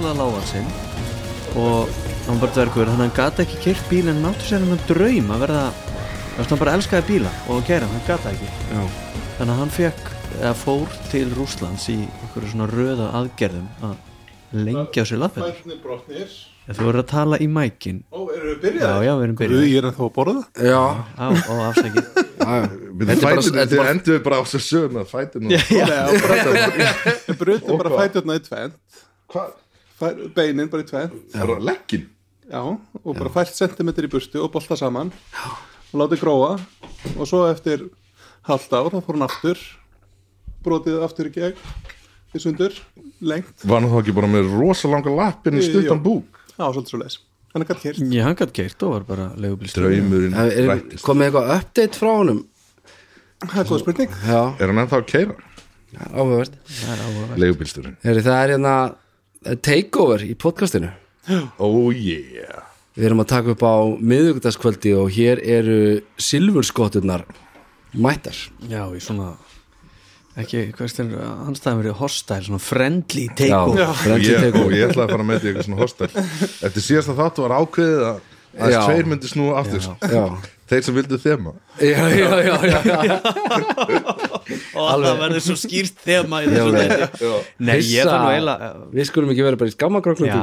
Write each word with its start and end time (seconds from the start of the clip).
Rosalega 0.00 0.24
lágarsinn 0.24 0.68
og 1.60 1.88
hann 2.26 2.38
var 2.40 2.52
dvergur 2.54 2.88
þannig 2.88 2.94
að 2.94 3.02
hann 3.02 3.16
gata 3.16 3.42
ekki 3.44 3.58
kert 3.64 3.88
bíl 3.90 4.08
en 4.08 4.20
náttu 4.24 4.46
sér 4.46 4.62
hann 4.62 4.76
að 4.76 4.84
draum 4.88 5.32
að 5.34 5.42
verða 5.44 5.64
þú 5.74 6.36
veist 6.38 6.52
hann 6.54 6.60
bara 6.62 6.74
elskaði 6.78 7.06
bíla 7.10 7.32
og 7.46 7.58
að 7.58 7.66
kera 7.68 7.88
hann 7.90 8.04
gata 8.06 8.32
ekki. 8.32 8.48
Já. 8.70 8.80
þannig 9.36 9.52
að 9.52 9.60
hann 9.60 9.74
fekk 9.74 10.08
eða 10.38 10.52
fór 10.62 10.94
til 11.10 11.26
Rússlands 11.36 11.88
í 11.92 11.98
einhverju 12.06 12.52
svona 12.54 12.68
röða 12.70 13.10
aðgerðum 13.20 13.68
að 13.90 13.96
lengja 14.70 15.04
á 15.04 15.08
sér 15.10 15.20
brotnir. 15.82 16.32
Þú 16.70 16.84
verður 16.86 17.00
að 17.02 17.08
tala 17.10 17.38
í 17.42 17.46
mækin. 17.50 17.96
Ó, 18.14 18.30
eru 18.30 18.52
við 18.52 18.54
já 18.54 18.60
byrjaði? 18.62 19.06
já 19.06 19.10
við 19.10 19.24
erum 19.24 19.34
Guð, 19.34 19.40
byrjuð 19.42 19.64
ég 19.66 19.78
er 19.80 19.86
ennþá 19.88 20.04
að 20.06 20.12
borða? 20.14 20.42
Já, 20.54 20.82
á, 21.18 21.26
já, 21.34 21.56
já. 22.46 22.68
Við 23.00 23.10
Þetta 23.10 23.32
er 23.32 23.80
er 23.80 23.90
endur 23.90 24.14
við 24.14 24.22
bara 24.28 24.38
á 24.38 24.42
þessu 24.44 24.60
sögum 24.68 25.00
að 25.00 25.08
fætum 25.10 25.48
nú 25.48 25.50
Við 27.26 27.40
brutum 27.40 27.80
bara 27.80 27.90
hvað? 27.90 28.04
fæturna 28.04 28.36
í 28.38 28.44
tvent 28.46 29.02
Hvað? 29.30 29.50
Fær, 30.00 30.16
Beinin 30.34 30.70
bara 30.72 30.84
í 30.84 30.88
Það 30.90 31.54
er 31.56 31.62
leggin 31.70 32.08
Já, 32.50 32.64
og 32.66 33.14
bara 33.14 33.30
fært 33.30 33.54
sentimetri 33.54 34.08
í 34.08 34.10
burstu 34.10 34.40
og 34.42 34.50
bolta 34.50 34.74
saman. 34.78 35.12
Og 35.92 36.00
látið 36.02 36.24
gróa. 36.24 36.56
Og 37.14 37.28
svo 37.30 37.44
eftir 37.46 37.84
halvt 38.48 38.72
ár 38.74 38.88
þá 38.90 38.98
fór 39.06 39.14
hann 39.18 39.26
aftur. 39.28 39.60
Brotið 40.64 40.98
aftur 41.06 41.30
í 41.30 41.34
gegn 41.36 41.60
í 42.34 42.38
sundur, 42.42 42.74
lengt. 43.22 43.62
Var 43.66 43.80
hann 43.80 43.90
þá 43.90 43.98
ekki 44.02 44.14
bara 44.14 44.28
með 44.30 44.50
rosalanga 44.54 45.14
lappin 45.14 45.56
Jú, 45.58 45.64
stuttan 45.66 46.02
búk? 46.04 46.38
Já, 46.54 46.66
svolítið 46.68 46.92
svo 46.92 47.00
leis 47.00 47.16
Hann 47.50 47.64
er 47.64 47.66
gætt 47.66 47.80
kert 47.82 48.02
já 48.14 48.22
hann 48.22 48.36
gætt 48.38 48.52
kert 48.54 48.82
og 48.86 48.92
var 48.94 49.06
bara 49.08 49.24
legubilstur 49.42 49.88
komið 51.02 51.24
eitthvað 51.26 51.48
update 51.56 51.98
frá 51.98 52.10
honum? 52.20 52.44
Það 53.40 53.56
er 53.62 53.70
góð 53.72 53.80
spurning. 53.82 54.12
Já, 54.28 54.40
Er 54.60 54.70
hann 54.70 54.82
ennþá 54.84 55.00
að 55.00 55.08
keira? 55.10 55.34
áhugavert. 56.14 56.54
Leigubilsturinn 57.40 57.96
Heri, 58.04 58.22
Það 58.22 58.42
er 58.44 58.52
hérna 58.54 58.74
takeover 59.64 60.24
í 60.26 60.34
podcastinu. 60.38 60.90
Oh 61.62 61.90
yeah. 61.94 62.66
Við 62.98 63.06
erum 63.10 63.22
að 63.22 63.30
taka 63.32 63.54
upp 63.54 63.62
á 63.64 63.76
miðugdaskvöldi 64.02 64.96
og 64.98 65.12
hér 65.14 65.40
eru 65.44 65.78
silfurskotturnar 66.20 67.24
mættar. 67.94 68.36
Já 68.70 68.82
í 68.94 69.00
svona 69.02 69.34
ekki, 70.40 70.70
hvað 70.74 71.00
er 71.02 71.14
anstæðan 71.46 71.80
verið 71.82 71.96
hostile, 72.00 72.44
svona 72.46 72.62
friendly 72.62 73.28
take-over 73.36 73.80
Já, 73.82 73.88
og 73.90 73.96
friendly 74.02 74.28
ég, 74.30 74.36
og 74.36 74.44
takeover 74.46 74.76
ég 74.78 74.90
ætlaði 74.90 75.06
að 75.06 75.14
fara 75.14 75.26
með 75.26 75.40
því 75.40 75.50
eitthvað 75.50 75.66
svona 75.66 75.80
hostel 75.80 76.10
Eftir 76.68 76.84
síðasta 76.86 77.16
þáttu 77.18 77.44
var 77.44 77.56
ákveðið 77.60 78.04
að 78.10 78.20
að 78.58 78.72
Já. 78.74 78.80
tveir 78.82 79.06
myndi 79.10 79.30
snúa 79.30 79.60
aftur. 79.60 79.84
Já, 80.02 80.24
Þeir 80.70 80.84
sem 80.86 80.94
vildu 80.94 81.18
þema. 81.18 81.54
Já, 81.82 82.02
já, 82.14 82.28
já, 82.46 82.56
já, 82.70 82.98
já. 83.10 83.16
og 84.50 85.02
það 85.04 85.20
verður 85.20 85.42
svo 85.44 85.56
skýrt 85.58 86.02
þema 86.04 86.40
í 86.42 86.48
Já, 86.48 86.52
þessu 86.54 86.74
þetta 86.76 87.30
nei, 87.66 87.74
ég 87.90 88.08
þarf 88.08 88.22
nú 88.22 88.30
eiginlega 88.34 88.70
Við 88.94 89.08
skulum 89.08 89.32
ekki 89.34 89.46
vera 89.46 89.60
bara 89.60 89.70
í 89.70 89.74
já, 90.30 90.38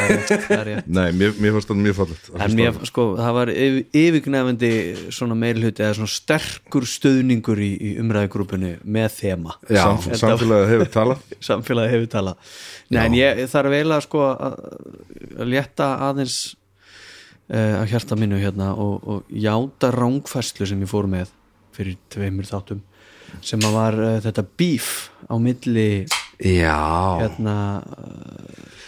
er 0.56 0.62
rétt 0.68 0.90
Nei, 0.90 1.06
mér, 1.16 1.34
mér 1.40 1.56
fannst 1.56 1.70
það 1.70 1.82
mjög 1.84 1.98
fallegt 2.00 2.30
en 2.46 2.56
mér, 2.58 2.78
sko, 2.88 3.06
það 3.18 3.36
var 3.38 3.52
yfir, 3.54 3.80
yfirgnefandi 4.02 4.72
svona 5.16 5.38
meilhuti 5.38 5.84
eða 5.84 5.98
svona 6.00 6.12
sterkur 6.14 6.88
stöðningur 6.88 7.62
í, 7.64 7.70
í 7.74 7.90
umræðugrúpunni 8.02 8.72
með 8.84 9.16
þema. 9.18 9.56
Já, 9.68 9.82
Samf 9.84 10.08
Samfélagið 10.20 10.72
hefur 10.74 10.92
talað. 10.94 11.26
Samfélagi 11.48 11.94
hefur 11.96 12.12
talað. 12.14 12.54
Nei, 12.90 13.02
en 13.04 13.18
ég 13.18 13.42
þarf 13.50 13.76
eiginlega 13.76 14.06
sko 14.06 14.24
að 14.30 15.44
létta 15.50 15.92
aðeins 16.08 16.40
uh, 17.50 17.80
að 17.82 17.90
hjarta 17.94 18.18
mínu 18.18 18.40
hérna 18.40 18.72
og, 18.74 19.02
og 19.04 19.34
játa 19.34 19.92
rángfæslu 19.94 20.68
sem 20.68 20.80
ég 20.82 20.90
fór 20.90 21.10
með 21.10 21.34
fyrir 21.76 21.98
tveimur 22.12 22.48
þáttum 22.48 22.82
sem 23.44 23.62
að 23.66 23.76
var 23.76 23.98
uh, 23.98 24.16
þetta 24.24 24.46
bíf 24.58 25.10
á 25.30 25.34
milli 25.42 25.90
já. 26.38 26.78
hérna 27.20 27.56
uh, 27.84 28.78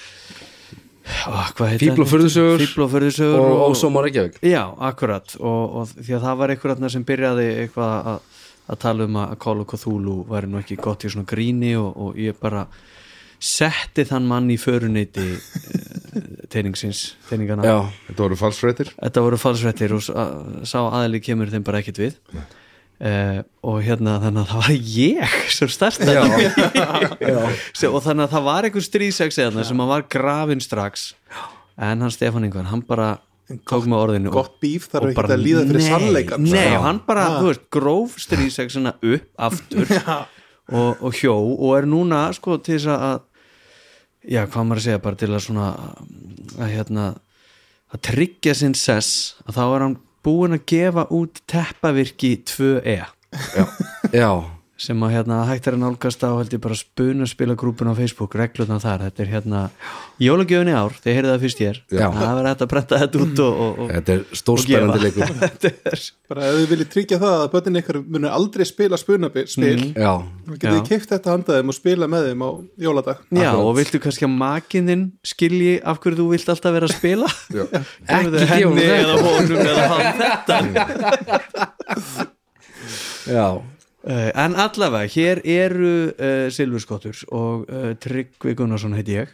Fífl 1.03 2.05
og 2.05 2.09
furðusögur. 2.09 2.63
Fíbl 2.63 2.85
og 2.85 2.93
Og, 3.75 3.91
má 3.91 4.03
Reykjavík. 4.03 4.39
Já, 4.43 4.71
akkurat. 4.79 5.35
Og, 5.41 5.75
og 5.77 5.89
því 5.99 6.15
að 6.17 6.23
það 6.23 6.39
var 6.39 6.53
einhverjarna 6.55 6.91
sem 6.91 7.05
byrjaði 7.05 7.47
eitthvað 7.65 8.07
að, 8.13 8.21
að 8.71 8.81
tala 8.85 9.09
um 9.09 9.19
að 9.19 9.35
Call 9.43 9.61
of 9.65 9.69
Cthulhu 9.73 10.17
væri 10.31 10.51
nú 10.51 10.61
ekki 10.63 10.79
gott 10.79 11.05
í 11.05 11.11
svona 11.11 11.29
gríni 11.29 11.75
og, 11.77 11.91
og 11.97 12.21
ég 12.23 12.39
bara 12.41 12.67
setti 13.43 14.07
þann 14.07 14.31
mann 14.31 14.51
í 14.55 14.59
föruneyti 14.63 15.27
uh, 15.35 16.02
teiningsins, 16.53 17.01
teiningana 17.29 17.65
Já, 17.67 17.77
Þetta 18.09 18.25
voru 18.27 18.39
falsfréttir. 18.41 18.91
Þetta 18.99 19.25
voru 19.25 19.39
falsrættir 19.41 19.95
og 19.97 20.05
sá 20.69 20.79
aðli 20.85 21.21
kemur 21.25 21.51
þeim 21.53 21.65
bara 21.67 21.81
ekkert 21.83 22.03
við. 22.03 22.19
Uh, 23.03 23.41
og 23.67 23.81
hérna 23.83 24.19
þannig 24.23 24.45
að 24.45 24.51
það 24.53 24.61
var 24.63 24.77
ég 24.95 25.33
sem 25.51 25.71
startaði. 25.75 26.51
Og 27.91 27.99
þannig 28.05 28.29
að 28.29 28.35
það 28.37 28.45
var 28.47 28.69
einhver 28.69 28.85
stríðsex 28.87 29.41
eða 29.43 29.65
sem 29.67 29.81
að 29.83 29.91
var 29.91 30.05
grafin 30.13 30.63
strax. 30.63 31.09
En 31.83 32.05
hann 32.05 32.13
Stefán 32.15 32.47
Ingvar, 32.47 32.69
hann 32.71 32.85
bara 32.87 33.09
tók 33.69 33.89
með 33.91 33.99
orðinu 33.99 34.33
Gott 34.33 34.55
bíf 34.63 34.87
þarf 34.93 35.11
ekki 35.11 35.25
að 35.35 35.43
líða 35.43 35.65
fyrir 35.67 35.83
nei, 35.83 35.89
sannleikann 35.91 36.47
Nei, 36.47 36.63
Já. 36.69 36.77
og 36.79 36.85
hann 36.87 37.01
bara, 37.07 37.25
Ah. 37.27 37.41
þú 37.41 37.49
veist, 37.51 37.65
gróf 37.75 38.15
stríðsexuna 38.23 38.95
upp 39.03 39.27
aftur 39.49 39.93
og, 40.79 41.03
og 41.03 41.13
hjó 41.19 41.35
og 41.35 41.75
er 41.81 41.89
núna 41.91 42.23
sko 42.37 42.57
til 42.63 42.79
þess 42.79 42.89
að 42.95 43.19
já, 44.29 44.45
hvað 44.47 44.67
maður 44.69 44.81
að 44.81 44.87
segja, 44.87 45.03
bara 45.03 45.21
til 45.21 45.31
að 45.33 45.45
svona 45.47 45.69
að 46.59 46.73
hérna 46.73 47.07
að 47.93 48.03
tryggja 48.09 48.55
sinn 48.57 48.77
sess 48.79 49.37
að 49.47 49.59
þá 49.59 49.63
er 49.65 49.85
hann 49.87 49.99
búinn 50.23 50.57
að 50.57 50.67
gefa 50.73 51.07
út 51.15 51.43
teppavirki 51.51 52.37
2E 52.49 52.99
já, 54.13 54.29
sem 54.83 55.03
að 55.07 55.13
hérna 55.15 55.37
hægt 55.47 55.67
er 55.71 55.77
að 55.77 55.83
nálgast 55.85 56.25
á 56.27 56.31
held 56.35 56.55
ég 56.57 56.61
bara 56.63 56.75
spunaspila 56.75 57.55
grúpun 57.59 57.91
á 57.91 57.95
Facebook 57.95 58.35
reglutna 58.39 58.81
þar, 58.83 59.05
þetta 59.07 59.23
er 59.23 59.29
hérna 59.31 59.61
jólagjöfni 60.23 60.75
ár, 60.75 60.97
þið 61.05 61.17
heyrið 61.17 61.31
það 61.33 61.43
fyrst 61.45 61.61
hér. 61.63 61.77
Já. 61.87 62.07
það 62.11 62.33
verður 62.33 62.49
hægt 62.51 62.65
að 62.67 62.71
prenta 62.73 62.99
þetta 63.03 63.21
út 63.23 63.43
og, 63.45 63.53
og, 63.63 63.73
og 63.85 63.93
þetta 63.93 64.17
er 64.17 64.23
stórspærandi 64.41 64.99
leikur. 65.07 65.33
Þetta 65.43 65.71
er 65.93 66.03
bara 66.33 66.49
ef 66.49 66.55
þið 66.59 66.67
viljið 66.73 66.91
tryggja 66.97 67.19
það 67.23 67.37
að 67.39 67.49
börnin 67.55 67.81
ykkar 67.83 67.99
munu 68.17 68.33
aldrei 68.33 68.65
spila 68.69 68.99
spunaspil 68.99 69.47
Já, 69.93 70.13
þá 70.19 70.53
getið 70.57 70.77
þið 70.77 70.87
keift 70.91 71.15
þetta 71.15 71.37
handaðum 71.37 71.73
og 71.73 71.79
spila 71.79 72.11
með 72.11 72.29
þeim 72.31 72.43
á 72.43 72.51
jóladag. 72.89 73.23
Já, 73.39 73.51
og 73.55 73.73
viltu 73.79 74.03
kannski 74.03 74.27
að 74.27 74.35
makinn 74.43 74.91
þinn 74.91 75.05
skilji 75.33 75.75
af 75.87 76.03
hverju 76.03 76.19
þú 76.19 76.27
vilt 76.35 76.49
alltaf 76.57 76.75
vera 76.75 76.91
að 76.91 76.97
spila? 76.99 77.29
Ekki 78.19 78.47
henni 78.51 78.87
eða 78.99 79.15
honum 79.23 79.63
eða 79.63 79.85
hann 79.93 80.09
þetta? 80.23 80.57
Já, 83.31 83.47
En 84.03 84.57
allavega, 84.59 85.07
hér 85.07 85.39
eru 85.47 86.11
uh, 86.11 86.51
Silfurskottur 86.51 87.15
og 87.31 87.71
uh, 87.71 87.95
Tryggvi 88.03 88.51
Gunnarsson 88.59 88.99
heiti 88.99 89.15
ég. 89.21 89.31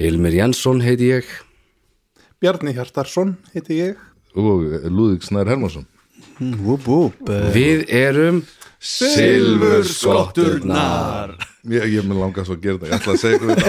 Hilmir 0.00 0.32
Jensson 0.38 0.80
heiti 0.80 1.10
ég. 1.12 1.28
Bjarni 2.40 2.72
Hjartarsson 2.72 3.36
heiti 3.52 3.76
ég. 3.82 4.00
Og 4.38 4.62
Lúðvík 4.88 5.22
Snær 5.26 5.48
Hermansson 5.50 5.84
Whoop 6.38 6.86
whoop 6.86 7.28
uh, 7.28 7.50
Við 7.54 7.84
erum 7.90 8.42
Silfurskotturnar. 8.78 11.34
Ég, 11.68 11.84
ég 11.98 12.04
mun 12.06 12.20
langa 12.22 12.44
svo 12.46 12.54
að 12.54 12.62
gera 12.62 12.78
þetta. 12.78 12.88
Ég 12.88 12.94
ætla 13.00 13.12
að 13.12 13.18
segja 13.24 13.36
ykkur 13.36 13.48
þetta 13.52 13.68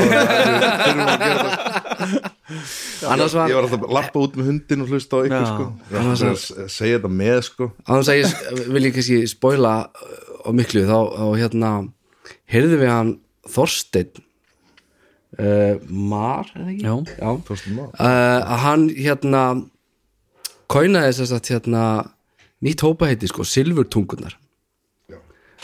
áður 2.54 2.86
við 3.00 3.08
að 3.08 3.12
þetta 3.12 3.14
Annars 3.16 3.36
var 3.38 3.50
Ég 3.52 3.58
var 3.58 3.68
alltaf 3.68 3.86
að 3.88 3.96
lappa 3.98 4.24
út 4.24 4.38
með 4.40 4.50
hundin 4.52 4.84
og 4.84 4.92
hlusta 4.94 5.16
á 5.16 5.20
ykkur 5.26 5.40
Já. 5.40 5.50
sko. 5.50 5.68
Ég 5.80 5.96
var 5.96 6.10
alltaf 6.14 6.30
að 6.66 6.74
segja 6.76 7.00
þetta 7.00 7.12
með 7.20 7.40
sko. 7.48 7.70
Annars 7.88 8.12
að 8.12 8.20
ég 8.20 8.66
vil 8.76 8.84
ég 8.86 8.96
kannski 8.98 9.20
spoila 9.32 9.74
uh, 9.88 10.20
á 10.44 10.50
miklu 10.60 10.84
þá, 10.90 10.98
þá 11.16 11.26
hérna 11.40 11.72
heyrðum 12.54 12.84
við 12.84 12.94
hann 12.94 13.14
Þorsteinn 13.50 14.24
uh, 15.40 15.76
Mar, 15.90 16.52
er 16.54 16.62
það 16.62 16.74
ekki? 16.76 16.86
Já. 16.86 16.94
Já. 17.24 17.32
Þorsteinn 17.50 17.80
Már. 17.80 17.90
Uh, 17.96 18.40
að 18.44 18.64
hann 18.68 18.86
hérna 19.00 19.44
kóinaði 20.70 21.16
þess 21.18 21.34
að 21.34 21.52
hérna 21.56 21.84
nýtt 22.66 22.84
hópa 22.86 23.10
heiti 23.10 23.30
sko, 23.32 23.46
Silfurtungunar 23.48 24.36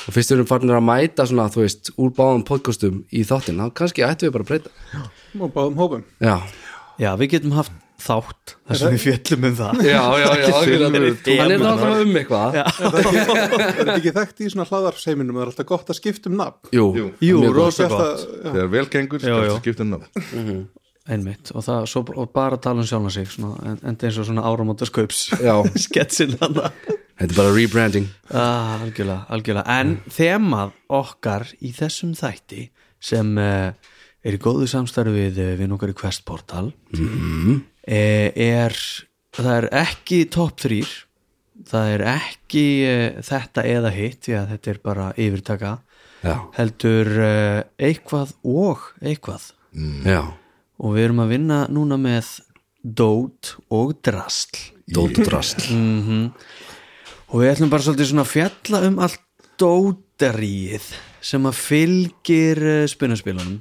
og 0.06 0.14
fyrst 0.14 0.32
við 0.32 0.36
erum 0.38 0.48
farinir 0.50 0.78
að 0.78 0.86
mæta 0.86 1.26
svona, 1.28 1.48
þú 1.52 1.62
veist, 1.64 1.90
úr 2.02 2.12
báðum 2.16 2.44
podcastum 2.48 2.98
í 3.16 3.24
þáttin, 3.28 3.62
þá 3.64 3.76
kannski 3.80 4.04
ættum 4.06 4.28
við 4.28 4.34
bara 4.36 4.46
að 4.46 4.50
breyta 4.52 5.04
og 5.40 5.54
báðum 5.56 5.78
hópum 5.80 6.04
Já, 6.24 6.36
Já, 7.02 7.12
við 7.20 7.34
getum 7.36 7.56
haft 7.56 7.74
þátt 8.06 8.56
þar 8.68 8.80
sem 8.80 8.96
við 8.96 9.04
fjöllum 9.06 9.46
um 9.50 9.56
það. 9.58 9.82
Já, 9.88 10.02
já, 10.20 10.26
já 10.40 10.48
Hann 11.40 11.54
er 11.56 11.62
það 11.62 11.68
alltaf 11.72 12.02
um 12.06 12.18
eitthvað. 12.20 12.58
Er 12.60 13.78
þetta 13.80 13.96
ekki 13.96 14.16
þekkt 14.18 14.42
í 14.42 14.50
svona 14.54 14.66
hlaðarfsheiminum 14.70 15.38
það 15.38 15.46
er 15.46 15.52
alltaf 15.54 15.70
gott 15.70 15.92
að 15.94 16.00
skipta 16.00 16.32
um 16.32 16.40
nafn? 16.40 16.72
Jú, 16.76 16.88
Jú. 17.24 17.44
Rosa 17.56 17.88
gott. 17.92 18.26
Þegar 18.44 18.74
vel 18.74 18.86
gengur, 18.92 19.24
Já, 19.24 19.36
já. 19.36 19.54
skal 19.54 19.62
skipta 19.64 19.86
um 19.88 19.96
nafn. 19.96 20.66
Einmitt, 21.06 21.52
og, 21.54 21.62
það, 21.62 21.84
svo, 21.92 22.02
og 22.18 22.32
bara 22.34 22.58
tala 22.58 22.82
um 22.82 22.88
sjálfan 22.90 23.14
sig 23.14 23.28
svona, 23.30 23.60
en, 23.70 23.76
en 23.86 23.98
eins 24.08 24.16
og 24.18 24.26
svona 24.26 24.42
áramóta 24.50 24.88
skaups 24.90 25.28
Já. 25.38 25.54
sketsin 25.86 26.34
hann 26.42 26.58
Þetta 27.16 27.30
er 27.30 27.36
bara 27.38 27.52
rebranding. 27.56 28.08
Ah, 28.34 28.82
algjörlega, 28.84 29.22
algjörlega. 29.32 29.76
En 29.80 29.94
þemað 30.12 30.74
okkar 30.98 31.46
í 31.64 31.70
þessum 31.78 32.12
þætti 32.18 32.66
sem 33.00 33.30
uh, 33.40 33.70
er 34.26 34.38
í 34.38 34.42
góðu 34.42 34.68
samstarfi 34.70 35.14
við 35.16 35.42
uh, 35.44 35.52
við 35.60 35.76
okkar 35.76 35.94
í 35.94 35.98
Questportal 36.00 36.70
mm. 36.96 37.60
er 37.86 38.78
það 39.36 39.52
er 39.56 39.68
ekki 39.84 40.22
top 40.34 40.56
3 40.64 40.80
það 41.70 41.92
er 41.96 42.06
ekki 42.16 42.66
uh, 42.90 43.20
þetta 43.26 43.68
eða 43.76 43.94
hitt 43.96 44.24
því 44.28 44.38
að 44.40 44.56
þetta 44.56 44.74
er 44.74 44.82
bara 44.90 45.12
yfirtaka. 45.16 45.76
Já, 46.26 46.40
heldur 46.56 47.10
eitthvað 47.78 48.32
og 48.50 48.88
eitthvað. 48.98 49.44
Já, 50.08 50.24
og 50.82 50.96
við 50.96 51.04
erum 51.06 51.22
að 51.22 51.34
vinna 51.36 51.60
núna 51.70 52.00
með 52.02 52.32
dót 52.82 53.56
og 53.74 53.94
drastl 54.06 54.72
dót 54.86 55.18
og 55.18 55.26
drast 55.26 55.66
og 55.66 57.42
við 57.42 57.52
ætlum 57.52 57.72
bara 57.72 57.86
svolítið 57.86 58.12
svona 58.12 58.26
að 58.26 58.34
fjalla 58.34 58.82
um 58.90 59.00
allt 59.02 59.22
dótaríið 59.62 60.90
sem 61.26 61.48
að 61.50 61.58
fylgir 61.58 62.62
spinnaspilunum 62.92 63.58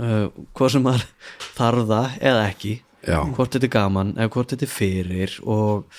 uh, 0.00 0.26
hvað 0.56 0.74
sem 0.76 0.90
að 0.90 1.06
þarf 1.58 1.88
það 1.90 2.18
eða 2.20 2.44
ekki 2.48 2.74
Já. 3.04 3.20
hvort 3.36 3.52
þetta 3.52 3.68
er 3.68 3.74
gaman 3.74 4.14
eða 4.16 4.32
hvort 4.32 4.54
þetta 4.54 4.66
er 4.66 4.72
fyrir 4.72 5.36
og 5.44 5.98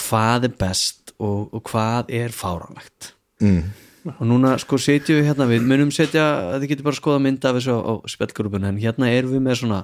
hvað 0.00 0.48
er 0.48 0.56
best 0.58 1.12
og, 1.22 1.52
og 1.54 1.62
hvað 1.68 2.10
er 2.18 2.34
fáranlegt 2.34 3.12
mm. 3.42 3.60
og 4.16 4.24
núna 4.26 4.56
sko 4.60 4.80
setjum 4.80 5.20
við 5.20 5.28
hérna 5.30 5.46
við 5.50 5.68
munum 5.68 5.92
setja, 5.94 6.24
þið 6.56 6.72
getur 6.72 6.88
bara 6.88 6.96
að 6.96 7.02
skoða 7.02 7.22
mynd 7.26 7.46
af 7.46 7.58
þessu 7.58 7.76
á, 7.76 7.80
á 7.86 7.94
spjallgrúpun 8.14 8.66
en 8.70 8.82
hérna 8.82 9.12
erum 9.12 9.36
við 9.36 9.46
með 9.46 9.60
svona 9.62 9.80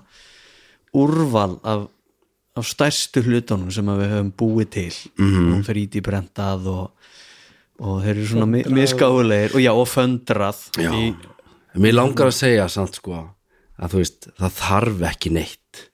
úrval 0.99 1.59
af, 1.63 1.87
af 2.59 2.67
stærstu 2.67 3.23
hlutunum 3.27 3.71
sem 3.75 3.93
að 3.93 4.03
við 4.03 4.15
höfum 4.17 4.35
búið 4.43 4.71
til 4.79 4.93
mm 5.19 5.33
-hmm. 5.35 5.65
3D 5.69 6.03
brentað 6.03 6.67
og, 6.67 6.85
og 7.79 8.03
þeir 8.03 8.15
eru 8.17 8.27
svona 8.27 8.47
mi- 8.51 8.67
misgáfulegir 8.67 9.55
og 9.55 9.61
já 9.63 9.73
og 9.73 9.89
föndrað 9.89 10.59
Mér 11.79 11.93
langar 11.95 12.27
að 12.27 12.35
segja 12.35 12.69
samt 12.69 12.97
sko 12.97 13.29
að 13.79 13.95
þú 13.95 14.03
veist, 14.03 14.29
það 14.39 14.59
þarf 14.59 15.03
ekki 15.13 15.35
neitt. 15.39 15.89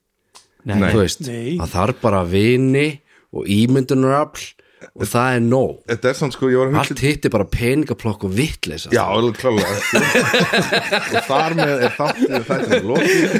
Nei, 0.64 0.80
Þú 0.88 1.00
veist, 1.02 1.24
Nei. 1.28 1.56
það 1.60 1.72
þarf 1.76 1.98
bara 2.00 2.20
vini 2.24 2.86
og 3.36 3.48
ímyndunarafl 3.52 4.44
og 4.94 5.08
það 5.08 5.34
er 5.36 5.42
nóg. 5.44 5.70
Þetta 5.88 6.08
er 6.10 6.16
samt 6.18 6.34
sko, 6.36 6.48
ég 6.52 6.60
var 6.60 6.68
að 6.70 6.78
Allt 6.82 7.00
hitt 7.04 7.24
er 7.24 7.32
bara 7.32 7.46
peningaplokk 7.48 8.24
og 8.28 8.32
vitleisa 8.36 8.90
Já, 8.92 9.00
alveg 9.08 9.38
klálega 9.40 9.70
Og 11.16 11.24
þar 11.28 11.56
með 11.56 11.84
er 11.86 11.94
þáttið 11.96 12.34
þetta 12.50 12.80
lokið. 12.90 13.34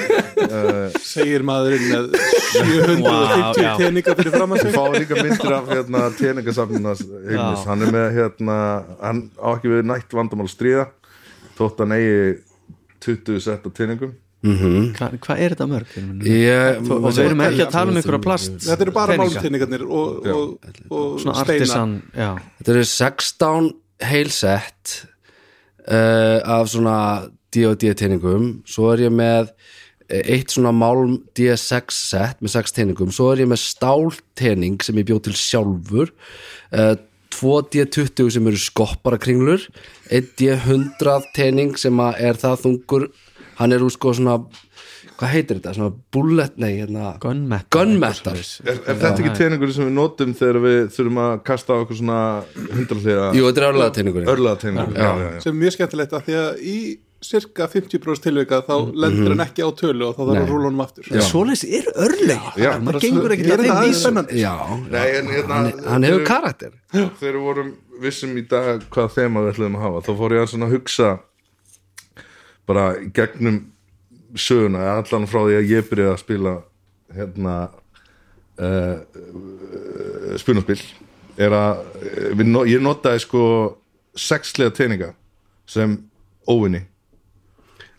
Segir 1.12 1.44
maðurinn 1.46 1.86
með 1.92 2.08
750 2.16 3.04
Vá, 3.04 3.52
já. 3.60 3.70
teninga 3.80 4.16
fyrir 4.20 4.36
fram 4.38 4.56
að 4.56 4.64
sig 4.64 4.74
fáum 4.76 4.96
líka 4.98 5.20
myndir 5.20 5.56
af 5.58 5.70
hérna, 5.72 6.02
teningasafninas 6.20 7.04
hann 7.68 7.86
er 7.86 7.94
með 7.98 8.08
hérna, 8.18 8.58
hann 9.04 9.22
á 9.36 9.48
ekki 9.54 9.72
við 9.74 9.86
nætt 9.92 10.16
vandamál 10.16 10.48
að 10.48 10.54
stríða 10.56 10.88
þótt 11.60 11.84
hann 11.84 11.96
eigi 12.00 12.18
20 13.04 13.44
sett 13.44 13.68
af 14.44 14.58
teningum 14.60 14.90
hvað 14.98 15.14
hva 15.24 15.36
er 15.38 15.54
þetta 15.54 15.68
mörg? 15.70 15.94
Ég, 16.28 16.90
og 16.90 17.06
við 17.08 17.20
erum 17.24 17.44
ekki 17.46 17.64
að 17.64 17.72
tala 17.72 17.92
um 17.92 18.00
einhverja 18.00 18.24
plast 18.24 18.58
þetta 18.66 18.86
eru 18.86 18.94
bara 18.94 19.14
peninga. 19.14 19.30
málteningarnir 19.32 19.84
og, 19.86 20.28
og, 20.34 20.74
og 20.90 21.14
svona 21.22 21.38
steina 21.40 21.54
artisan 21.56 21.94
já, 22.12 22.30
Þetta 22.58 22.74
eru 22.74 22.84
16 22.90 23.70
heilsett 24.10 24.98
uh, 25.88 26.38
af 26.56 26.68
svona 26.74 26.98
D&D 27.54 27.94
teiningum 27.96 28.50
svo 28.68 28.90
er 28.92 29.06
ég 29.06 29.14
með 29.14 29.52
eh, 30.10 30.20
eitt 30.36 30.52
svona 30.54 30.74
málm 30.74 31.16
D6 31.38 31.98
set 32.10 32.44
með 32.44 32.56
6 32.58 32.76
teiningum, 32.76 33.14
svo 33.14 33.30
er 33.32 33.44
ég 33.44 33.50
með 33.50 33.62
stálteining 33.64 34.80
sem 34.84 34.98
ég 35.00 35.08
bjóð 35.08 35.26
til 35.28 35.36
sjálfur 35.38 36.14
uh, 36.74 36.94
2 37.34 37.54
D20 37.72 38.30
sem 38.36 38.48
eru 38.50 38.60
skopparakringlur 38.60 39.64
1 40.14 40.34
D100 40.38 41.30
teining 41.34 41.78
sem 41.80 42.02
að 42.02 42.20
er 42.28 42.38
það 42.38 42.60
þungur 42.66 43.08
hann 43.60 43.76
er 43.76 43.84
úr 43.84 43.92
sko 43.94 44.14
svona 44.16 44.38
hvað 45.14 45.30
heitir 45.30 45.60
þetta, 45.60 45.74
svona 45.76 45.92
bullet 46.14 46.58
nei, 46.58 46.70
hérna, 46.80 47.14
gunmetal 47.22 47.70
gunmetal 47.74 48.34
Er, 48.34 48.80
er 48.82 48.98
þetta 48.98 49.14
ekki 49.14 49.34
teningur 49.38 49.72
sem 49.74 49.88
við 49.88 49.96
notum 49.96 50.34
þegar 50.36 50.60
við 50.64 50.78
þurfum 50.96 51.22
að 51.24 51.34
kasta 51.46 51.76
á 51.76 51.82
okkur 51.84 52.00
svona 52.00 52.20
hundrallega 52.74 53.30
Jú, 53.36 53.48
þetta 53.48 53.62
er 53.62 53.68
örlaða 53.70 53.96
teningur 53.96 54.94
já, 54.94 55.08
já, 55.08 55.24
já. 55.24 55.42
sem 55.44 55.52
er 55.54 55.60
mjög 55.62 55.76
skemmtilegt 55.78 56.16
að 56.18 56.28
því 56.28 56.38
að 56.42 56.64
í 56.74 56.78
cirka 57.24 57.66
50% 57.72 58.20
tilvika 58.26 58.60
þá 58.66 58.74
lendur 59.00 59.32
hann 59.32 59.44
ekki 59.46 59.64
á 59.64 59.70
tölu 59.76 60.08
og 60.10 60.16
þá 60.16 60.20
þarf 60.20 60.40
að 60.42 60.50
rúla 60.50 60.68
honum 60.68 60.82
aftur. 60.84 61.06
Svoleiðis 61.24 61.62
er 61.78 61.86
örleg 62.04 62.48
maður 62.84 62.98
gengur 63.04 63.34
ekki 63.34 63.46
er 63.46 63.54
að 63.54 63.62
þetta 63.62 63.64
þeim 63.64 63.76
aðeins 63.78 63.94
vísum 63.94 64.02
spennandi 64.04 64.42
Já, 64.42 64.54
Nei, 64.92 65.06
en, 65.06 65.30
hérna, 65.32 65.60
hann 65.88 66.06
hefur 66.08 66.26
karakter. 66.28 66.74
Þegar 66.92 67.38
við 67.38 67.46
vorum 67.46 67.70
vissum 68.04 68.34
í 68.36 68.44
dag 68.50 68.84
hvað 68.92 69.14
þema 69.16 69.44
við 69.46 69.54
ætlum 69.54 69.78
að 69.78 69.86
hafa 69.86 70.04
þá 70.04 70.12
fór 70.20 70.36
ég 70.36 70.44
að 70.44 70.52
svona 70.52 70.70
hugsa 70.74 71.10
bara 72.68 72.94
gegnum 73.14 73.62
söguna, 74.34 74.82
allan 74.98 75.28
frá 75.30 75.42
því 75.44 75.58
að 75.58 75.70
ég 75.70 75.88
byrjaði 75.90 76.12
að 76.12 76.22
spila 76.22 76.54
hérna 77.14 77.54
uh, 78.58 78.96
uh, 79.04 80.34
spunaspil 80.40 80.80
er 81.34 81.54
að 81.54 81.84
eh, 82.06 82.42
no, 82.46 82.62
ég 82.68 82.82
notaði 82.82 83.24
sko 83.24 83.44
sexlega 84.14 84.74
teininga 84.74 85.12
sem 85.66 85.96
óvinni. 86.46 86.84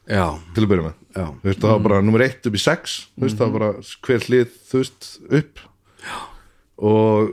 Já, 0.06 0.38
til 0.56 0.64
að 0.64 0.70
byrja 0.72 0.86
með. 0.86 1.00
Þú 1.16 1.50
veist, 1.50 1.62
það 1.64 1.72
var 1.72 1.84
bara 1.88 2.04
nummer 2.06 2.24
eitt 2.24 2.46
upp 2.48 2.56
í 2.56 2.62
sex 2.62 2.96
þú 3.16 3.26
veist, 3.26 3.40
það 3.40 3.50
var 3.50 3.56
bara 3.56 3.88
hver 4.06 4.28
hlið 4.30 4.54
þú 4.70 4.82
veist, 4.84 5.10
upp. 5.40 5.64
Já. 6.06 6.18
og 6.86 7.32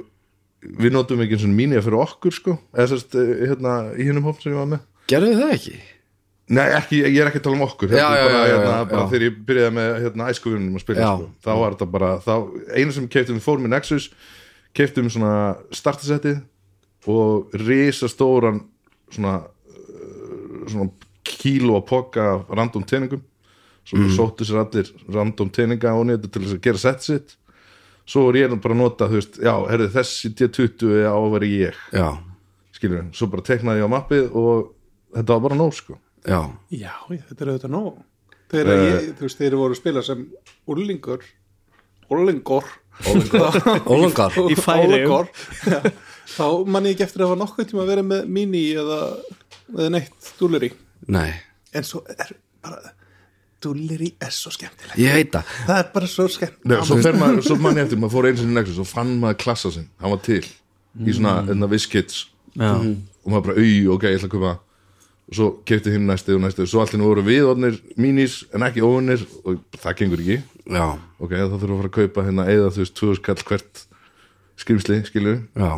við 0.81 0.95
notum 0.95 1.21
ekki 1.21 1.37
eins 1.37 1.45
og 1.45 1.53
mínið 1.53 1.83
fyrir 1.85 1.99
okkur 2.01 2.35
sko, 2.37 2.55
eða 2.73 2.93
sérst 2.93 3.17
hérna, 3.19 3.73
í 3.99 4.07
hinnum 4.07 4.29
hóp 4.29 4.39
sem 4.41 4.55
ég 4.55 4.61
var 4.61 4.71
með. 4.71 4.87
Gerðu 5.11 5.33
það 5.41 5.55
ekki? 5.57 5.75
Nei, 6.51 6.67
ekki, 6.75 6.99
ég 7.05 7.21
er 7.23 7.29
ekki 7.31 7.39
að 7.39 7.45
tala 7.47 7.57
um 7.57 7.65
okkur 7.69 7.93
Já, 7.95 8.03
já, 8.03 8.23
bara, 8.27 8.39
já, 8.43 8.55
hérna, 8.57 8.79
bara 8.91 9.03
þegar 9.13 9.25
ég 9.29 9.37
byrjaði 9.47 9.75
með 9.77 9.91
hérna, 10.03 10.31
æskuvinnum 10.33 10.79
að 10.79 10.83
spila 10.83 11.11
sko, 11.13 11.29
þá 11.45 11.51
var 11.55 11.77
þetta 11.77 11.89
bara 11.93 12.09
þá, 12.25 12.33
einu 12.75 12.97
sem 12.97 13.07
keiptum 13.15 13.39
við 13.39 13.45
fórum 13.47 13.69
í 13.69 13.71
Nexus 13.71 14.09
keiptum 14.77 15.11
svona 15.13 15.35
startasetti 15.71 16.35
og 17.13 17.55
risastóran 17.63 18.59
svona, 19.15 19.37
uh, 19.71 20.59
svona 20.67 20.91
kíló 21.31 21.79
að 21.79 21.87
poka 21.93 22.27
random 22.51 22.85
teiningum 22.91 23.23
svo 23.87 24.03
mm. 24.03 24.13
sóttu 24.19 24.47
sér 24.47 24.65
allir 24.65 24.91
random 25.15 25.51
teininga 25.55 25.95
á 25.95 25.99
nýttu 26.07 26.31
til 26.31 26.45
þess 26.45 26.59
að 26.59 26.63
gera 26.67 26.83
sett 26.83 27.07
sitt. 27.07 27.35
Svo 28.07 28.29
er 28.31 28.41
ég 28.43 28.55
bara 28.63 28.75
að 28.75 28.81
nota, 28.81 29.09
þú 29.11 29.19
veist, 29.19 29.39
já, 29.43 29.53
herri, 29.71 29.89
þessi 29.91 30.31
D20 30.39 30.95
er 31.01 31.09
á 31.11 31.19
að 31.19 31.35
vera 31.37 31.51
ég. 31.51 31.83
Já, 31.95 32.07
skilur, 32.75 33.05
svo 33.15 33.29
bara 33.31 33.45
teknaði 33.47 33.83
ég 33.83 33.91
á 33.91 33.95
mappið 33.95 34.39
og 34.39 34.73
þetta 35.15 35.35
var 35.35 35.45
bara 35.49 35.59
nóg, 35.59 35.75
sko 35.79 35.99
já, 36.27 36.41
já, 36.71 36.93
þetta 37.11 37.45
er 37.47 37.53
auðvitað 37.53 37.75
nóg. 37.77 38.01
Þegar 38.53 38.73
Eh. 38.77 38.83
ég, 38.93 39.07
þú 39.17 39.25
veist, 39.27 39.39
þeir 39.41 39.55
voru 39.57 39.73
að 39.75 39.81
spila 39.81 40.03
sem 40.05 40.25
úrlingur 40.69 41.23
úrlingur 42.13 42.67
ólangar 43.89 44.35
Í 44.53 44.57
já. 44.59 45.79
þá 46.37 46.47
man 46.69 46.85
ég 46.87 46.93
ekki 46.95 47.07
eftir 47.07 47.25
að 47.25 47.31
hafa 47.33 47.41
nokkuð 47.41 47.71
tíma 47.71 47.85
að 47.87 47.93
vera 47.95 48.05
með 48.07 48.27
mini 48.29 48.65
eða, 48.77 48.99
eða 49.73 49.89
neitt 49.95 50.33
dúleri 50.39 50.69
Nei, 51.09 51.31
en 51.75 51.87
svo 51.89 52.03
er 52.13 52.35
bara 52.63 52.93
dúleri 53.63 54.11
er 54.23 54.35
svo 54.35 54.51
skemmtilegt 54.55 54.99
ég 55.01 55.15
veit 55.17 55.33
það. 55.35 55.51
Það 55.69 55.81
er 55.81 55.89
bara 55.95 56.09
svo 56.11 56.27
skemmt. 56.31 56.61
Nei, 56.67 56.77
svo, 56.83 56.99
svo 57.47 57.57
mann 57.63 57.79
ég 57.81 57.87
eftir, 57.87 57.99
maður 58.03 58.15
fór 58.17 58.29
einu 58.29 58.41
sinni 58.43 58.55
í 58.55 58.59
Nexus 58.59 58.81
og 58.83 58.89
fann 58.91 59.13
maður 59.23 59.39
klassa 59.45 59.73
sinn, 59.75 59.89
hann 60.03 60.13
var 60.15 60.21
til 60.27 60.43
í 60.43 61.15
svona, 61.17 61.35
enna 61.51 61.69
viskits 61.71 62.27
Já. 62.59 62.75
og 62.77 63.29
maður 63.33 63.47
bara, 63.49 63.57
auð, 63.63 63.89
ok, 63.97 64.07
ég 64.11 64.19
ætla 64.21 64.29
að 64.29 64.35
köpa 64.37 64.53
og 65.33 65.39
svo 65.39 65.47
kefti 65.69 65.95
hinn 65.95 66.05
næsti 66.11 66.35
og 66.37 66.43
næsti 66.45 66.67
svo 66.69 66.83
allir 66.85 67.01
nú 67.01 67.09
voru 67.09 67.25
við 67.25 67.47
orðnir 67.49 67.79
mínís 67.97 68.43
en 68.53 68.67
ekki 68.67 68.85
óvinnir 68.85 69.25
og 69.49 69.63
það 69.81 69.97
gengur 70.03 70.21
ekki. 70.21 70.43
Já, 70.69 70.85
ok, 71.17 71.33
þá 71.33 71.55
þurfum 71.57 71.63
við 71.63 71.73
að 71.73 71.81
fara 71.81 71.91
að 71.91 71.97
kaupa 71.97 72.27
hérna 72.27 72.45
eða 72.53 72.75
þú 72.75 72.83
veist, 72.85 72.99
2000 73.01 73.25
kall 73.29 73.47
hvert 73.49 73.87
skrimsli, 74.61 74.99
skilur 75.09 75.41
já, 75.57 75.71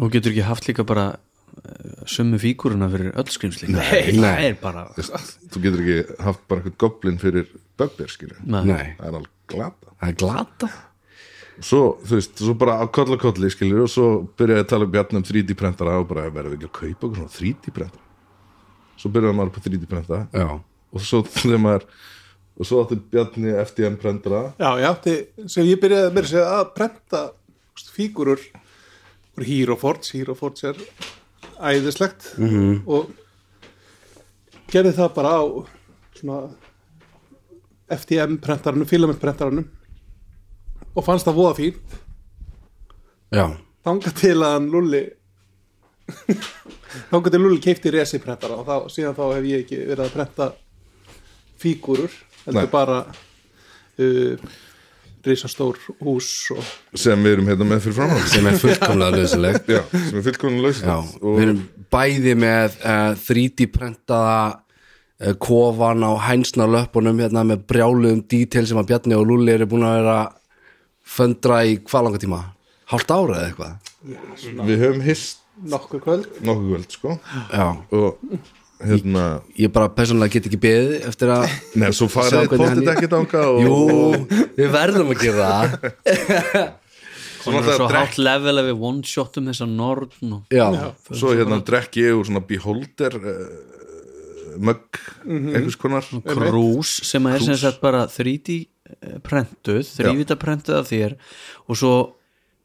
og 0.00 0.14
getur 0.14 0.32
ekki 0.32 0.46
haft 0.48 0.66
líka 0.66 0.86
bara 0.88 1.04
uh, 1.12 2.06
sömu 2.08 2.40
fíguruna 2.40 2.88
fyrir 2.90 3.12
öll 3.12 3.30
skrimsli 3.30 3.68
nei, 3.70 4.16
nei. 4.16 4.24
það 4.24 4.46
er 4.48 4.56
bara 4.62 4.86
þú 4.96 5.62
getur 5.66 5.84
ekki 5.84 6.22
haft 6.24 6.48
bara 6.48 6.64
eitthvað 6.64 6.80
goblin 6.82 7.20
fyrir 7.22 7.52
Nei. 7.82 8.64
nei. 8.68 8.94
Það 8.98 9.06
er 9.08 9.14
alveg 9.18 9.30
glata. 9.52 9.92
Það 9.98 10.08
er 10.08 10.16
glata. 10.20 10.68
Svo, 11.62 11.80
þú 12.06 12.16
veist, 12.16 12.38
svo 12.40 12.54
bara 12.58 12.78
á 12.80 12.84
koll 12.94 13.12
og 13.14 13.20
kolli 13.20 13.50
skilur 13.52 13.84
og 13.84 13.90
svo 13.92 14.06
byrjaði 14.38 14.64
að 14.64 14.70
tala 14.72 14.86
um 14.88 14.92
bjarnum 14.94 15.24
3D 15.26 15.56
prentara 15.58 15.98
og 16.00 16.08
bara 16.10 16.28
verðum 16.32 16.54
við 16.54 16.62
ekki 16.62 16.70
að 16.70 16.78
kaupa 16.78 17.08
okkur 17.08 17.20
svona 17.20 17.34
3D 17.36 17.74
prentara 17.76 18.01
svo 19.02 19.10
byrjaði 19.12 19.38
maður 19.38 19.54
på 19.56 19.64
3D 19.66 19.88
prenta 19.90 20.24
já, 20.30 20.48
og 20.92 21.02
svo 21.02 21.22
þegar 21.26 21.62
maður 21.66 21.86
og 22.52 22.68
svo 22.68 22.82
átti 22.82 22.98
Bjarni 23.10 23.54
FDM 23.62 23.96
prentara. 24.00 24.42
Já, 24.60 24.90
átti, 24.90 25.14
sem 25.50 25.66
ég 25.66 25.80
byrjaði 25.82 26.12
með 26.14 26.34
að 26.42 26.50
að 26.58 26.66
prenta 26.76 27.22
þú 27.32 27.78
veist, 27.78 27.92
fígurur 27.96 28.42
úr 29.32 29.46
Hero 29.48 29.76
Forge, 29.80 30.12
Hero 30.12 30.36
Forge 30.36 30.68
er 30.68 30.82
æðislegt. 31.58 32.34
-hmm. 32.36 32.82
og 32.86 33.10
gerði 34.68 34.92
það 34.92 35.14
bara 35.14 35.32
á 35.40 35.42
svona 36.14 36.38
FDM 37.88 38.36
prentaranum, 38.40 38.86
filament 38.86 39.20
prentaranum 39.20 39.68
og 40.94 41.04
fannst 41.04 41.26
það 41.26 41.34
voða 41.40 41.56
fínt. 41.56 41.98
Já, 43.32 43.56
þangað 43.84 44.14
til 44.20 44.36
að 44.36 44.52
hann 44.52 44.70
Lulli 44.70 45.04
þangað 47.10 47.34
til 47.34 47.40
Lulli 47.42 47.62
keipti 47.62 47.92
resi 47.94 48.20
prentara 48.22 48.58
og 48.58 48.66
þá, 48.68 48.92
síðan 48.92 49.16
þá 49.16 49.24
hef 49.36 49.48
ég 49.48 49.64
ekki 49.64 49.80
verið 49.86 50.04
að 50.06 50.12
prenta 50.16 50.50
fígurur 51.62 52.18
heldur 52.44 52.70
bara 52.72 52.98
uh, 53.06 54.52
risastór 55.22 55.78
hús 56.02 56.30
og 56.54 56.98
sem 56.98 57.22
við 57.22 57.36
erum 57.36 57.50
hérna 57.52 57.68
með 57.68 57.84
fyrir 57.86 57.98
framhald 58.00 58.30
sem 58.32 58.48
er 58.50 58.58
fullkomlega 58.58 59.20
lausilegt 59.20 59.70
Já, 59.70 59.80
sem 59.92 60.18
er 60.18 60.26
fullkomlega 60.26 60.66
lausið 60.66 60.90
Já, 60.90 60.96
við 61.22 61.44
erum 61.46 61.62
bæði 61.94 62.34
með 62.42 62.78
uh, 62.80 63.12
3D 63.22 63.68
prentaða 63.74 64.40
uh, 64.48 65.34
kofan 65.42 66.02
á 66.02 66.12
hænsna 66.26 66.66
löpunum 66.70 67.22
hérna 67.22 67.46
með 67.46 67.66
brjáluðum 67.70 68.24
detail 68.26 68.66
sem 68.68 68.82
að 68.82 68.90
Bjarni 68.90 69.18
og 69.18 69.28
Lulli 69.30 69.54
eru 69.54 69.70
búin 69.70 69.86
að 69.86 70.00
vera 70.00 70.18
föndra 71.12 71.62
í 71.68 71.78
hvað 71.86 72.08
langa 72.08 72.22
tíma? 72.22 72.42
Hálft 72.90 73.14
ára 73.14 73.38
eða 73.38 73.48
eitthvað? 73.52 73.92
við 74.66 74.82
höfum 74.82 75.04
hist 75.06 75.41
nokkur 75.60 76.02
kvöld. 76.02 76.28
Nokkuð 76.44 76.68
kvöld 76.72 76.92
sko. 76.94 77.16
Já, 77.52 77.66
og 77.92 78.18
hérna 78.82 79.24
ég 79.58 79.72
bara 79.72 79.90
persónulega 79.94 80.36
get 80.36 80.48
ekki 80.50 80.60
beðið 80.62 81.08
eftir 81.10 81.32
að 81.32 81.44
Nei, 81.78 81.90
svo 81.94 82.08
farið 82.10 82.48
potið 82.50 82.92
ekki 82.94 83.10
danga 83.10 83.42
og, 83.50 83.60
Jú, 83.62 83.74
og 83.96 84.32
við 84.58 84.72
verðum 84.74 85.12
að 85.14 85.26
gera 85.26 85.50
það. 85.50 85.76
Hún 87.42 87.56
svo, 87.56 87.60
er 87.60 87.74
svo 87.74 87.86
drekk, 87.90 87.98
hátt 87.98 88.18
level 88.22 88.54
að 88.60 88.68
við 88.70 88.82
one-shotum 88.88 89.48
þessa 89.50 89.66
norn 89.66 90.34
og 90.38 90.54
Já, 90.54 90.66
svo 91.10 91.32
hérna 91.34 91.58
drekk 91.66 91.98
ég 91.98 92.18
úr 92.18 92.28
svona 92.28 92.42
beholder 92.46 93.16
uh, 93.18 93.38
mögg 94.62 95.00
einhvers 95.26 95.78
konar. 95.80 96.06
Krús 96.26 97.00
sem 97.08 97.26
er 97.30 97.42
sem 97.42 97.58
sagt 97.58 97.82
bara 97.82 98.04
3D 98.10 98.60
prentuð, 99.24 99.86
þrývita 99.96 100.36
prentuð 100.40 100.78
af 100.80 100.90
þér 100.90 101.16
og 101.66 101.78
svo 101.78 101.94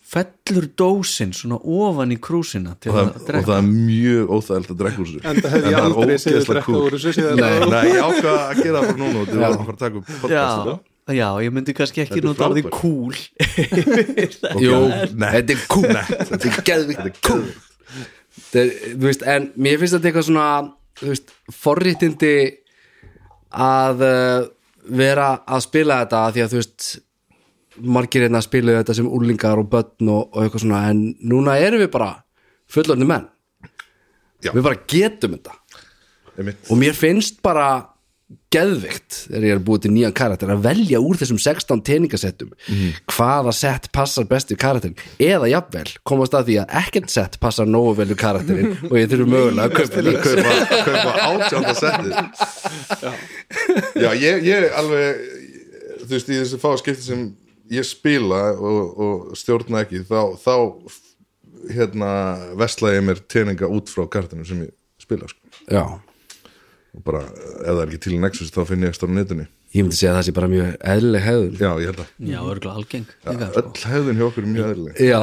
fellur 0.08 0.66
dósin 0.80 1.34
svona 1.36 1.58
ofan 1.60 2.14
í 2.16 2.18
krúsina 2.24 2.76
til 2.80 2.94
og 2.94 2.98
að 3.02 3.08
það, 3.28 3.40
og 3.42 3.48
það 3.50 3.58
er 3.58 3.66
mjög 3.68 4.30
óþægild 4.38 4.70
að 4.72 4.78
drekka 4.82 5.02
úr 5.04 5.08
þessu. 5.10 5.22
En 5.28 5.40
það 5.44 5.56
hef 5.56 5.64
En 5.64 5.72
ég 5.72 5.80
aldrei 5.84 6.18
séð 6.24 6.38
ógeðslega 6.38 6.54
drekka 6.54 6.78
úr 6.82 6.96
þessu 6.98 7.14
síðan 7.18 7.42
Nei. 7.42 7.48
að- 7.48 7.72
Nei, 7.74 7.88
ég 7.92 8.06
ákvað 8.08 8.38
að 8.44 8.62
gera 8.64 8.78
það 8.78 8.88
bara 8.88 9.02
núna 9.02 9.18
og 9.24 9.28
þið 9.32 9.42
varum 9.44 9.58
að 9.58 9.68
fara 9.68 9.76
að 9.78 9.82
taka 9.84 9.98
upp 10.02 10.08
podcast 10.22 10.70
já, 11.08 11.18
já, 11.18 11.28
ég 11.48 11.54
myndi 11.58 11.76
kannski 11.78 12.04
ekki 12.06 12.22
nota 12.24 12.48
orðið 12.48 12.68
frábært. 12.68 12.80
cool. 12.80 13.16
Jú, 14.66 14.80
Nei. 15.18 15.32
þetta 15.36 15.58
er 15.58 15.66
cool 15.72 15.92
Þetta 16.32 16.52
er 16.52 16.62
geðvikt 16.72 17.22
cool. 17.28 17.46
er, 18.54 18.72
þú 18.96 19.06
veist, 19.10 19.24
En 19.36 19.50
mér 19.60 19.80
finnst 19.82 19.98
þetta 19.98 20.12
eitthvað 20.12 20.28
svona 20.30 20.48
þú 20.98 21.12
veist, 21.12 21.36
forréttindi 21.64 22.34
að 23.58 24.04
uh, 24.08 24.48
vera 24.88 25.30
að 25.48 25.64
spila 25.68 26.02
þetta 26.04 26.24
af 26.28 26.34
því 26.36 26.44
að 26.46 26.54
þú 26.56 26.60
veist 26.62 26.88
margir 27.82 28.26
hérna 28.26 28.42
spiluðu 28.44 28.82
þetta 28.82 28.98
sem 28.98 29.10
úlingar 29.20 29.62
og 29.62 29.70
börn 29.72 30.14
og, 30.14 30.32
og 30.32 30.44
eitthvað 30.44 30.64
svona 30.66 30.86
en 30.92 31.04
núna 31.22 31.58
erum 31.62 31.84
við 31.84 31.92
bara 31.94 32.14
fullorðni 32.72 33.08
menn. 33.10 33.28
Já. 34.46 34.52
við 34.54 34.66
bara 34.68 34.82
getum 34.86 35.34
þetta. 35.38 35.54
Einmitt. 36.38 36.68
og 36.70 36.78
mér 36.78 36.94
finnst 36.94 37.40
bara 37.42 37.68
geðvikt 38.52 39.16
þegar 39.30 39.46
ég 39.48 39.54
er 39.56 39.62
búið 39.64 39.82
til 39.86 39.92
nýjan 39.96 40.14
karakter 40.16 40.50
að 40.52 40.66
velja 40.66 41.00
úr 41.04 41.16
þessum 41.20 41.40
16 41.40 41.82
teningasettum 41.88 42.50
hvaða 43.12 43.54
sett 43.56 43.88
passar 43.96 44.28
best 44.28 44.52
við 44.52 44.60
karakterin 44.60 45.00
eða 45.24 45.48
jafnvel 45.52 45.88
komast 46.08 46.36
að 46.36 46.50
því 46.50 46.58
að 46.64 46.76
ekkert 46.82 47.14
sett 47.14 47.38
passar 47.44 47.68
nógu 47.72 47.94
vel 48.02 48.10
við 48.12 48.20
karakterin 48.20 48.76
og 48.90 48.96
ég 49.00 49.10
þurfi 49.12 49.28
mögulega 49.32 49.68
að 49.68 49.76
kaupa 49.80 50.04
líka 50.04 50.24
kaupa, 50.28 50.54
kaupa 50.90 51.12
átjánda 51.32 51.74
settið 51.80 52.14
já, 54.04 54.10
ég, 54.12 54.48
ég 54.48 54.70
alveg 54.76 55.08
þú 56.04 56.12
veist, 56.14 56.28
í 56.32 56.40
þessi 56.42 56.62
fá 56.64 56.70
skipti 56.84 57.04
sem 57.08 57.28
ég 57.74 57.88
spila 57.88 58.42
og, 58.56 58.82
og 58.98 59.38
stjórna 59.40 59.84
ekki 59.86 60.04
þá, 60.08 60.22
þá 60.40 60.56
hérna 61.74 62.12
vesla 62.60 62.94
ég 62.96 63.06
mér 63.08 63.22
teninga 63.30 63.70
út 63.72 63.92
frá 63.92 64.06
kartinu 64.12 64.46
sem 64.48 64.66
ég 64.68 64.74
spila 65.02 65.30
sko. 65.30 65.40
Já, 65.72 65.84
og 66.96 67.06
bara, 67.06 67.24
ef 67.28 67.68
það 67.68 67.82
er 67.84 67.88
ekki 67.90 68.04
til 68.08 68.20
Nexus 68.22 68.54
þá 68.56 68.62
finn 68.70 68.86
ég 68.86 68.94
ekstra 68.94 69.10
á 69.12 69.16
netinu 69.16 69.48
ég 69.76 69.84
myndi 69.84 69.98
segja 69.98 70.14
að 70.14 70.18
það 70.18 70.26
sé 70.28 70.34
bara 70.38 70.48
mjög 70.52 70.68
eðlileg 70.94 71.24
hefðun 71.26 71.58
já, 71.60 71.70
ég 71.82 71.90
held 71.90 72.00
að 72.02 72.30
já, 72.32 72.38
örgulega 72.40 72.80
algeng. 72.80 73.08
Líka, 73.28 73.48
sko. 73.48 73.62
öll 73.62 73.92
hefðin 73.92 74.20
hjá 74.20 74.26
okkur 74.28 74.46
er 74.46 74.52
mjög 74.54 74.70
eðlileg. 74.72 75.02
Já, 75.04 75.18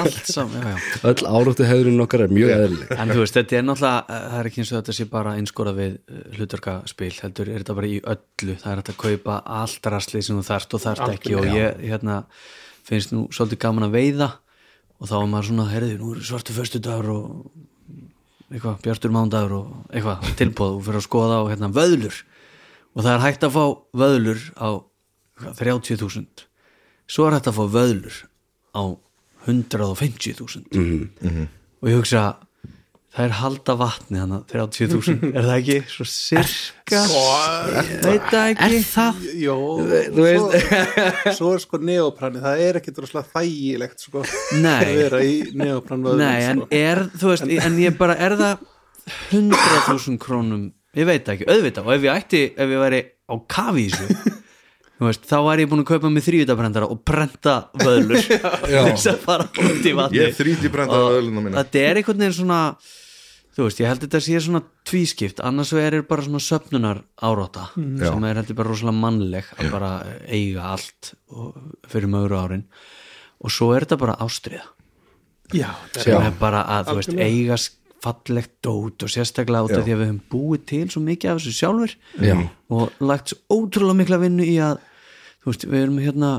allt 0.00 0.30
saman, 0.30 0.64
já, 0.64 0.70
já. 0.72 0.78
Öll 1.10 1.28
áráttu 1.28 1.66
hefðunin 1.68 2.04
okkar 2.04 2.24
er 2.24 2.32
mjög 2.32 2.52
eðlileg. 2.54 2.94
En 2.96 3.12
þú 3.12 3.18
veist, 3.20 3.36
þetta 3.36 3.58
er 3.58 3.66
náttúrulega, 3.68 4.00
eh, 4.16 4.24
það 4.30 4.38
er 4.40 4.48
ekki 4.50 4.62
eins 4.62 4.72
og 4.72 4.78
þetta 4.78 4.96
sé 4.96 5.06
bara 5.12 5.34
einskorað 5.40 5.80
við 5.82 5.98
hlutarkaspil, 6.38 7.10
heldur 7.20 7.52
er 7.52 7.60
þetta 7.60 7.78
bara 7.80 7.90
í 7.90 8.00
öllu, 8.14 8.56
það 8.64 8.72
er 8.72 8.80
hægt 8.80 8.92
að 8.94 9.00
kaupa 9.04 9.38
allt 9.60 9.90
rasli 9.94 10.24
sem 10.24 10.40
þú 10.40 10.46
þarft 10.48 10.78
og 10.78 10.84
þarft 10.86 11.12
ekki. 11.12 11.36
Og 11.40 11.50
ég 11.52 11.84
hérna, 11.84 12.22
finnst 12.88 13.12
nú 13.12 13.28
svolítið 13.34 13.62
gaman 13.68 13.90
að 13.90 13.98
veiða 14.00 14.32
og 14.96 15.10
þá 15.10 15.16
er 15.20 15.30
maður 15.30 15.50
svona, 15.50 15.70
heyrðu, 15.72 15.96
nú 16.00 16.14
er 16.14 16.24
svartu 16.24 16.56
föstudagur 16.56 17.12
og 17.12 17.30
eitthvað, 18.54 18.78
bjartur 18.84 19.12
mándagur 19.12 19.58
og 19.58 19.90
eitthvað 19.92 20.30
tilbúð 20.38 20.78
og 20.78 20.86
fyrir 20.86 21.00
að 21.00 21.06
skoða 21.08 21.40
á 21.40 21.42
hérna 21.50 21.70
vöðlur 21.74 22.20
og 22.94 23.02
það 23.02 23.12
er 23.16 23.24
hægt 23.26 23.46
að 23.48 23.54
fá 23.56 23.64
vöðlur 24.04 24.42
á 24.58 24.68
hvað, 25.40 25.54
30.000 25.60 26.46
svo 27.10 27.26
er 27.28 27.36
hægt 27.38 27.50
að 27.50 27.58
fá 27.58 27.64
vöðlur 27.74 28.16
á 28.74 28.82
150.000 29.46 30.64
Mhm. 30.74 31.48
og 31.82 31.88
ég 31.90 31.96
hugsa 31.98 32.36
það 33.14 33.24
er 33.28 33.34
halda 33.38 33.74
vatni 33.78 34.18
þannig 34.18 34.46
30.000, 34.50 35.34
er 35.38 35.42
það 35.46 35.58
ekki 35.60 35.76
svo 35.86 36.04
sirka, 36.08 37.02
ég 37.70 37.90
veit 38.02 38.24
það 38.30 38.48
ekki 38.50 38.64
Er 38.64 38.86
það? 38.88 39.20
Jó, 39.38 39.56
Þú 40.16 40.24
svo, 40.34 41.34
svo 41.36 41.52
er 41.54 41.58
sko 41.62 41.78
neopranni, 41.78 42.40
það 42.42 42.62
er 42.66 42.78
ekki 42.80 42.94
droslega 42.96 43.28
þægilegt 43.36 43.98
sko 44.08 44.24
Nei. 44.58 44.80
að 44.80 44.94
vera 45.02 45.20
í 45.22 45.34
neoprann 45.54 46.02
Nei, 46.18 46.40
en 46.48 46.64
sko. 46.64 46.68
er, 46.74 47.04
þú 47.14 47.30
veist, 47.34 47.46
en 47.68 47.78
ég 47.84 47.98
bara, 48.00 48.16
er 48.18 48.34
það 48.40 48.64
100.000 49.30 50.18
krónum 50.18 50.72
ég 50.98 51.08
veit 51.08 51.28
ekki, 51.34 51.46
auðvitað, 51.50 51.86
og 51.86 51.94
ef 51.96 52.06
ég 52.06 52.14
ætti 52.14 52.42
ef 52.54 52.74
ég 52.74 52.82
væri 52.84 53.04
á 53.04 53.34
kafi 53.56 53.86
í 53.86 53.92
þessu 53.92 54.34
þú 54.98 55.08
veist, 55.08 55.24
þá 55.28 55.36
væri 55.48 55.64
ég 55.64 55.70
búin 55.70 55.84
að 55.84 55.88
kaupa 55.92 56.10
mig 56.12 56.24
þrývitabrendara 56.24 56.90
og 56.90 57.00
brenda 57.06 57.54
vöðlur. 57.82 58.28
Þess 58.70 59.08
að 59.10 59.22
fara 59.24 59.48
út 59.50 59.88
í 59.88 59.94
vatni 59.96 60.20
ég 60.20 60.36
þríti 60.38 60.70
brenda 60.72 60.98
á 60.98 61.02
Og 61.02 61.16
öðluna 61.18 61.44
mína 61.44 61.64
þetta 61.64 61.82
er 61.82 62.00
einhvern 62.00 62.22
veginn 62.22 62.36
svona 62.38 62.60
þú 63.54 63.66
veist, 63.68 63.80
ég 63.82 63.90
held 63.90 64.02
þetta 64.02 64.20
sé 64.26 64.38
svona 64.42 64.60
tvískipt. 64.86 65.42
Annars 65.46 65.72
er 65.78 66.00
bara 66.08 66.24
svona 66.26 66.42
söfnunar 66.42 67.02
áráta 67.22 67.68
sem 67.74 68.26
er 68.26 68.40
heldur 68.40 68.58
bara 68.58 68.72
rosalega 68.72 68.98
mannleg 68.98 69.50
að 69.58 69.70
bara 69.74 69.90
eiga 70.26 70.70
allt 70.74 71.12
og, 71.30 71.58
fyrir 71.90 72.10
mögru 72.10 72.38
árin. 72.40 72.64
Og 73.44 73.52
svo 73.54 73.72
er 73.74 73.86
þetta 73.86 74.00
bara 74.00 74.18
ástriða 74.24 74.70
Já, 75.52 75.68
sem 75.92 76.16
er 76.16 76.34
bara 76.40 76.62
að 76.78 76.88
þú 76.88 76.94
veist 76.98 77.16
eiga 77.20 77.58
fallegt 78.04 78.54
dót 78.64 79.04
og 79.04 79.12
sérstaklega 79.12 79.66
út 79.66 79.74
af 79.74 79.82
Já. 79.82 79.86
því 79.86 79.94
að 79.94 80.00
við 80.00 80.10
höfum 80.10 80.22
búið 80.32 80.64
til 80.70 80.86
svo 80.92 81.04
mikið 81.04 81.30
af 81.32 81.40
þessu 81.40 81.54
sjálfur 81.58 81.94
Já. 82.24 82.34
og 82.78 83.04
lagt 83.04 83.32
svo 83.32 83.58
ótrúlega 83.58 84.00
mikla 84.00 84.20
vinnu 84.22 84.46
í 84.46 84.58
að 84.62 84.82
þú 85.44 85.52
veist, 85.52 85.66
við 85.68 85.86
erum 85.86 86.02
hérna 86.02 86.34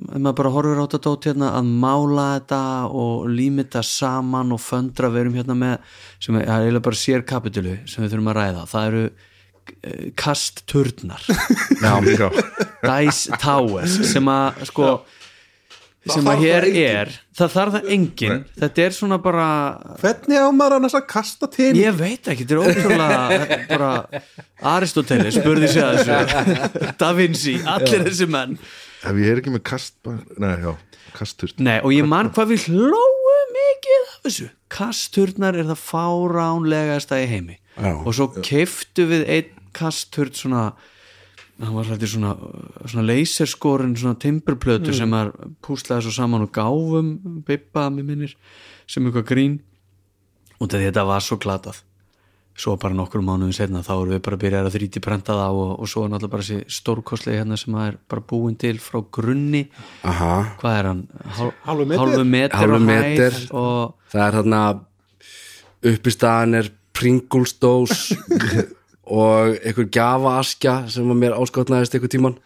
ef 0.00 0.20
maður 0.22 0.36
bara 0.38 0.52
horfir 0.54 0.80
á 0.80 0.84
þetta 0.84 1.00
dót 1.04 1.26
hérna 1.28 1.48
að 1.58 1.70
mála 1.82 2.26
þetta 2.38 2.60
og 3.02 3.26
líma 3.28 3.64
þetta 3.64 3.82
saman 3.86 4.54
og 4.54 4.62
föndra, 4.62 5.10
við 5.12 5.24
erum 5.24 5.38
hérna 5.40 5.56
með 5.58 5.96
sem 6.22 6.38
er, 6.38 6.46
eiginlega 6.46 6.86
bara 6.86 7.00
sér 7.00 7.26
kapitulu 7.26 7.74
sem 7.90 8.04
við 8.04 8.14
þurfum 8.14 8.30
að 8.32 8.38
ræða, 8.38 8.66
það 8.70 8.90
eru 8.90 9.02
eh, 9.10 10.04
kastturnar 10.20 11.26
já, 11.84 12.30
Dice 12.80 13.40
Towers 13.42 13.98
sem 14.12 14.30
að 14.32 14.62
sko 14.70 14.92
sem 16.08 16.28
að 16.32 16.42
hér 16.44 16.64
það 16.64 16.68
enginn. 16.70 16.98
er. 17.00 17.10
Það 17.36 17.50
þarf 17.54 17.74
það 17.76 17.88
engin, 17.96 18.44
þetta 18.62 18.82
er 18.86 18.94
svona 18.96 19.18
bara 19.20 19.46
hvernig 20.00 20.40
á 20.40 20.48
maður 20.56 20.76
annars 20.78 20.96
að 20.96 21.06
kasta 21.12 21.48
til 21.52 21.70
ég 21.76 21.96
veit 21.98 22.30
ekki, 22.32 22.46
þetta 22.48 22.56
er 22.56 22.62
ótrúlega 22.64 23.58
bara 23.74 23.90
Aristoteles 24.74 25.36
spurði 25.36 25.68
sig 25.72 25.84
að 25.84 26.00
þessu. 26.00 26.92
Da 27.00 27.10
Vinci, 27.16 27.56
allir 27.74 28.04
þessi 28.08 28.28
menn. 28.32 28.56
Ef 29.00 29.20
ég 29.20 29.32
er 29.34 29.40
ekki 29.42 29.52
með 29.54 29.64
kast 29.70 29.96
nei, 30.40 30.54
já, 30.64 30.72
kastur. 31.16 31.52
Nei, 31.60 31.78
og 31.84 31.92
ég 31.96 32.08
man 32.08 32.32
hvað 32.32 32.54
við 32.54 32.66
hlóum 32.72 33.54
mikið 33.56 34.02
af 34.08 34.18
þessu. 34.28 34.48
Kasturnar 34.70 35.56
er 35.58 35.68
það 35.72 35.80
fáránlegasta 35.84 37.20
í 37.20 37.28
heimi. 37.30 37.56
Já. 37.80 37.94
og 37.96 38.12
svo 38.12 38.26
keiftu 38.44 39.06
við 39.08 39.22
einn 39.30 39.52
kasturn 39.72 40.34
svona 40.36 40.64
hann 41.60 41.76
var 41.76 41.88
hlættir 41.90 42.08
svona, 42.08 42.32
svona 42.86 43.04
leyserskorin 43.10 43.92
svona 43.98 44.18
timburplötu 44.20 44.94
sem 44.96 45.12
er 45.18 45.32
púslaði 45.64 46.06
svo 46.06 46.14
saman 46.16 46.46
og 46.46 46.54
gáfum 46.56 47.12
bippa 47.46 47.88
með 47.92 48.08
minnir 48.12 48.34
sem 48.88 49.06
eitthvað 49.06 49.28
grín 49.28 49.60
því 50.60 50.86
þetta 50.88 51.06
var 51.08 51.24
svo 51.24 51.38
glatað 51.40 51.82
svo 52.60 52.74
bara 52.80 52.96
nokkur 52.96 53.22
mánuðum 53.24 53.54
setna 53.56 53.80
þá 53.84 53.92
erum 53.94 54.14
við 54.14 54.22
bara 54.26 54.36
að 54.36 54.42
byrja 54.44 54.62
að 54.64 54.74
3D 54.76 55.02
prenta 55.04 55.36
það 55.38 55.60
og, 55.62 55.70
og 55.80 55.88
svo 55.88 56.02
er 56.04 56.10
náttúrulega 56.12 56.34
bara 56.34 56.46
þessi 56.48 56.76
stórkostlega 56.80 57.40
hérna 57.40 57.58
sem 57.60 57.76
er 57.80 57.96
bara 58.10 58.24
búin 58.32 58.56
til 58.60 58.74
frá 58.82 59.00
grunni 59.16 59.62
Aha. 60.04 60.32
hvað 60.60 60.76
er 60.80 60.90
hann? 60.90 61.02
Hál, 61.38 61.52
Hálfu 61.68 61.86
meter? 61.88 62.56
hálfu 62.56 62.80
meter, 62.84 63.38
á 63.38 63.56
og 63.56 64.12
það 64.12 64.26
er 64.26 64.38
þarna 64.40 64.62
uppistaðan 65.92 66.60
er 66.60 66.72
Pringulstós 67.00 68.10
og 69.10 69.56
einhver 69.66 69.88
gjafaaskja 69.92 70.74
sem 70.92 71.08
var 71.10 71.18
mér 71.18 71.34
áskotnaðist 71.40 71.96
einhver 71.98 72.12
tíman 72.12 72.36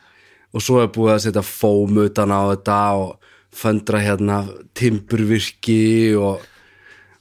og 0.55 0.63
svo 0.65 0.81
er 0.85 0.91
búið 0.95 1.13
að 1.17 1.23
setja 1.27 1.43
fóm 1.45 1.99
utan 2.07 2.33
á 2.33 2.41
þetta 2.55 2.79
og 3.03 3.31
föndra 3.55 4.01
hérna 4.03 4.39
timburvirki 4.75 6.15
og, 6.19 6.41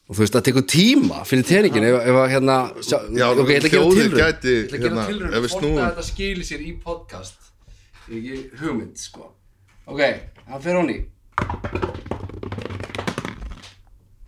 og 0.07 0.15
þú 0.15 0.21
veist 0.23 0.37
það 0.37 0.45
tekur 0.47 0.65
tíma 0.73 1.23
fyrir 1.29 1.45
teningin 1.49 1.85
ef, 1.89 1.97
ef 2.09 2.19
að 2.23 2.31
hérna 2.33 2.57
sjá, 2.79 2.97
Já, 3.13 3.27
ok, 3.33 3.51
ég 3.51 3.59
ætla 3.59 3.69
að 3.69 3.75
gera 3.75 3.93
tilraun. 3.93 4.19
gæti, 4.21 4.53
Ég 4.53 4.65
ætla 4.65 4.77
að 4.77 4.83
gera 4.85 5.07
hérna, 5.09 5.29
ef 5.29 5.33
við 5.33 5.47
hvort 5.47 5.55
snúum- 5.57 5.79
að 5.83 5.89
þetta 5.91 6.05
skili 6.09 6.47
sér 6.47 6.63
í 6.63 6.71
podcast. 6.83 7.39
Ekki 8.09 8.39
hugmynd 8.61 8.97
sko. 8.99 9.29
Ok, 9.87 10.01
það 10.47 10.63
fer 10.67 10.79
hún 10.79 10.93
í 10.93 10.99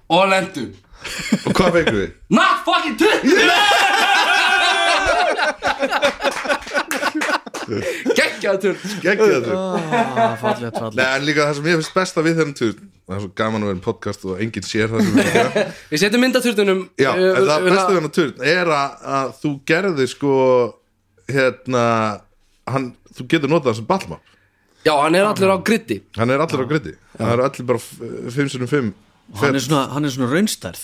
og 0.10 0.28
lendu 0.30 0.66
Og 1.46 1.54
hvað 1.58 1.76
fengum 1.80 1.98
við? 2.00 2.12
Not 2.34 2.62
fucking 2.66 2.96
20 2.98 4.35
Gekkjaða 7.66 8.60
turn. 8.62 8.78
Gekkið 9.02 9.32
þetta 9.32 9.56
ah, 9.58 10.36
fallegt, 10.42 10.76
fallegt. 10.78 11.00
Nei, 11.00 11.08
en 11.08 11.26
líka 11.26 11.48
það 11.48 11.56
sem 11.58 11.70
ég 11.72 11.80
finnst 11.80 11.96
besta 11.96 12.24
við 12.26 12.38
þennan 12.42 12.58
tur 12.60 12.76
Það 13.06 13.16
er 13.16 13.22
svo 13.22 13.32
gaman 13.38 13.62
að 13.62 13.70
vera 13.70 13.78
en 13.78 13.82
podcast 13.86 14.24
og 14.26 14.40
enginn 14.42 14.66
sér 14.66 14.90
það 14.90 15.04
sem 15.06 15.18
við 15.18 15.36
erum. 15.42 15.74
Við 15.92 16.02
setjum 16.02 16.24
myndaturnunum 16.26 16.80
Já, 16.98 17.10
en 17.14 17.50
það 17.50 17.68
besta 17.68 17.90
við 17.90 18.00
hennar 18.00 18.14
turn 18.18 18.48
er 18.54 18.72
að, 18.74 18.96
að 19.18 19.34
þú 19.44 19.52
gerði 19.72 20.08
sko 20.10 20.38
hérna 21.30 21.84
hann, 22.74 22.88
þú 23.14 23.28
getur 23.34 23.52
notað 23.52 23.72
það 23.72 23.78
sem 23.82 23.90
ballmap 23.92 24.34
Já, 24.86 24.94
hann 25.02 25.18
er 25.18 25.30
allur 25.30 25.54
á 25.54 25.58
gritti 25.70 26.00
hann 26.18 26.34
er 26.34 26.42
allir 26.46 26.66
á 26.66 26.68
griti, 26.70 26.96
það 27.18 27.34
eru 27.36 27.46
allir 27.46 27.70
bara 27.70 27.84
5 28.40 28.54
sinum 28.56 28.72
5 28.74 28.92
hann 29.42 29.56
er 29.56 29.64
svona, 29.64 29.88
hann 29.94 30.06
er 30.06 30.14
svona 30.14 30.32
raunstærð. 30.34 30.84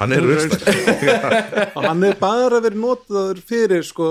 Hann 0.00 0.12
er 0.12 0.24
raustæð 0.24 0.78
og 1.76 1.84
hann 1.84 2.04
er 2.04 2.16
bara 2.20 2.60
verið 2.60 2.80
notaður 2.80 3.40
fyrir 3.48 3.84
sko 3.86 4.08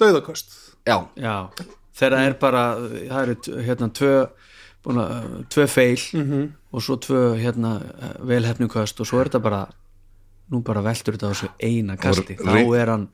dauðakost 0.00 0.52
Já, 0.84 0.98
já, 1.16 1.48
þegar 1.96 2.16
það 2.18 2.26
er 2.28 2.34
bara 2.40 2.64
það 2.84 3.20
eru 3.22 3.62
hérna 3.64 3.88
tvö 3.96 4.12
búin 4.84 5.00
að, 5.00 5.28
tvö 5.52 5.66
feil 5.72 6.02
og 6.74 6.84
svo 6.84 6.98
tvö 7.00 7.22
hérna 7.40 7.78
velhefnuköst 8.20 9.00
og 9.00 9.08
svo 9.08 9.22
er 9.22 9.30
þetta 9.30 9.40
bara 9.46 9.62
nú 10.52 10.60
bara 10.64 10.82
veltur 10.84 11.16
þetta 11.16 11.30
á 11.30 11.32
þessu 11.32 11.48
eina 11.64 11.96
kasti. 11.96 12.36
Þá 12.36 12.58
er 12.76 12.92
hann 12.92 13.06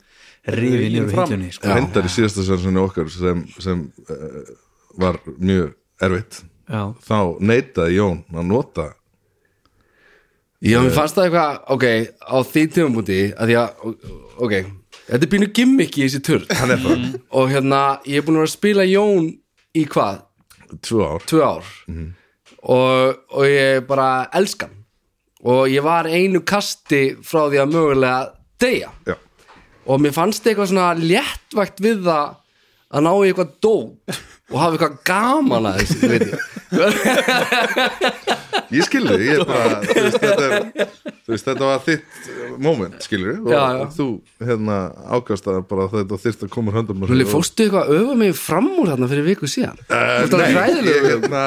rifin 0.51 1.07
fram. 1.07 1.29
hillunni 1.29 1.51
sko. 1.55 1.69
reyndar 1.71 2.07
í 2.09 2.11
síðasta 2.11 2.43
sensinu 2.43 2.83
okkar 2.83 3.07
sem, 3.13 3.45
sem 3.61 3.85
uh, 4.11 4.51
var 4.99 5.21
mjög 5.37 5.71
erfitt. 6.03 6.41
Já, 6.67 6.91
þá 7.07 7.19
neitaði 7.39 7.95
Jón 8.01 8.23
að 8.35 8.49
nota 8.51 8.89
Já, 10.61 10.77
mér 10.77 10.93
fannst 10.93 11.17
það 11.17 11.27
eitthvað, 11.27 11.55
ok, 11.73 11.85
á 12.21 12.37
því 12.45 12.63
tímabúti 12.75 13.19
að 13.33 13.49
því 13.49 13.55
að, 13.57 13.85
ok, 14.45 14.51
þetta 15.07 15.25
er 15.25 15.31
pínu 15.31 15.47
gimmick 15.57 15.97
í 15.97 16.03
þessi 16.05 16.35
er 16.37 16.83
það, 16.83 17.07
og 17.39 17.47
hérna, 17.49 17.79
ég 18.05 18.21
er 18.21 18.27
búin 18.27 18.37
að 18.37 18.43
vera 18.43 18.51
að 18.51 18.53
spila 18.53 18.85
Jón 18.85 19.31
í 19.73 19.85
hvað, 19.89 20.19
tvö 20.85 21.07
ár. 21.07 21.25
Tvö 21.31 21.41
ár. 21.47 21.71
Og, 22.61 23.23
og 23.33 23.47
ég 23.49 23.81
bara 23.89 24.11
elska 24.37 24.69
hann. 24.69 24.77
Og 25.41 25.63
ég 25.73 25.81
var 25.81 26.05
einu 26.05 26.43
kasti 26.45 27.15
frá 27.25 27.47
því 27.49 27.63
að 27.63 27.71
mögulega 27.73 28.19
deyja. 28.61 28.91
Já. 29.09 29.15
og 29.89 30.01
mér 30.01 30.13
fannst 30.13 30.45
eitthvað 30.45 30.69
svona 30.69 30.91
léttvægt 30.93 31.81
við 31.81 32.03
það 32.05 32.35
að 32.91 33.05
ná 33.07 33.11
eitthvað 33.15 33.55
dót 33.65 34.19
og 34.51 34.57
hafa 34.59 34.73
eitthvað 34.77 34.95
gaman 35.07 35.65
að 35.71 35.75
þessu, 35.81 35.97
ég 36.11 36.21
ég 38.71 38.85
skilði, 38.87 39.17
ég 39.25 39.41
er 39.41 39.45
bara 39.47 39.79
þú 39.83 40.03
veist, 40.05 40.17
þetta, 40.21 40.43
er, 40.47 40.53
þú 41.25 41.31
veist, 41.33 41.45
þetta 41.47 41.65
var 41.67 41.79
þitt 41.85 42.07
moment, 42.63 42.95
skilur 43.03 43.35
og 43.41 43.49
Já, 43.51 43.63
já. 43.77 43.83
þú 43.97 44.05
hérna 44.47 44.77
ákast 45.17 45.45
að 45.51 45.57
bara 45.71 45.85
þetta 45.91 46.19
þyrst 46.25 46.45
að 46.47 46.51
koma 46.53 46.71
höndum 46.75 47.03
Lulli, 47.09 47.27
fórstu 47.27 47.59
eitthvað 47.65 47.83
að 47.91 47.95
öfa 47.99 48.13
mig 48.21 48.31
fram 48.39 48.67
úr 48.77 48.87
þarna 48.93 49.07
fyrir 49.11 49.25
viku 49.27 49.45
síðan? 49.51 49.77
Uh, 49.91 49.95
nei, 50.39 50.51
ég, 50.87 50.99
hérna, 51.09 51.43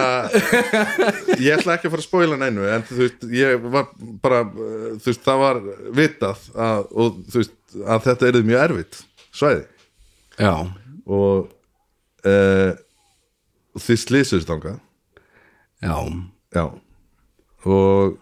ég 1.40 1.50
ætla 1.58 1.76
ekki 1.78 1.86
að 1.90 1.94
fara 1.96 2.02
að 2.02 2.08
spóila 2.08 2.36
neinu 2.40 2.62
en 2.74 2.82
þú 2.88 2.94
veist, 3.02 3.20
ég 3.40 3.50
var 3.74 3.84
bara 4.24 4.40
uh, 4.44 4.48
þú 5.00 5.06
veist, 5.12 5.24
það 5.24 5.38
var 5.44 5.56
vitað 6.00 6.40
að, 6.68 6.80
og 6.92 7.08
þú 7.32 7.36
veist, 7.42 7.56
að 7.84 7.98
þetta 8.10 8.22
er 8.30 8.34
mjög 8.52 8.60
erfitt 8.68 8.94
svæði 9.34 9.62
Já, 10.34 10.54
og 11.06 11.46
uh, 12.26 12.70
þið 13.78 14.00
slýsust 14.04 14.50
ánga 14.52 14.76
já. 15.82 15.96
Já. 16.54 16.64
Og 17.64 18.18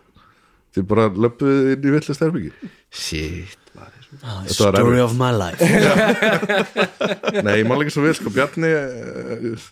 þið 0.72 0.86
bara 0.88 1.08
löpuðu 1.12 1.74
inn 1.74 1.84
í 1.88 1.92
villast 1.96 2.24
herbyggi 2.24 2.70
Shit 2.92 3.58
var 3.74 3.92
story 4.52 5.00
of 5.00 5.14
my 5.16 5.30
life. 5.32 5.60
Nei, 7.46 7.62
ég 7.62 7.68
man 7.68 7.80
ekki 7.80 7.94
svo 7.94 8.04
vel, 8.04 8.12
sko, 8.18 8.32
Bjarni 8.34 8.68
uh, 8.68 9.62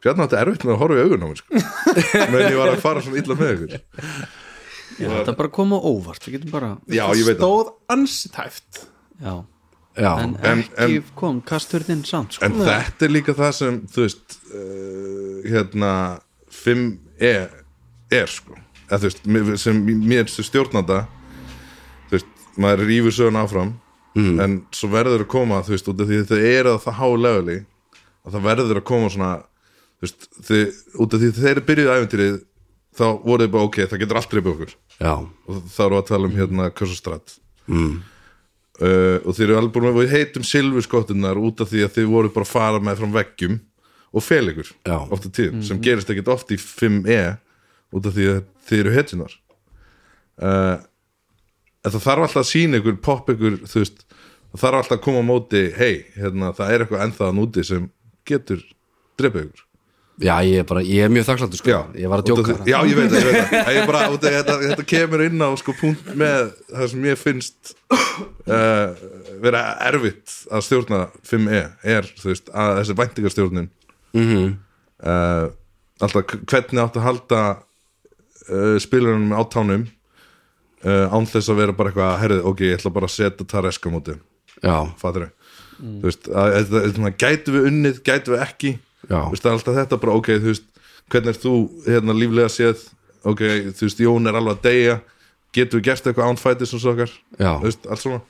Bjarni 0.00 0.24
átti 0.24 0.38
erfitt 0.38 0.66
með 0.66 0.76
að 0.76 0.80
horfa 0.84 0.98
í 1.00 1.02
augun 1.08 1.24
á 1.24 1.28
mér, 1.28 1.40
sko. 1.40 1.62
Menn 2.30 2.44
ég 2.46 2.58
var 2.60 2.70
að 2.70 2.84
fara 2.84 3.02
svona 3.04 3.18
illa 3.20 3.36
með 3.36 3.50
ykkur. 3.56 3.74
Já, 5.00 5.08
þetta 5.10 5.34
bara 5.42 5.50
kom 5.58 5.74
á 5.74 5.78
óvart 5.82 6.24
við 6.28 6.36
getum 6.38 6.54
bara, 6.54 6.70
Já, 6.86 7.02
ég 7.18 7.26
veit 7.26 7.34
það. 7.34 7.42
Stóð 7.42 7.72
ansitæft 7.96 8.84
já 9.20 9.34
Já, 10.00 10.10
en, 10.22 10.34
En- 10.48 10.62
ekki 10.80 11.02
kom 11.18 11.40
kasturðinn 11.44 12.04
samt 12.08 12.36
sko. 12.38 12.46
En 12.46 12.54
þetta 12.64 13.04
er 13.06 13.12
líka 13.12 13.34
það 13.36 13.52
sem, 13.58 13.80
þú 13.92 14.04
veist, 14.06 14.36
uh, 14.54 15.50
hérna, 15.50 15.92
5E 16.50 17.32
er, 18.10 18.26
sko. 18.32 18.56
Eða, 18.90 19.02
veist, 19.06 19.60
sem 19.62 19.82
mér 19.86 20.26
sem 20.32 20.46
stjórnanda, 20.48 21.02
þú 22.08 22.16
veist, 22.16 22.30
maður 22.60 22.86
rýfur 22.88 23.14
söguna 23.14 23.44
áfram, 23.46 23.74
en 24.16 24.56
svo 24.74 24.88
verður 24.90 25.22
að 25.22 25.30
koma, 25.30 25.60
þú 25.62 25.76
veist, 25.76 25.88
út 25.92 26.00
af 26.02 26.08
því 26.10 26.16
að 26.24 26.30
þau 26.32 26.40
eru 26.50 26.72
að 26.74 26.80
það 26.86 26.96
há 26.98 27.06
leveli, 27.26 27.58
að 28.26 28.32
það 28.34 28.46
verður 28.48 28.80
að 28.80 28.86
koma 28.90 29.10
svona, 29.14 29.32
þú 30.00 30.06
veist, 30.08 30.26
þið, 30.48 30.80
út 31.04 31.14
af 31.14 31.20
því 31.22 31.28
að 31.30 31.38
þeir 31.44 31.50
eru 31.52 31.66
byrjuð 31.68 31.92
æfintýrið, 31.94 32.40
þá 32.98 33.04
voru 33.22 33.44
þið 33.46 33.52
bara, 33.54 33.68
ok, 33.68 33.76
það 33.86 34.02
getur 34.02 34.18
allt 34.18 34.34
reyfið 34.34 34.52
okkur. 34.54 34.72
já, 34.98 35.12
Og 35.46 35.60
þá 35.70 35.82
við 35.86 35.98
að 36.00 36.08
tala 36.10 36.26
um 36.26 36.34
hérna 36.40 36.70
Kössustrætt. 36.74 37.36
Mm. 37.70 38.00
Uh, 38.80 39.18
og 39.28 39.34
þeir 39.36 39.50
eru 39.50 39.56
alveg 39.58 39.74
búin 39.74 39.90
að 39.90 39.98
við 39.98 40.12
heitum 40.14 40.44
silfurskottunar 40.48 41.36
út 41.36 41.58
af 41.60 41.68
því 41.68 41.82
að 41.84 41.96
þið 41.98 42.06
voru 42.14 42.30
bara 42.32 42.46
að 42.46 42.52
fara 42.54 42.78
með 42.80 43.02
frá 43.02 43.10
veggjum 43.18 43.58
og 44.10 44.24
fel 44.24 44.46
ykkur 44.54 44.70
Já. 44.88 44.96
ofta 44.96 45.32
tíð, 45.36 45.58
sem 45.68 45.82
gerist 45.84 46.08
ekkert 46.12 46.30
oft 46.32 46.54
í 46.54 46.56
5E 46.56 47.18
út 47.92 48.08
af 48.08 48.16
því 48.16 48.28
að 48.32 48.40
þið 48.70 48.82
eru 48.82 48.94
hetjunar 48.94 49.34
uh, 50.40 50.80
en 50.80 51.92
það 51.92 52.06
þarf 52.06 52.24
alltaf 52.24 52.40
að 52.40 52.48
sína 52.54 52.80
ykkur 52.80 52.96
pop 53.04 53.28
ykkur, 53.34 53.60
þú 53.68 53.82
veist 53.82 54.04
það 54.08 54.64
þarf 54.64 54.80
alltaf 54.80 54.96
að 54.96 55.04
koma 55.04 55.24
á 55.24 55.30
móti, 55.30 55.62
hei 55.76 55.94
hérna, 56.16 56.54
það 56.56 56.72
er 56.72 56.84
eitthvað 56.86 57.04
ennþá 57.06 57.28
að 57.28 57.36
núti 57.36 57.66
sem 57.68 57.90
getur 58.28 58.64
dreipið 59.20 59.50
ykkur 59.50 59.66
já, 60.20 60.34
ég 60.46 60.60
er 60.62 60.66
bara, 60.68 60.82
ég 60.84 61.04
er 61.06 61.12
mjög 61.12 61.26
þakkláttur 61.28 61.60
sko. 61.60 61.76
Ég 62.00 62.10
var 62.12 62.20
að 62.22 62.28
djóka. 62.30 62.56
Já, 62.68 62.76
ég 62.88 62.98
veit 62.98 63.10
það, 63.12 63.20
ég 63.20 63.28
veit 63.30 63.52
það. 63.54 63.70
Ég 63.76 63.86
bara, 63.90 64.00
út 64.12 64.18
af 64.18 64.26
því 64.26 64.30
að 64.30 64.40
þetta, 64.40 64.56
þetta 64.70 64.86
kemur 64.92 65.24
inn 65.26 65.44
á 65.44 65.48
sko 65.60 65.74
punkt 65.80 66.10
með 66.20 66.50
það 66.70 66.90
sem 66.92 67.06
ég 67.08 67.20
finnst 67.20 67.72
uh, 67.90 69.06
vera 69.44 69.62
erfitt 69.90 70.34
að 70.52 70.66
stjórna 70.66 71.00
5E 71.30 71.62
er, 71.96 72.10
þú 72.20 72.32
veist, 72.32 72.52
að 72.52 72.74
þessi 72.82 72.98
væntingarstjórnin. 73.02 73.70
Mm 74.16 74.28
Mhm. 74.30 74.52
uh, 75.06 75.48
alltaf 76.00 76.32
hvernig 76.50 76.80
átt 76.82 76.96
að 76.98 77.04
halda 77.06 77.40
uh, 78.50 78.76
spilunum 78.82 79.32
á 79.36 79.42
tánum 79.52 79.84
uh, 80.84 81.06
án 81.12 81.28
þess 81.28 81.48
að 81.52 81.60
vera 81.60 81.72
bara 81.76 81.92
eitthvað 81.92 82.18
herrið, 82.24 82.40
ok, 82.50 82.60
ég 82.66 82.78
ætla 82.80 82.92
bara 82.96 83.08
að 83.08 83.14
setja 83.16 83.46
Tareska 83.46 83.92
móti. 83.92 84.16
Já, 84.60 84.76
fattur 85.00 85.28
þú 85.80 86.04
veist, 86.04 86.26
að, 86.28 86.54
að, 86.58 86.74
að, 87.08 87.12
gætu 87.16 87.52
við 87.54 87.68
unnið, 87.70 88.00
gætu 88.04 88.34
við 88.34 88.42
ekki? 88.44 88.72
Já. 88.76 88.89
Veist, 89.08 89.42
það 89.42 89.50
er 89.50 89.56
alltaf 89.58 89.78
þetta 89.80 90.00
bara, 90.02 90.16
ok, 90.20 90.28
þú 90.42 90.50
veist 90.52 90.66
hvernig 91.10 91.32
er 91.34 91.40
þú, 91.42 91.54
hérna, 91.86 92.14
líflega 92.16 92.50
séð? 92.52 92.84
Ok, 93.26 93.40
þú 93.76 93.86
veist, 93.88 94.02
Jón 94.04 94.28
er 94.30 94.38
alveg 94.38 94.58
að 94.58 94.66
deyja. 94.68 94.98
Getur 95.56 95.80
við 95.80 95.88
gert 95.88 96.06
eitthvað 96.06 96.28
ánfætis 96.30 96.74
og 96.76 96.80
svo 96.82 96.92
okkar? 96.94 97.10
Já. 97.40 97.52
þú 97.58 97.66
veist, 97.66 97.88
allt 97.90 98.04
svona. 98.04 98.20